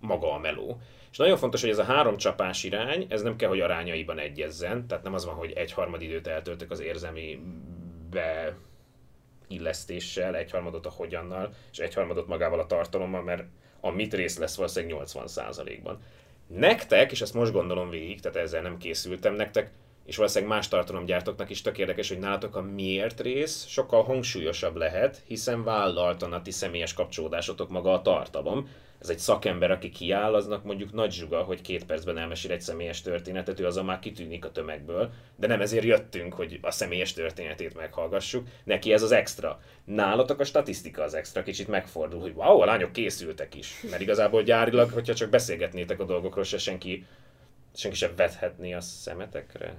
[0.00, 0.80] maga a meló.
[1.10, 4.86] És nagyon fontos, hogy ez a három csapás irány, ez nem kell, hogy arányaiban egyezzen,
[4.86, 7.40] tehát nem az van, hogy egy harmad időt eltöltök az érzelmi
[8.10, 8.72] beillesztéssel,
[10.34, 13.44] egy harmadot a hogyannal, és egy harmadot magával a tartalommal, mert
[13.80, 15.98] a mit rész lesz valószínűleg 80%-ban.
[16.46, 19.70] Nektek, és ezt most gondolom végig, tehát ezzel nem készültem, nektek
[20.04, 25.22] és valószínűleg más tartalomgyártóknak is tök érdekes, hogy nálatok a miért rész sokkal hangsúlyosabb lehet,
[25.26, 28.68] hiszen vállaltan a ti személyes kapcsolódásotok maga a tartalom.
[29.04, 33.00] Ez egy szakember, aki kiáll, aznak mondjuk nagy zsuga, hogy két percben elmesél egy személyes
[33.02, 37.74] történetet, ő azon már kitűnik a tömegből, de nem ezért jöttünk, hogy a személyes történetét
[37.74, 39.60] meghallgassuk, neki ez az extra.
[39.84, 44.42] Nálatok a statisztika az extra, kicsit megfordul, hogy wow, a lányok készültek is, mert igazából
[44.42, 47.06] gyárilag, hogyha csak beszélgetnétek a dolgokról, se senki,
[47.74, 49.74] senki sem vethetné a szemetekre.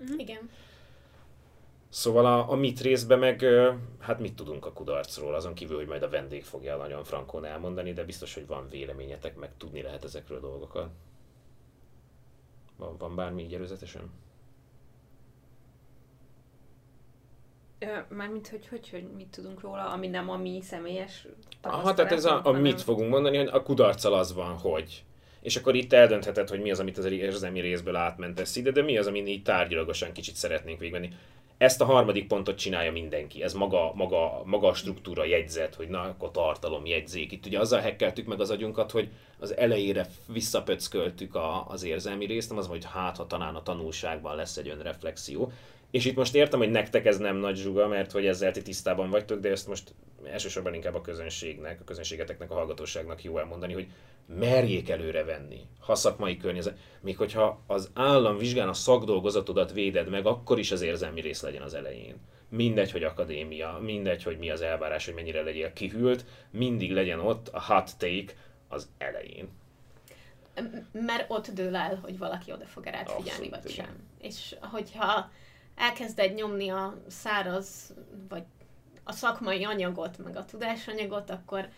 [0.00, 0.20] Uh-huh.
[0.20, 0.50] Igen.
[1.94, 3.44] Szóval a, a mit részben meg,
[3.98, 7.92] hát mit tudunk a kudarcról, azon kívül, hogy majd a vendég fogja nagyon frankon elmondani,
[7.92, 10.88] de biztos, hogy van véleményetek, meg tudni lehet ezekről a dolgokat.
[12.76, 14.10] Van, van bármi így előzetesen?
[18.08, 21.26] Mármint, hogy, hogy, hogy mit tudunk róla, ami nem a mi személyes
[21.60, 25.04] Aha, tehát ez a, a mit fogunk mondani, hogy a kudarccal az van, hogy
[25.40, 28.98] és akkor itt eldöntheted, hogy mi az, amit az érzelmi részből átmentesz ide, de mi
[28.98, 31.10] az, amin így tárgyalagosan kicsit szeretnénk végvenni.
[31.58, 33.42] Ezt a harmadik pontot csinálja mindenki.
[33.42, 37.32] Ez maga, maga, maga a struktúra jegyzet, hogy na, akkor tartalom, jegyzék.
[37.32, 39.08] Itt ugye azzal hekkeltük meg az agyunkat, hogy
[39.38, 44.36] az elejére visszapöcköltük a, az érzelmi részt, nem az, hogy hát, ha talán a tanulságban
[44.36, 45.52] lesz egy önreflexió.
[45.94, 49.10] És itt most értem, hogy nektek ez nem nagy zsuga, mert hogy ezzel ti tisztában
[49.10, 49.94] vagytok, de ezt most
[50.24, 53.86] elsősorban inkább a közönségnek, a közönségeteknek, a hallgatóságnak jó elmondani, hogy
[54.26, 56.78] merjék előre venni, ha szakmai környezet.
[57.00, 61.62] Még hogyha az állam vizsgán a szakdolgozatodat véded meg, akkor is az érzelmi rész legyen
[61.62, 62.16] az elején.
[62.48, 67.48] Mindegy, hogy akadémia, mindegy, hogy mi az elvárás, hogy mennyire legyél kihűlt, mindig legyen ott
[67.48, 68.32] a hot take
[68.68, 69.48] az elején.
[70.92, 73.74] Mert ott dől el, hogy valaki oda fog rád figyelni, vagy igen.
[73.74, 73.96] sem.
[74.20, 75.30] És hogyha
[75.74, 77.94] elkezded nyomni a száraz,
[78.28, 78.44] vagy
[79.04, 81.68] a szakmai anyagot, meg a tudásanyagot, akkor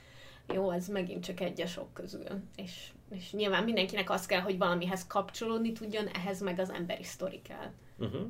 [0.55, 2.43] jó, ez megint csak egy a sok közül.
[2.57, 7.43] És, és nyilván mindenkinek az kell, hogy valamihez kapcsolódni tudjon, ehhez meg az emberi sztori
[7.43, 7.71] kell.
[7.99, 8.27] Uh-huh.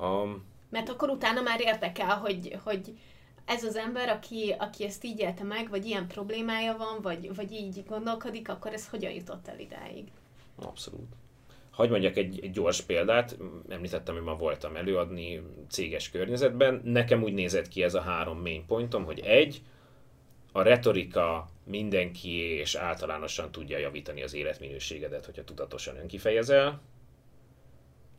[0.00, 0.44] Um...
[0.68, 2.98] Mert akkor utána már érdekel, hogy, hogy
[3.44, 7.52] ez az ember, aki, aki ezt így élte meg, vagy ilyen problémája van, vagy, vagy
[7.52, 10.08] így gondolkodik, akkor ez hogyan jutott el idáig?
[10.56, 11.14] Abszolút.
[11.72, 13.38] Hagy mondjak egy, egy gyors példát,
[13.68, 16.80] említettem, hogy ma voltam előadni céges környezetben.
[16.84, 19.62] Nekem úgy nézett ki ez a három main pointom, hogy egy,
[20.52, 26.80] a retorika mindenki és általánosan tudja javítani az életminőségedet, hogyha tudatosan önkifejezel.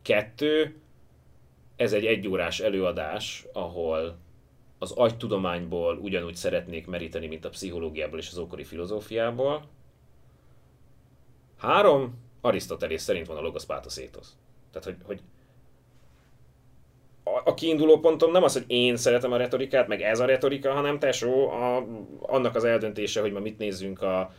[0.02, 0.76] Kettő,
[1.76, 4.18] ez egy egyórás előadás, ahol
[4.78, 9.70] az agytudományból ugyanúgy szeretnék meríteni, mint a pszichológiából és az ókori filozófiából.
[11.58, 14.02] Három, Arisztotelész szerint van a logos pátosz.
[14.72, 15.22] Tehát, hogy, hogy
[17.24, 21.00] a kiinduló pontom nem az, hogy én szeretem a retorikát, meg ez a retorika, hanem
[21.00, 21.88] tesó, a,
[22.22, 24.34] annak az eldöntése, hogy ma mit nézzünk a,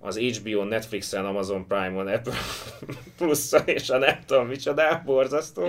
[0.00, 2.34] az HBO, Netflixen, Amazon Prime-on, Apple
[3.18, 5.62] plus és a nem tudom micsoda, borzasztó.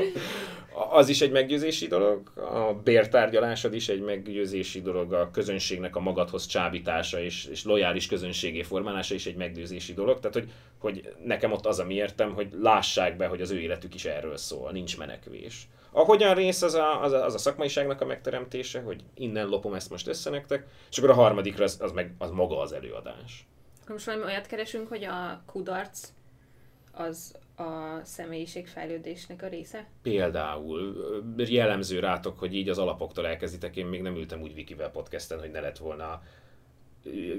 [0.92, 6.46] Az is egy meggyőzési dolog, a bértárgyalásod is egy meggyőzési dolog, a közönségnek a magadhoz
[6.46, 10.20] csábítása és, és lojális közönségé formálása is egy meggyőzési dolog.
[10.20, 13.60] Tehát, hogy, hogy nekem ott az a mi értem, hogy lássák be, hogy az ő
[13.60, 15.68] életük is erről szól, nincs menekvés.
[15.92, 19.90] Ahogyan rész az a, az a, az a szakmaiságnak a megteremtése, hogy innen lopom ezt
[19.90, 23.46] most össze nektek, és akkor a harmadikra az, az meg az maga az előadás.
[23.92, 26.10] Akkor most valami olyat keresünk, hogy a kudarc
[26.92, 29.88] az a személyiségfejlődésnek a része?
[30.02, 30.96] Például
[31.38, 35.52] jellemző rátok, hogy így az alapoktól elkezditek, én még nem ültem úgy Wikivel podcasten, hogy
[35.52, 36.22] ne lett volna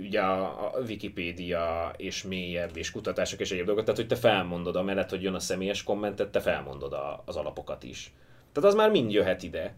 [0.01, 5.11] ugye a, Wikipédia és mélyebb és kutatások és egyéb dolgok, tehát hogy te felmondod, amellett,
[5.11, 8.13] hogy jön a személyes kommentet, te felmondod a, az alapokat is.
[8.53, 9.75] Tehát az már mind jöhet ide.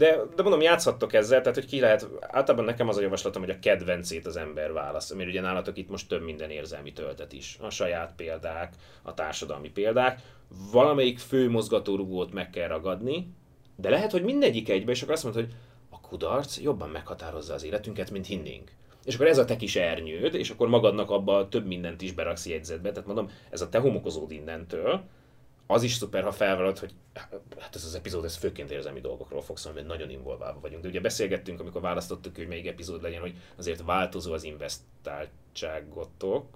[0.00, 3.50] De, de mondom, játszhattok ezzel, tehát hogy ki lehet, általában nekem az a javaslatom, hogy
[3.50, 7.58] a kedvencét az ember válasz, mert ugye nálatok itt most több minden érzelmi töltet is.
[7.60, 10.20] A saját példák, a társadalmi példák.
[10.72, 13.28] Valamelyik fő mozgatórugót meg kell ragadni,
[13.76, 15.54] de lehet, hogy mindegyik egybe, és akkor azt mondod, hogy
[15.90, 18.70] a kudarc jobban meghatározza az életünket, mint hinnénk.
[19.04, 22.46] És akkor ez a te kis ernyőd, és akkor magadnak abba több mindent is beraksz
[22.46, 22.90] jegyzetbe.
[22.90, 25.02] Tehát mondom, ez a te homokozód innentől,
[25.70, 26.94] az is szuper, ha felvallod, hogy
[27.58, 30.82] hát ez az epizód, ez főként érzelmi dolgokról fog szólni, mert nagyon involválva vagyunk.
[30.82, 36.46] De ugye beszélgettünk, amikor választottuk, hogy melyik epizód legyen, hogy azért változó az investáltságotok.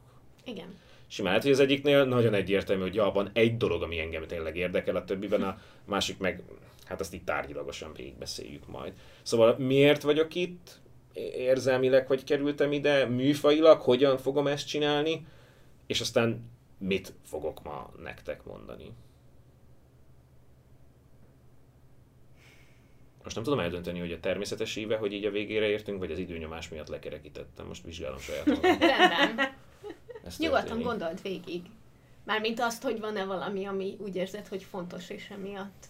[0.45, 0.75] Igen.
[1.07, 4.57] Simán lehet, hogy az egyiknél nagyon egyértelmű, hogy ja, van egy dolog, ami engem tényleg
[4.57, 6.43] érdekel, a többiben a másik meg,
[6.85, 8.93] hát azt itt tárgyilagosan végigbeszéljük majd.
[9.23, 10.81] Szóval miért vagyok itt?
[11.37, 13.05] Érzelmileg, hogy kerültem ide?
[13.05, 15.27] Műfailag, hogyan fogom ezt csinálni?
[15.87, 18.93] És aztán mit fogok ma nektek mondani.
[23.25, 26.19] Most nem tudom eldönteni, hogy a természetes éve, hogy így a végére értünk, vagy az
[26.19, 27.67] időnyomás miatt lekerekítettem.
[27.67, 28.79] Most vizsgálom saját magam.
[29.19, 29.55] Rendben.
[30.39, 31.63] Nyugodtan gondold végig.
[32.25, 35.85] Mármint azt, hogy van-e valami, ami úgy érzed, hogy fontos, és emiatt.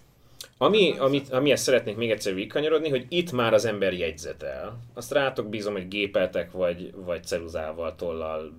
[0.58, 4.78] Ami, amit, amihez szeretnék még egyszer végigkanyarodni, hogy itt már az ember jegyzetel.
[4.94, 8.52] Azt rátok bízom, hogy gépeltek, vagy, vagy ceruzával, tollal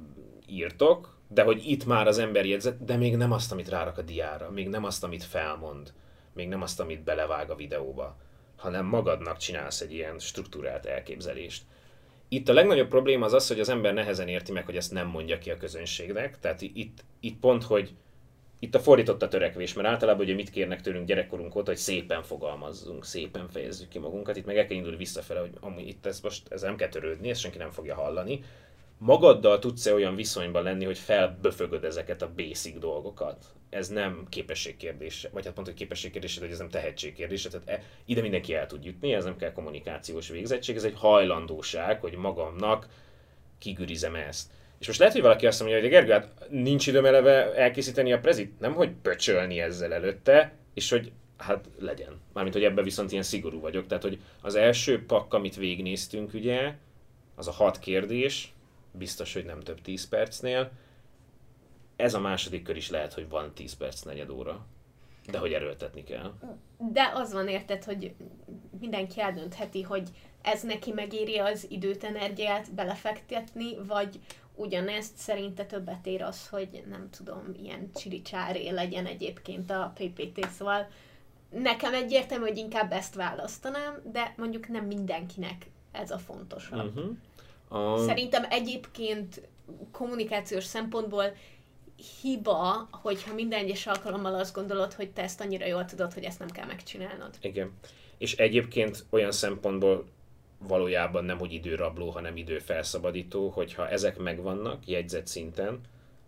[0.48, 4.02] írtok, de hogy itt már az ember jegyzet, de még nem azt, amit rárak a
[4.02, 5.94] diára, még nem azt, amit felmond,
[6.34, 8.16] még nem azt, amit belevág a videóba,
[8.56, 11.64] hanem magadnak csinálsz egy ilyen struktúrált elképzelést.
[12.28, 15.08] Itt a legnagyobb probléma az az, hogy az ember nehezen érti meg, hogy ezt nem
[15.08, 16.40] mondja ki a közönségnek.
[16.40, 17.94] Tehát itt, itt pont, hogy
[18.60, 22.24] itt a fordított a törekvés, mert általában ugye mit kérnek tőlünk gyerekkorunk óta, hogy szépen
[22.24, 24.36] fogalmazzunk, szépen fejezzük ki magunkat.
[24.36, 27.30] Itt meg el kell indulni visszafele, hogy amúgy itt ez most ez nem kell törődni,
[27.30, 28.44] ezt senki nem fogja hallani,
[28.98, 33.46] magaddal tudsz-e olyan viszonyban lenni, hogy felböfögöd ezeket a basic dolgokat?
[33.70, 38.22] Ez nem képességkérdés, vagy hát pont, hogy képességkérdés, hogy ez nem tehetségkérdés, tehát e, ide
[38.22, 42.88] mindenki el tud jutni, ez nem kell kommunikációs végzettség, ez egy hajlandóság, hogy magamnak
[43.60, 44.52] kigürizem ezt.
[44.80, 48.20] És most lehet, hogy valaki azt mondja, hogy Gergő, hát nincs időm eleve elkészíteni a
[48.20, 52.22] prezit, nem hogy pöcsölni ezzel előtte, és hogy hát legyen.
[52.34, 53.88] Mármint, hogy ebben viszont ilyen szigorú vagyok.
[53.88, 56.74] Tehát, hogy az első pakk, amit végignéztünk, ugye,
[57.36, 58.54] az a hat kérdés,
[58.98, 60.72] biztos, hogy nem több 10 percnél.
[61.96, 64.66] Ez a második kör is lehet, hogy van 10 perc, negyed óra.
[65.32, 66.34] De hogy erőltetni kell.
[66.78, 68.14] De az van érted, hogy
[68.80, 70.10] mindenki eldöntheti, hogy
[70.42, 74.20] ez neki megéri az időt, energiát belefektetni, vagy
[74.56, 80.88] ugyanezt szerinte többet ér az, hogy nem tudom, ilyen csiricsáré legyen egyébként a PPT, szóval
[81.50, 86.88] nekem egyértelmű, hogy inkább ezt választanám, de mondjuk nem mindenkinek ez a fontosabb.
[86.88, 87.18] Uh-huh.
[87.68, 87.98] A...
[87.98, 89.42] Szerintem egyébként
[89.92, 91.36] kommunikációs szempontból
[92.22, 96.40] hiba, hogyha minden egyes alkalommal azt gondolod, hogy te ezt annyira jól tudod, hogy ezt
[96.40, 97.36] nem kell megcsinálnod.
[97.42, 97.74] Igen.
[98.18, 100.06] És egyébként olyan szempontból
[100.68, 105.80] valójában nem hogy időrabló, hanem időfelszabadító, hogyha ezek megvannak jegyzet szinten,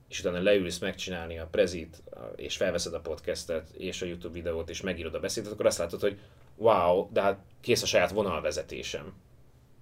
[0.10, 2.04] és utána leülsz megcsinálni a prezit,
[2.36, 6.02] és felveszed a podcastet, és a YouTube videót, és megírod a beszédet, akkor azt látod,
[6.02, 6.20] hogy
[6.56, 9.14] wow, de hát kész a saját vonalvezetésem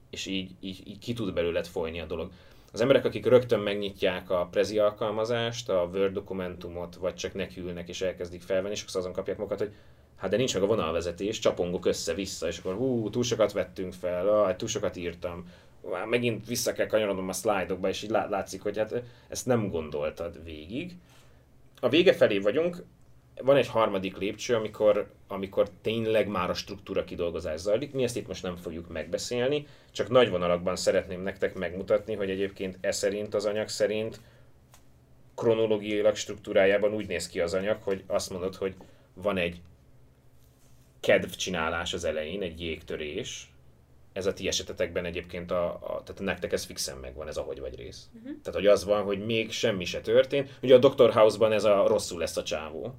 [0.10, 2.32] és így, így, így ki tud belőled folyni a dolog.
[2.72, 8.02] Az emberek, akik rögtön megnyitják a Prezi alkalmazást, a Word dokumentumot, vagy csak nekiülnek és
[8.02, 9.73] elkezdik felvenni, akkor azon kapják magukat, hogy
[10.15, 14.30] hát de nincs meg a vonalvezetés, csapongok össze-vissza, és akkor hú, túl sokat vettünk fel,
[14.30, 15.45] ah, túl sokat írtam,
[15.91, 20.44] már megint vissza kell kanyarodnom a szlájdokba, és így látszik, hogy hát ezt nem gondoltad
[20.44, 20.98] végig.
[21.80, 22.84] A vége felé vagyunk,
[23.41, 27.94] van egy harmadik lépcső, amikor, amikor tényleg már a struktúra kidolgozás zajlik.
[27.94, 32.78] Mi ezt itt most nem fogjuk megbeszélni, csak nagy vonalakban szeretném nektek megmutatni, hogy egyébként
[32.82, 34.20] e szerint, az anyag szerint
[35.36, 38.76] kronológiailag struktúrájában úgy néz ki az anyag, hogy azt mondod, hogy
[39.14, 39.62] van egy
[40.99, 43.49] kedvcsinálás az elején, egy jégtörés,
[44.14, 47.76] ez a ti esetetekben egyébként, a, a, tehát nektek ez fixen megvan, ez ahogy vagy
[47.76, 48.10] rész.
[48.14, 48.41] Uh-huh.
[48.44, 50.49] Tehát, hogy az van, hogy még semmi se történt.
[50.62, 51.14] Ugye a Dr.
[51.14, 52.95] House-ban ez a rosszul lesz a csávó.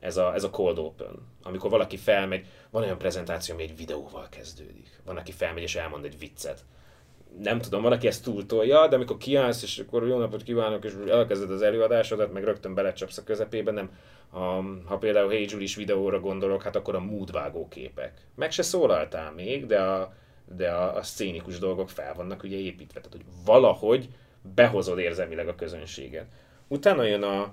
[0.00, 1.26] Ez a, ez a cold open.
[1.42, 5.00] Amikor valaki felmegy, van olyan prezentáció, ami egy videóval kezdődik.
[5.04, 6.64] Van, aki felmegy és elmond egy viccet.
[7.38, 11.50] Nem tudom, valaki ezt túltolja, de amikor kiállsz, és akkor jó napot kívánok, és elkezded
[11.50, 13.90] az előadásodat, meg rögtön belecsapsz a közepébe, nem.
[14.30, 18.26] Ha, ha például Hey Julie videóra gondolok, hát akkor a múdvágó képek.
[18.34, 20.14] Meg se szólaltál még, de a,
[20.56, 24.08] de a, a szcénikus dolgok fel vannak ugye építve, tehát hogy valahogy
[24.54, 26.26] behozod érzelmileg a közönséget.
[26.68, 27.52] Utána jön a,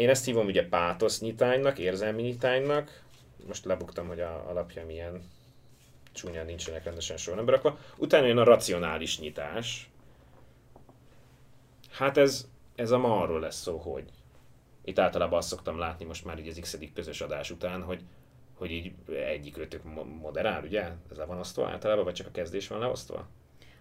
[0.00, 3.02] én ezt hívom ugye pátosz nyitánynak, érzelmi nyitánynak,
[3.46, 5.22] most lebuktam, hogy a alapja milyen
[6.12, 7.78] csúnyán nincsenek rendesen sorra berakva.
[7.96, 9.90] Utána jön a racionális nyitás.
[11.90, 14.04] Hát ez, ez a ma arról lesz szó, hogy
[14.84, 18.00] itt általában azt szoktam látni most már így az x közös adás után, hogy
[18.54, 19.82] hogy így egyik őtök
[20.20, 20.82] moderál, ugye?
[21.10, 23.28] Ez le van osztva általában, vagy csak a kezdés van leosztva?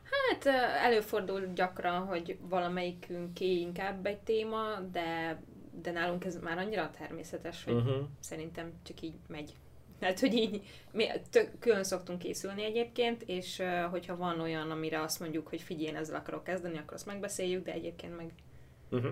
[0.10, 0.46] Hát
[0.84, 5.42] előfordul gyakran, hogy valamelyikünk inkább egy téma, de,
[5.82, 8.08] de nálunk ez már annyira természetes, hogy uh-huh.
[8.20, 9.54] szerintem csak így megy.
[10.00, 13.62] Tehát, hogy így mi tök, külön szoktunk készülni egyébként, és
[13.92, 17.72] hogyha van olyan, amire azt mondjuk, hogy figyelj, ezzel akarok kezdeni, akkor azt megbeszéljük, de
[17.72, 18.34] egyébként meg
[18.92, 19.12] uh-huh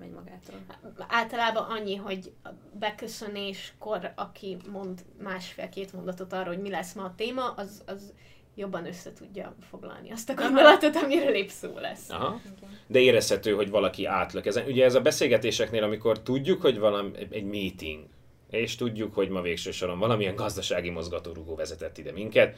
[0.00, 0.60] megy magától.
[1.08, 2.32] Általában annyi, hogy
[2.78, 8.12] beköszönéskor, aki mond másfél-két mondatot arról, hogy mi lesz ma a téma, az, az
[8.60, 12.10] jobban össze tudja foglalni azt a gondolatot, amiről épp szó lesz.
[12.10, 12.40] Aha.
[12.86, 14.66] De érezhető, hogy valaki átlök ezen.
[14.66, 18.04] Ugye ez a beszélgetéseknél, amikor tudjuk, hogy valami, egy meeting,
[18.50, 22.56] és tudjuk, hogy ma végső soron valamilyen gazdasági mozgatórugó vezetett ide minket,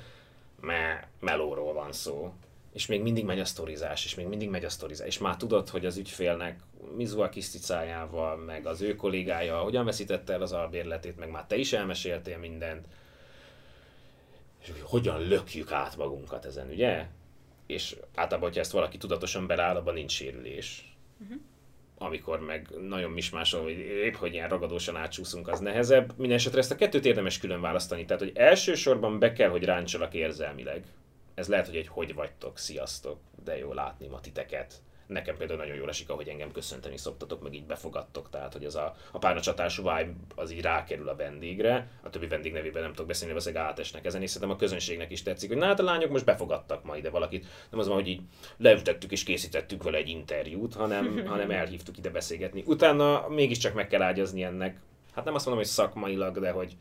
[0.60, 2.32] mert melóról van szó
[2.72, 5.68] és még mindig megy a sztorizás, és még mindig megy a sztorizás, és már tudod,
[5.68, 6.60] hogy az ügyfélnek
[6.96, 11.72] Mizua Kiszticájával, meg az ő kollégája hogyan veszítette el az albérletét, meg már te is
[11.72, 12.86] elmeséltél mindent,
[14.62, 17.06] és hogy hogyan lökjük át magunkat ezen, ugye?
[17.66, 20.96] És általában, hogyha ezt valaki tudatosan beláll, abban nincs sérülés.
[21.22, 21.36] Uh-huh.
[21.98, 26.12] Amikor meg nagyon mismásol, hogy épp hogy ilyen ragadósan átsúszunk, az nehezebb.
[26.16, 28.04] Mindenesetre ezt a kettőt érdemes külön választani.
[28.04, 30.84] Tehát, hogy elsősorban be kell, hogy ráncsolak érzelmileg
[31.34, 34.82] ez lehet, hogy egy hogy vagytok, sziasztok, de jó látni ma titeket.
[35.06, 38.76] Nekem például nagyon jól esik, ahogy engem köszönteni szoktatok, meg így befogadtok, tehát hogy az
[38.76, 43.06] a, a párnacsatású vibe az így rákerül a vendégre, a többi vendég nevében nem tudok
[43.06, 46.10] beszélni, valószínűleg átesnek ezen, és szerintem a közönségnek is tetszik, hogy na hát a lányok
[46.10, 48.20] most befogadtak ma ide valakit, nem az van, hogy így
[48.56, 52.62] leültettük és készítettük vele egy interjút, hanem, hanem elhívtuk ide beszélgetni.
[52.66, 54.80] Utána mégiscsak meg kell ágyazni ennek,
[55.14, 56.76] hát nem azt mondom, hogy szakmailag, de hogy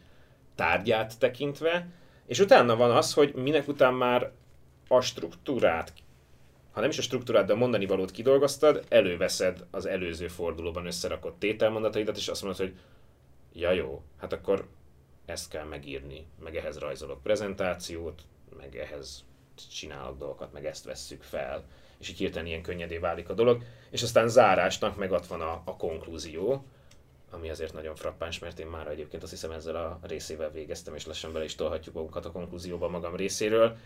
[0.56, 1.88] tárgyát tekintve,
[2.28, 4.32] és utána van az, hogy minek után már
[4.88, 5.94] a struktúrát,
[6.72, 11.40] ha nem is a struktúrát, de a mondani valót kidolgoztad, előveszed az előző fordulóban összerakott
[11.40, 12.74] tételmondataidat, és azt mondod, hogy
[13.54, 14.68] ja jó, hát akkor
[15.26, 18.22] ezt kell megírni, meg ehhez rajzolok prezentációt,
[18.58, 19.24] meg ehhez
[19.72, 21.64] csinálok dolgokat, meg ezt vesszük fel,
[21.98, 25.62] és így hirtelen ilyen könnyedé válik a dolog, és aztán zárásnak meg ott van a,
[25.66, 26.66] a konklúzió,
[27.30, 31.06] ami azért nagyon frappáns, mert én már egyébként azt hiszem ezzel a részével végeztem, és
[31.06, 33.78] lassan bele is tolhatjuk magunkat a konklúzióba magam részéről,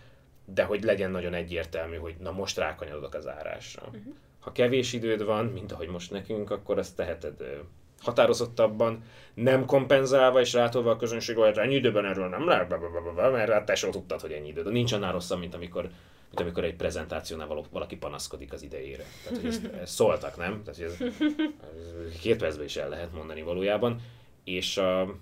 [0.45, 3.83] de hogy legyen nagyon egyértelmű, hogy na most rákanyarodok az árásra.
[3.85, 4.13] Uh-huh.
[4.39, 7.63] Ha kevés időd van, mint ahogy most nekünk, akkor azt teheted
[7.99, 9.03] határozottabban,
[9.33, 12.75] nem kompenzálva és rátolva a közönség, hogy ennyi időben erről nem lehet,
[13.15, 14.71] mert hát te sem tudtad, hogy ennyi időd.
[14.71, 19.03] Nincs annál rosszabb, mint amikor, mint amikor egy prezentációnál valaki panaszkodik az idejére.
[19.23, 20.63] Tehát, hogy ezt, ezt szóltak, nem?
[20.63, 21.25] Tehát, hogy ez,
[22.11, 24.01] ez két percben is el lehet mondani valójában.
[24.43, 25.15] És a,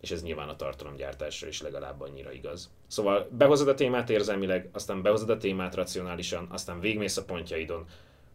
[0.00, 2.70] és ez nyilván a tartalomgyártásra is legalább annyira igaz.
[2.86, 7.86] Szóval behozod a témát érzelmileg, aztán behozod a témát racionálisan, aztán végmész a pontjaidon,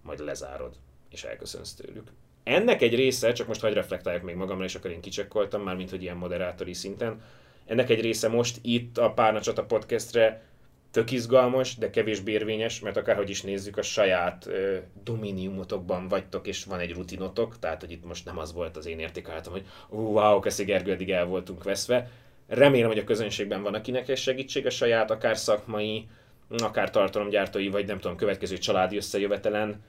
[0.02, 0.76] majd lezárod,
[1.10, 2.12] és elköszönsz tőlük.
[2.44, 5.90] Ennek egy része, csak most hagyj reflektáljak még magamra, és akkor én kicsekkoltam már, mint
[5.90, 7.22] hogy ilyen moderátori szinten,
[7.66, 10.44] ennek egy része most itt a Párnacsata podcastre
[10.92, 16.64] tök izgalmas, de kevésbé érvényes, mert akárhogy is nézzük, a saját uh, dominiumotokban vagytok, és
[16.64, 20.00] van egy rutinotok, tehát hogy itt most nem az volt az én értékelhetem, hogy uh,
[20.00, 22.10] wow, Keszi Gergő, eddig el voltunk veszve.
[22.48, 26.08] Remélem, hogy a közönségben van, akinek ez segítség a saját, akár szakmai,
[26.50, 29.82] akár tartalomgyártói, vagy nem tudom, következő családi összejövetelen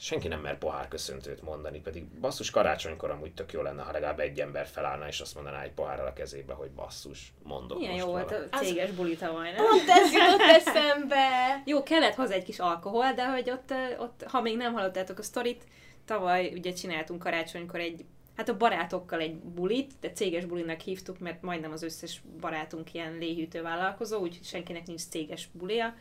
[0.00, 4.20] senki nem mer pohár köszöntőt mondani, pedig basszus karácsonykor amúgy tök jó lenne, ha legalább
[4.20, 8.06] egy ember felállna és azt mondaná egy pohárral a kezébe, hogy basszus, mondok Milyen jó
[8.06, 9.66] volt a céges buli tavaly, nem?
[9.66, 11.62] Pont ez jutott eszembe!
[11.64, 15.22] jó, kellett hozzá egy kis alkohol, de hogy ott, ott, ha még nem hallottátok a
[15.22, 15.64] sztorit,
[16.04, 18.04] tavaly ugye csináltunk karácsonykor egy
[18.36, 23.18] hát a barátokkal egy bulit, de céges bulinak hívtuk, mert majdnem az összes barátunk ilyen
[23.18, 25.94] léhűtő vállalkozó, úgyhogy senkinek nincs céges bulia,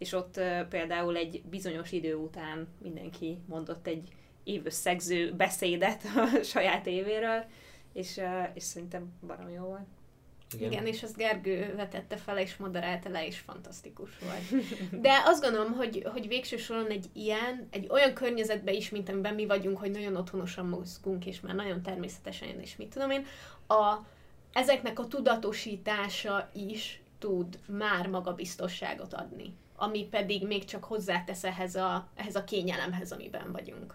[0.00, 4.08] és ott például egy bizonyos idő után mindenki mondott egy
[4.44, 7.44] évösszegző beszédet a saját évéről,
[7.92, 8.20] és,
[8.54, 9.86] és szerintem barom jó volt.
[10.54, 10.72] Igen.
[10.72, 14.64] Igen, és ezt Gergő vetette fel, és moderálta le, és fantasztikus volt.
[15.02, 19.34] De azt gondolom, hogy, hogy végső soron egy ilyen, egy olyan környezetben is, mint amiben
[19.34, 23.26] mi vagyunk, hogy nagyon otthonosan mozgunk, és már nagyon természetesen, és mit tudom én,
[23.66, 23.96] a,
[24.52, 32.08] ezeknek a tudatosítása is tud már magabiztosságot adni, ami pedig még csak hozzátesz ehhez a,
[32.14, 33.94] ehhez a kényelemhez, amiben vagyunk.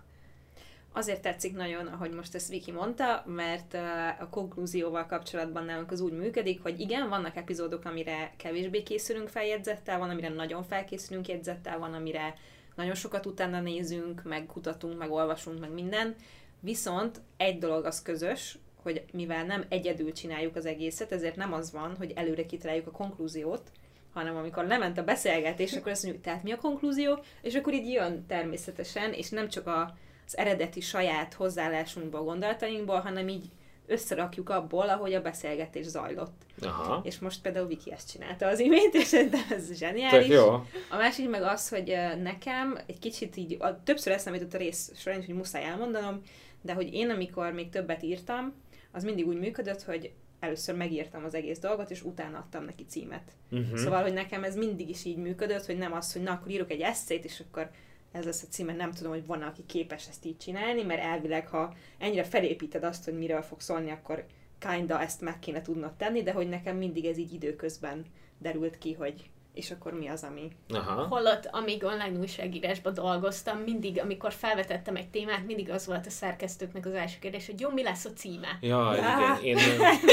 [0.93, 3.73] Azért tetszik nagyon, ahogy most ezt Viki mondta, mert
[4.19, 9.99] a konklúzióval kapcsolatban nálunk az úgy működik, hogy igen, vannak epizódok, amire kevésbé készülünk feljegyzettel,
[9.99, 12.35] van, amire nagyon felkészülünk jegyzettel, van, amire
[12.75, 16.15] nagyon sokat utána nézünk, meg kutatunk, meg olvasunk, meg minden.
[16.59, 21.71] Viszont egy dolog az közös, hogy mivel nem egyedül csináljuk az egészet, ezért nem az
[21.71, 23.71] van, hogy előre kitaláljuk a konklúziót,
[24.15, 27.91] hanem amikor lement a beszélgetés, akkor azt mondjuk, tehát mi a konklúzió, és akkor így
[27.91, 29.93] jön természetesen, és nem csak a
[30.27, 33.45] az eredeti saját hozzáállásunkból, gondolatainkból, hanem így
[33.87, 36.41] összerakjuk abból, ahogy a beszélgetés zajlott.
[36.61, 37.01] Aha.
[37.03, 39.13] És most például Viki ezt csinálta az imént, és
[39.49, 40.27] ez zseniális.
[40.27, 40.47] jó.
[40.89, 44.91] A másik meg az, hogy nekem egy kicsit így, a, többször eszembe jutott a rész
[44.95, 46.21] során, hogy muszáj elmondanom,
[46.61, 48.53] de hogy én, amikor még többet írtam,
[48.91, 50.11] az mindig úgy működött, hogy
[50.45, 53.31] először megírtam az egész dolgot, és utána adtam neki címet.
[53.51, 53.77] Uh-huh.
[53.77, 56.71] Szóval, hogy nekem ez mindig is így működött, hogy nem az, hogy na, akkor írok
[56.71, 57.69] egy eszét, és akkor
[58.11, 61.47] ez lesz a címe, nem tudom, hogy van aki képes ezt így csinálni, mert elvileg,
[61.47, 64.25] ha ennyire felépíted azt, hogy miről fog szólni, akkor
[64.59, 68.05] kinda ezt meg kéne tudnod tenni, de hogy nekem mindig ez így időközben
[68.37, 70.51] derült ki, hogy és akkor mi az, ami...
[70.69, 71.07] Aha.
[71.07, 76.85] Holott, amíg online újságírásban dolgoztam, mindig, amikor felvetettem egy témát, mindig az volt a szerkesztőknek
[76.85, 78.57] az első kérdés, hogy jó, mi lesz a címe?
[78.61, 79.37] Ja, ja.
[79.41, 79.43] igen.
[79.43, 79.57] Én,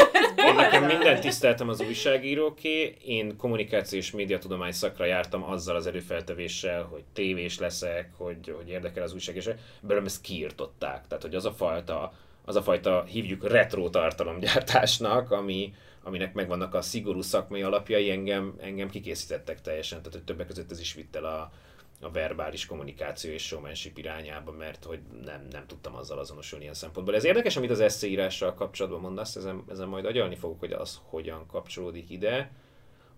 [0.48, 6.82] én nekem mindent tiszteltem az újságíróké, én kommunikáció és médiatudomány szakra jártam azzal az előfeltevéssel,
[6.82, 11.06] hogy tévés leszek, hogy, hogy érdekel az újságírás, belőlem ezt kiirtották.
[11.06, 12.12] Tehát, hogy az a fajta,
[12.44, 18.90] az a fajta hívjuk retro tartalomgyártásnak, ami, aminek megvannak a szigorú szakmai alapjai, engem, engem
[18.90, 21.52] kikészítettek teljesen, tehát hogy többek között ez is vitt el a,
[22.00, 27.14] a verbális kommunikáció és showmanship irányába, mert hogy nem, nem tudtam azzal azonosulni ilyen szempontból.
[27.14, 31.46] Ez érdekes, amit az eszéírással kapcsolatban mondasz, ezen, ezen majd agyalni fogok, hogy az hogyan
[31.46, 32.52] kapcsolódik ide.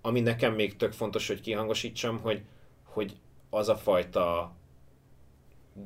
[0.01, 2.43] Ami nekem még tök fontos, hogy kihangosítsam, hogy,
[2.85, 3.17] hogy
[3.51, 4.55] az a fajta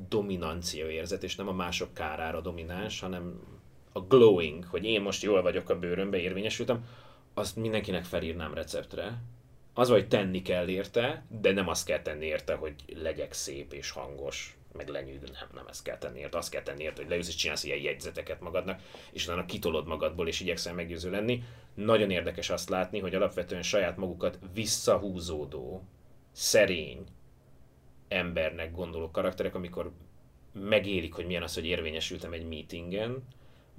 [0.09, 3.39] dominancia érzet, és nem a mások kárára domináns, hanem
[3.91, 6.85] a glowing, hogy én most jól vagyok a bőrömbe, érvényesültem,
[7.33, 9.21] azt mindenkinek felírnám receptre.
[9.73, 13.91] Az, hogy tenni kell érte, de nem azt kell tenni érte, hogy legyek szép és
[13.91, 17.27] hangos, meg lenyűgő, nem, nem ezt kell tenni érte, azt kell tenni érte, hogy leülsz
[17.27, 21.43] és csinálsz ilyen jegyzeteket magadnak, és utána kitolod magadból, és igyekszel meggyőző lenni.
[21.73, 25.83] Nagyon érdekes azt látni, hogy alapvetően saját magukat visszahúzódó,
[26.31, 27.03] szerény
[28.07, 29.91] embernek gondoló karakterek, amikor
[30.53, 33.23] megélik, hogy milyen az, hogy érvényesültem egy meetingen,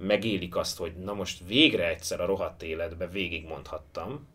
[0.01, 4.27] megélik azt, hogy na most végre egyszer a rohadt életbe végigmondhattam,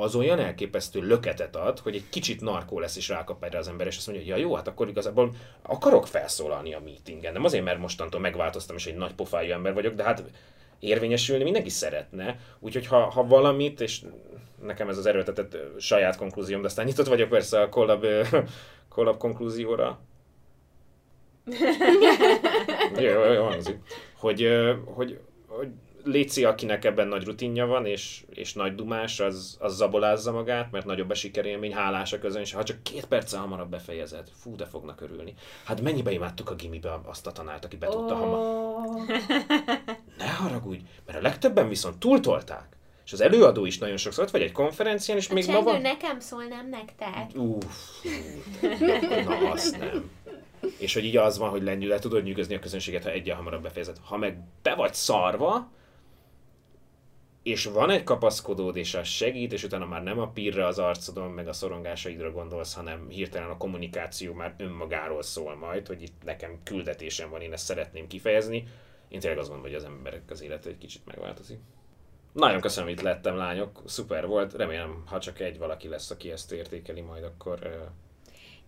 [0.00, 3.86] az olyan elképesztő löketet ad, hogy egy kicsit narkó lesz és rákap erre az ember,
[3.86, 7.32] és azt mondja, hogy ja jó, hát akkor igazából akarok felszólalni a meetingen.
[7.32, 10.22] Nem azért, mert mostantól megváltoztam, és egy nagy pofájú ember vagyok, de hát
[10.78, 12.38] érvényesülni mindenki szeretne.
[12.58, 14.02] Úgyhogy ha, ha valamit, és
[14.62, 18.06] nekem ez az erőltetett saját konklúzióm, de aztán nyitott vagyok persze a kollab,
[18.94, 20.00] kollab konklúzióra.
[22.96, 23.78] jó, jó, jó, hangzik
[24.20, 24.48] hogy,
[24.84, 25.68] hogy, hogy
[26.04, 30.86] Léci, akinek ebben nagy rutinja van, és, és nagy dumás, az, az zabolázza magát, mert
[30.86, 32.56] nagyobb a sikerélmény, hálás a közönség.
[32.56, 35.34] Ha csak két perccel hamarabb befejezed, fú, de fognak örülni.
[35.64, 38.20] Hát mennyibe imádtuk a gimibe azt a tanárt, aki be tudta oh.
[38.20, 39.06] hamar.
[40.18, 42.78] Ne haragudj, mert a legtöbben viszont túltolták.
[43.04, 45.80] És az előadó is nagyon sokszor ott vagy egy konferencián, és a még ma van...
[45.80, 47.30] nekem szól, nem nektek.
[47.34, 47.64] Uff,
[49.24, 50.10] na azt nem
[50.78, 53.96] és hogy így az van, hogy le tudod nyűgözni a közönséget, ha egyel hamarabb befejezed.
[54.02, 55.70] Ha meg be vagy szarva,
[57.42, 61.30] és van egy kapaszkodód, és az segít, és utána már nem a pírre az arcodon,
[61.30, 66.58] meg a szorongásaidra gondolsz, hanem hirtelen a kommunikáció már önmagáról szól majd, hogy itt nekem
[66.62, 68.66] küldetésem van, én ezt szeretném kifejezni.
[69.08, 71.58] Én tényleg azt mondom, hogy az emberek az élete egy kicsit megváltozik.
[72.32, 73.82] Nagyon köszönöm, hogy itt lettem, lányok.
[73.86, 74.54] Szuper volt.
[74.54, 77.90] Remélem, ha csak egy valaki lesz, aki ezt értékeli majd, akkor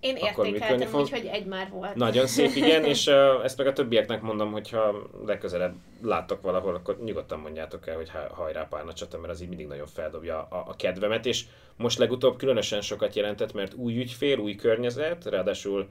[0.03, 1.95] én értékeltem úgy, hogy egy már volt.
[1.95, 6.99] Nagyon szép, igen, és uh, ezt meg a többieknek mondom, hogyha legközelebb láttok valahol, akkor
[7.05, 10.77] nyugodtan mondjátok el, hogy hajrá párna csata, mert az így mindig nagyon feldobja a, a
[10.77, 11.45] kedvemet, és
[11.77, 15.89] most legutóbb különösen sokat jelentett, mert új ügyfél, új környezet, ráadásul,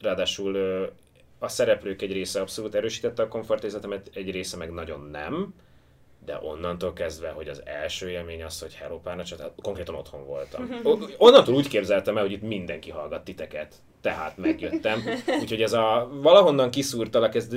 [0.00, 0.88] ráadásul uh,
[1.38, 5.54] a szereplők egy része abszolút erősítette a komfortérzetemet, egy része meg nagyon nem
[6.26, 10.70] de onnantól kezdve, hogy az első élmény az, hogy Hello Párnacsa, tehát konkrétan otthon voltam.
[11.18, 15.02] Onnantól úgy képzeltem el, hogy itt mindenki hallgat titeket, tehát megjöttem.
[15.40, 17.48] Úgyhogy ez a valahonnan kiszúrtalak, ez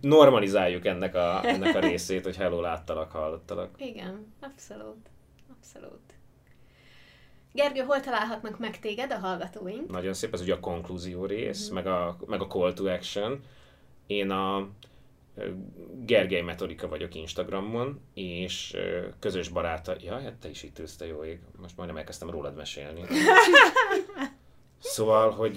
[0.00, 3.70] normalizáljuk ennek a, ennek a részét, hogy hello, láttalak, hallottalak.
[3.76, 5.10] Igen, abszolút.
[5.56, 6.00] Abszolút.
[7.52, 9.90] Gergő, hol találhatnak meg téged a hallgatóink?
[9.90, 11.74] Nagyon szép, ez ugye a konklúzió rész, mm-hmm.
[11.74, 13.40] meg, a, meg a call to action.
[14.06, 14.68] Én a
[16.04, 18.76] Gergely Metodika vagyok Instagramon, és
[19.18, 19.96] közös baráta...
[20.00, 21.40] Ja, hát te is itt ülsz, te jó ég.
[21.60, 23.04] Most majdnem elkezdtem rólad mesélni.
[24.80, 25.56] Szóval, hogy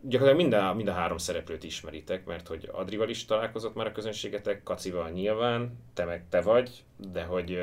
[0.00, 3.92] gyakorlatilag mind a, mind a három szereplőt ismeritek, mert hogy Adrival is találkozott már a
[3.92, 7.58] közönségetek, Kacival nyilván, te meg te vagy, de hogy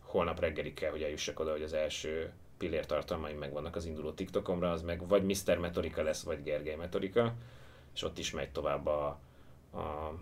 [0.00, 4.70] holnap reggelig kell, hogy eljussak oda, hogy az első pillér tartalmaim megvannak az induló TikTokomra,
[4.70, 5.58] az meg vagy Mr.
[5.58, 7.34] Metorika lesz, vagy Gergely Metorika,
[7.94, 9.18] és ott is megy tovább a,
[9.74, 10.14] a,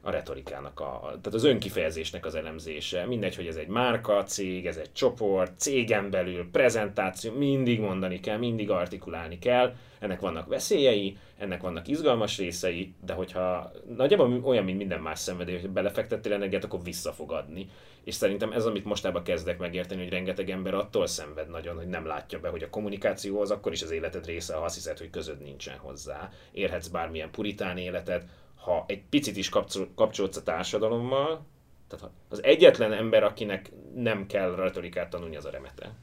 [0.00, 3.06] a retorikának, a, tehát az önkifejezésnek az elemzése.
[3.06, 8.38] Mindegy, hogy ez egy márka, cég, ez egy csoport, cégen belül, prezentáció, mindig mondani kell,
[8.38, 9.74] mindig artikulálni kell.
[9.98, 15.60] Ennek vannak veszélyei, ennek vannak izgalmas részei, de hogyha nagyjából olyan, mint minden más szenvedély,
[15.60, 17.68] hogy belefektettél energiát, akkor vissza fog adni.
[18.04, 22.06] És szerintem ez, amit mostában kezdek megérteni, hogy rengeteg ember attól szenved nagyon, hogy nem
[22.06, 25.10] látja be, hogy a kommunikáció az akkor is az életed része, ha azt hiszed, hogy
[25.10, 26.30] közöd nincsen hozzá.
[26.52, 28.24] Érhetsz bármilyen puritán életet,
[28.64, 29.48] ha egy picit is
[29.94, 31.46] kapcsolódsz a társadalommal,
[31.88, 35.94] tehát az egyetlen ember, akinek nem kell retorikát tanulni, az a remete.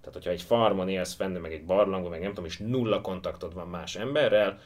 [0.00, 3.54] Tehát, hogyha egy farmon élsz fenn, meg egy barlangban, meg nem tudom, és nulla kontaktod
[3.54, 4.58] van más emberrel,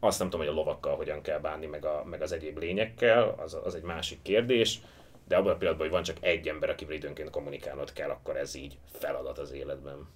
[0.00, 3.34] azt nem tudom, hogy a lovakkal hogyan kell bánni, meg, a, meg az egyéb lényekkel,
[3.38, 4.80] az, az egy másik kérdés,
[5.28, 8.54] de abban a pillanatban, hogy van csak egy ember, akivel időnként kommunikálnod kell, akkor ez
[8.54, 10.08] így feladat az életben.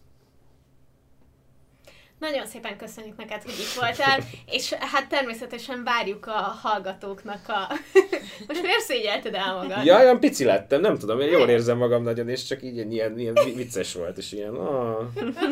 [2.18, 7.72] Nagyon szépen köszönjük neked, hogy itt voltál, és hát természetesen várjuk a hallgatóknak a...
[8.48, 9.84] Most miért szégyelted el magad?
[9.84, 13.18] Ja, olyan pici lettem, nem tudom, én jól érzem magam nagyon, és csak így ilyen,
[13.18, 14.54] ilyen vicces volt, és ilyen...
[14.54, 15.06] Ah.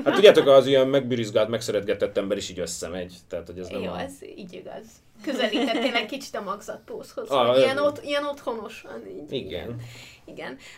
[0.05, 3.91] Hát tudjátok, az ilyen megbűrizgált, megszeretgetett ember is így összemegy, tehát hogy ez nem Jó,
[3.91, 4.01] a...
[4.01, 4.87] ez így igaz.
[5.25, 9.33] Közelítettél egy kicsit a magzatpózhoz, ah, ilyen, ott, ilyen otthonosan így.
[9.33, 9.51] Igen.
[9.51, 9.81] Igen.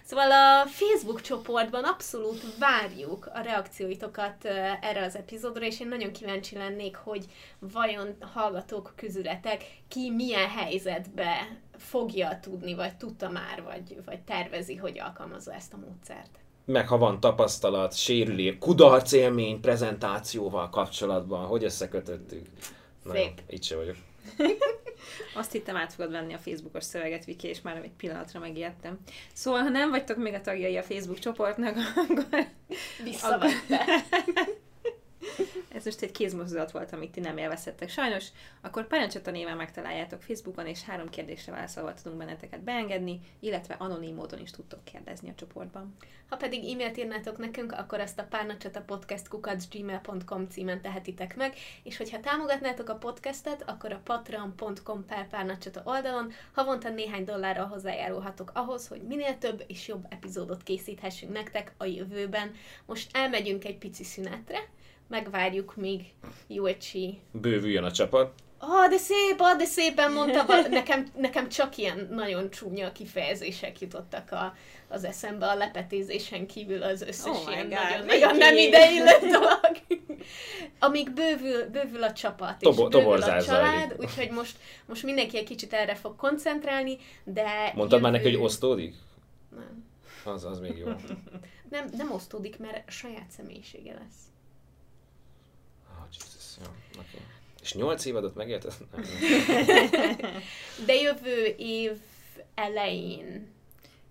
[0.04, 4.44] Szóval a Facebook csoportban abszolút várjuk a reakcióitokat
[4.80, 7.24] erre az epizódra, és én nagyon kíváncsi lennék, hogy
[7.58, 15.00] vajon hallgatók közületek ki milyen helyzetbe fogja tudni, vagy tudta már, vagy, vagy tervezi, hogy
[15.00, 16.38] alkalmazza ezt a módszert.
[16.64, 22.46] Meg ha van tapasztalat, sérülés, kudarc élmény prezentációval kapcsolatban, hogy összekötöttük.
[23.12, 23.36] Szép.
[23.36, 23.96] Na, itt se vagyok.
[25.34, 28.98] Azt hittem át fogod venni a Facebookos szöveget, Viki, és már egy pillanatra megijedtem.
[29.32, 31.76] Szóval, ha nem vagytok még a tagjai a Facebook csoportnak,
[32.08, 32.46] akkor...
[33.02, 33.84] Visszavette.
[35.68, 37.88] Ez most egy kézmozdulat volt, amit ti nem élvezhettek.
[37.88, 38.26] Sajnos,
[38.60, 44.40] akkor Parancsata néven megtaláljátok Facebookon, és három kérdésre válaszolva tudunk benneteket beengedni, illetve anonim módon
[44.40, 45.96] is tudtok kérdezni a csoportban.
[46.28, 49.28] Ha pedig e-mailt írnátok nekünk, akkor ezt a párnacsata podcast
[49.70, 56.32] gmail.com címen tehetitek meg, és hogyha támogatnátok a podcastet, akkor a patreon.com per párnacsata oldalon
[56.52, 62.54] havonta néhány dollárral hozzájárulhatok ahhoz, hogy minél több és jobb epizódot készíthessünk nektek a jövőben.
[62.86, 64.58] Most elmegyünk egy pici szünetre,
[65.14, 66.00] megvárjuk, míg
[66.48, 67.20] Juechi...
[67.32, 68.32] Bővüljön a csapat.
[68.58, 74.32] Ah, de szép, ah, de szépen mondta, nekem, nekem csak ilyen nagyon csúnya kifejezések jutottak
[74.32, 74.54] a,
[74.88, 79.76] az eszembe a lepetézésen kívül az összes Oh ilyen God, nagyon, nagyon nem ideillő dolog.
[80.78, 85.44] Amíg bővül, bővül a csapat, és Tobo- bővül a család, úgyhogy most, most mindenki egy
[85.44, 87.72] kicsit erre fog koncentrálni, de...
[87.74, 88.94] Mondtad már neki, jövő- hogy osztódik?
[89.50, 89.84] Nem.
[90.34, 90.86] Az, az még jó.
[91.70, 94.32] nem, nem osztódik, mert saját személyisége lesz.
[96.18, 96.70] Jesus, jó.
[96.92, 97.20] Okay.
[97.62, 98.66] És nyolc évadot megélt?
[100.86, 101.92] De jövő év
[102.54, 103.52] elején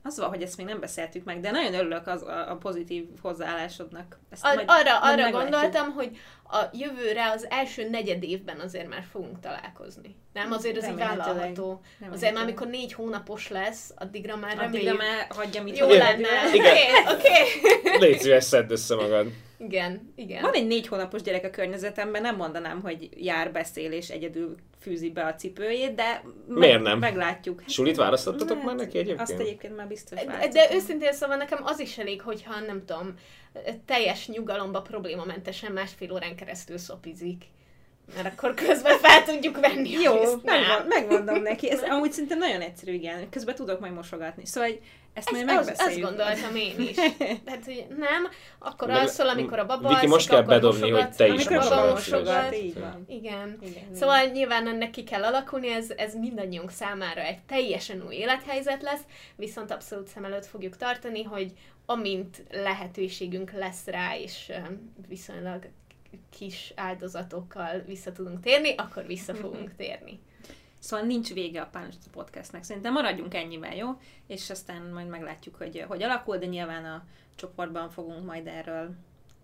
[0.04, 3.08] Az van, hogy ezt még nem beszéltük meg, de nagyon örülök az, a, a pozitív
[3.22, 4.18] hozzáállásodnak.
[4.30, 5.52] Ezt A, majd- arra, majd arra meglátjuk.
[5.52, 6.18] gondoltam, hogy
[6.54, 10.16] a jövőre az első negyed évben azért már fogunk találkozni.
[10.34, 11.82] Nem, azért ez így vállalható.
[12.12, 14.98] Azért már amikor négy hónapos lesz, addigra már Addigra reméljük.
[14.98, 16.28] már hagyja, mit Jó lenne.
[16.48, 17.08] Oké, Igen.
[17.16, 17.98] oké.
[18.00, 19.28] Légy szíves, szedd össze magad.
[19.58, 20.42] Igen, igen.
[20.42, 25.10] Van egy négy hónapos gyerek a környezetemben, nem mondanám, hogy jár, beszél és egyedül fűzi
[25.10, 27.00] be a cipőjét, de meg, Miért nem?
[27.00, 27.64] meglátjuk.
[27.68, 29.20] Sulit választottatok Hát, már neki egyébként?
[29.30, 33.14] Azt egyébként már biztos De, de őszintén szóval nekem az is elég, hogyha nem tudom,
[33.86, 37.44] teljes nyugalomba problémamentesen másfél órán keresztül szopizik.
[38.16, 40.14] Mert akkor közben fel tudjuk venni Jó,
[40.44, 41.70] megmond, megmondom neki.
[41.72, 43.30] Ez amúgy szinte nagyon egyszerű, igen.
[43.30, 44.46] Közben tudok majd mosogatni.
[44.46, 44.82] Szóval hogy
[45.14, 46.06] ezt majd Ez, az, megbeszéljük.
[46.08, 46.96] azt gondoltam én is.
[47.46, 48.28] Tehát, hogy nem,
[48.60, 51.56] akkor Meg- alszol, amikor a baba Viki, most kell bedobni, mosogatsz, hogy te is amikor
[51.70, 51.92] mosogatsz.
[51.92, 52.56] mosogat, mosogat.
[52.56, 53.06] így van.
[53.08, 53.58] Igen.
[53.62, 58.82] Igen, Szóval nyilván ennek ki kell alakulni, ez, ez mindannyiunk számára egy teljesen új élethelyzet
[58.82, 59.02] lesz,
[59.36, 61.52] viszont abszolút szem előtt fogjuk tartani, hogy
[61.85, 64.51] amint lehetőségünk lesz rá, és
[65.07, 65.69] viszonylag
[66.30, 70.19] kis áldozatokkal vissza tudunk térni, akkor vissza fogunk térni.
[70.80, 72.64] Szóval nincs vége a Pánlista Podcastnek.
[72.64, 73.99] Szerintem maradjunk ennyivel, jó?
[74.27, 77.05] És aztán majd meglátjuk, hogy hogy alakul, de nyilván a
[77.35, 78.95] csoportban fogunk majd erről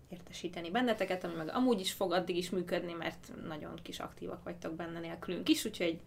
[0.08, 4.74] értesíteni benneteket, ami meg amúgy is fog addig is működni, mert nagyon kis aktívak vagytok
[4.74, 6.00] benne nélkülünk is, úgyhogy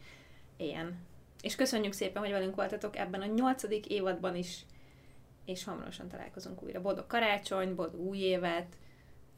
[0.58, 0.98] ilyen.
[1.42, 4.66] És köszönjük szépen, hogy velünk voltatok ebben a nyolcadik évadban is,
[5.46, 6.82] és hamarosan találkozunk újra.
[6.82, 8.76] Boldog karácsony, boldog új évet,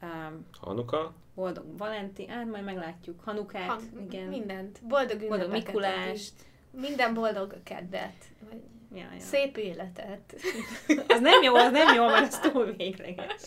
[0.02, 1.14] um, Hanuka?
[1.34, 4.80] boldog Valenti, hát majd meglátjuk, Hanukát, Ha, igen, Mindent.
[4.82, 5.66] Boldog boldog ünnepeket.
[5.66, 6.32] Mikulást,
[6.70, 8.24] Minden boldog kedvet.
[8.48, 8.60] Vagy
[8.94, 9.20] ja, ja.
[9.20, 10.34] Szép életet.
[11.14, 13.42] Az nem jó, az nem jó, mert az túl végleges.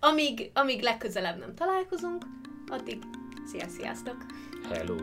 [0.00, 2.24] Amíg, amíg legközelebb nem találkozunk,
[2.68, 3.02] addig
[3.46, 3.80] Sziasztok!
[3.80, 4.16] sziasztok!
[4.68, 4.96] Hello!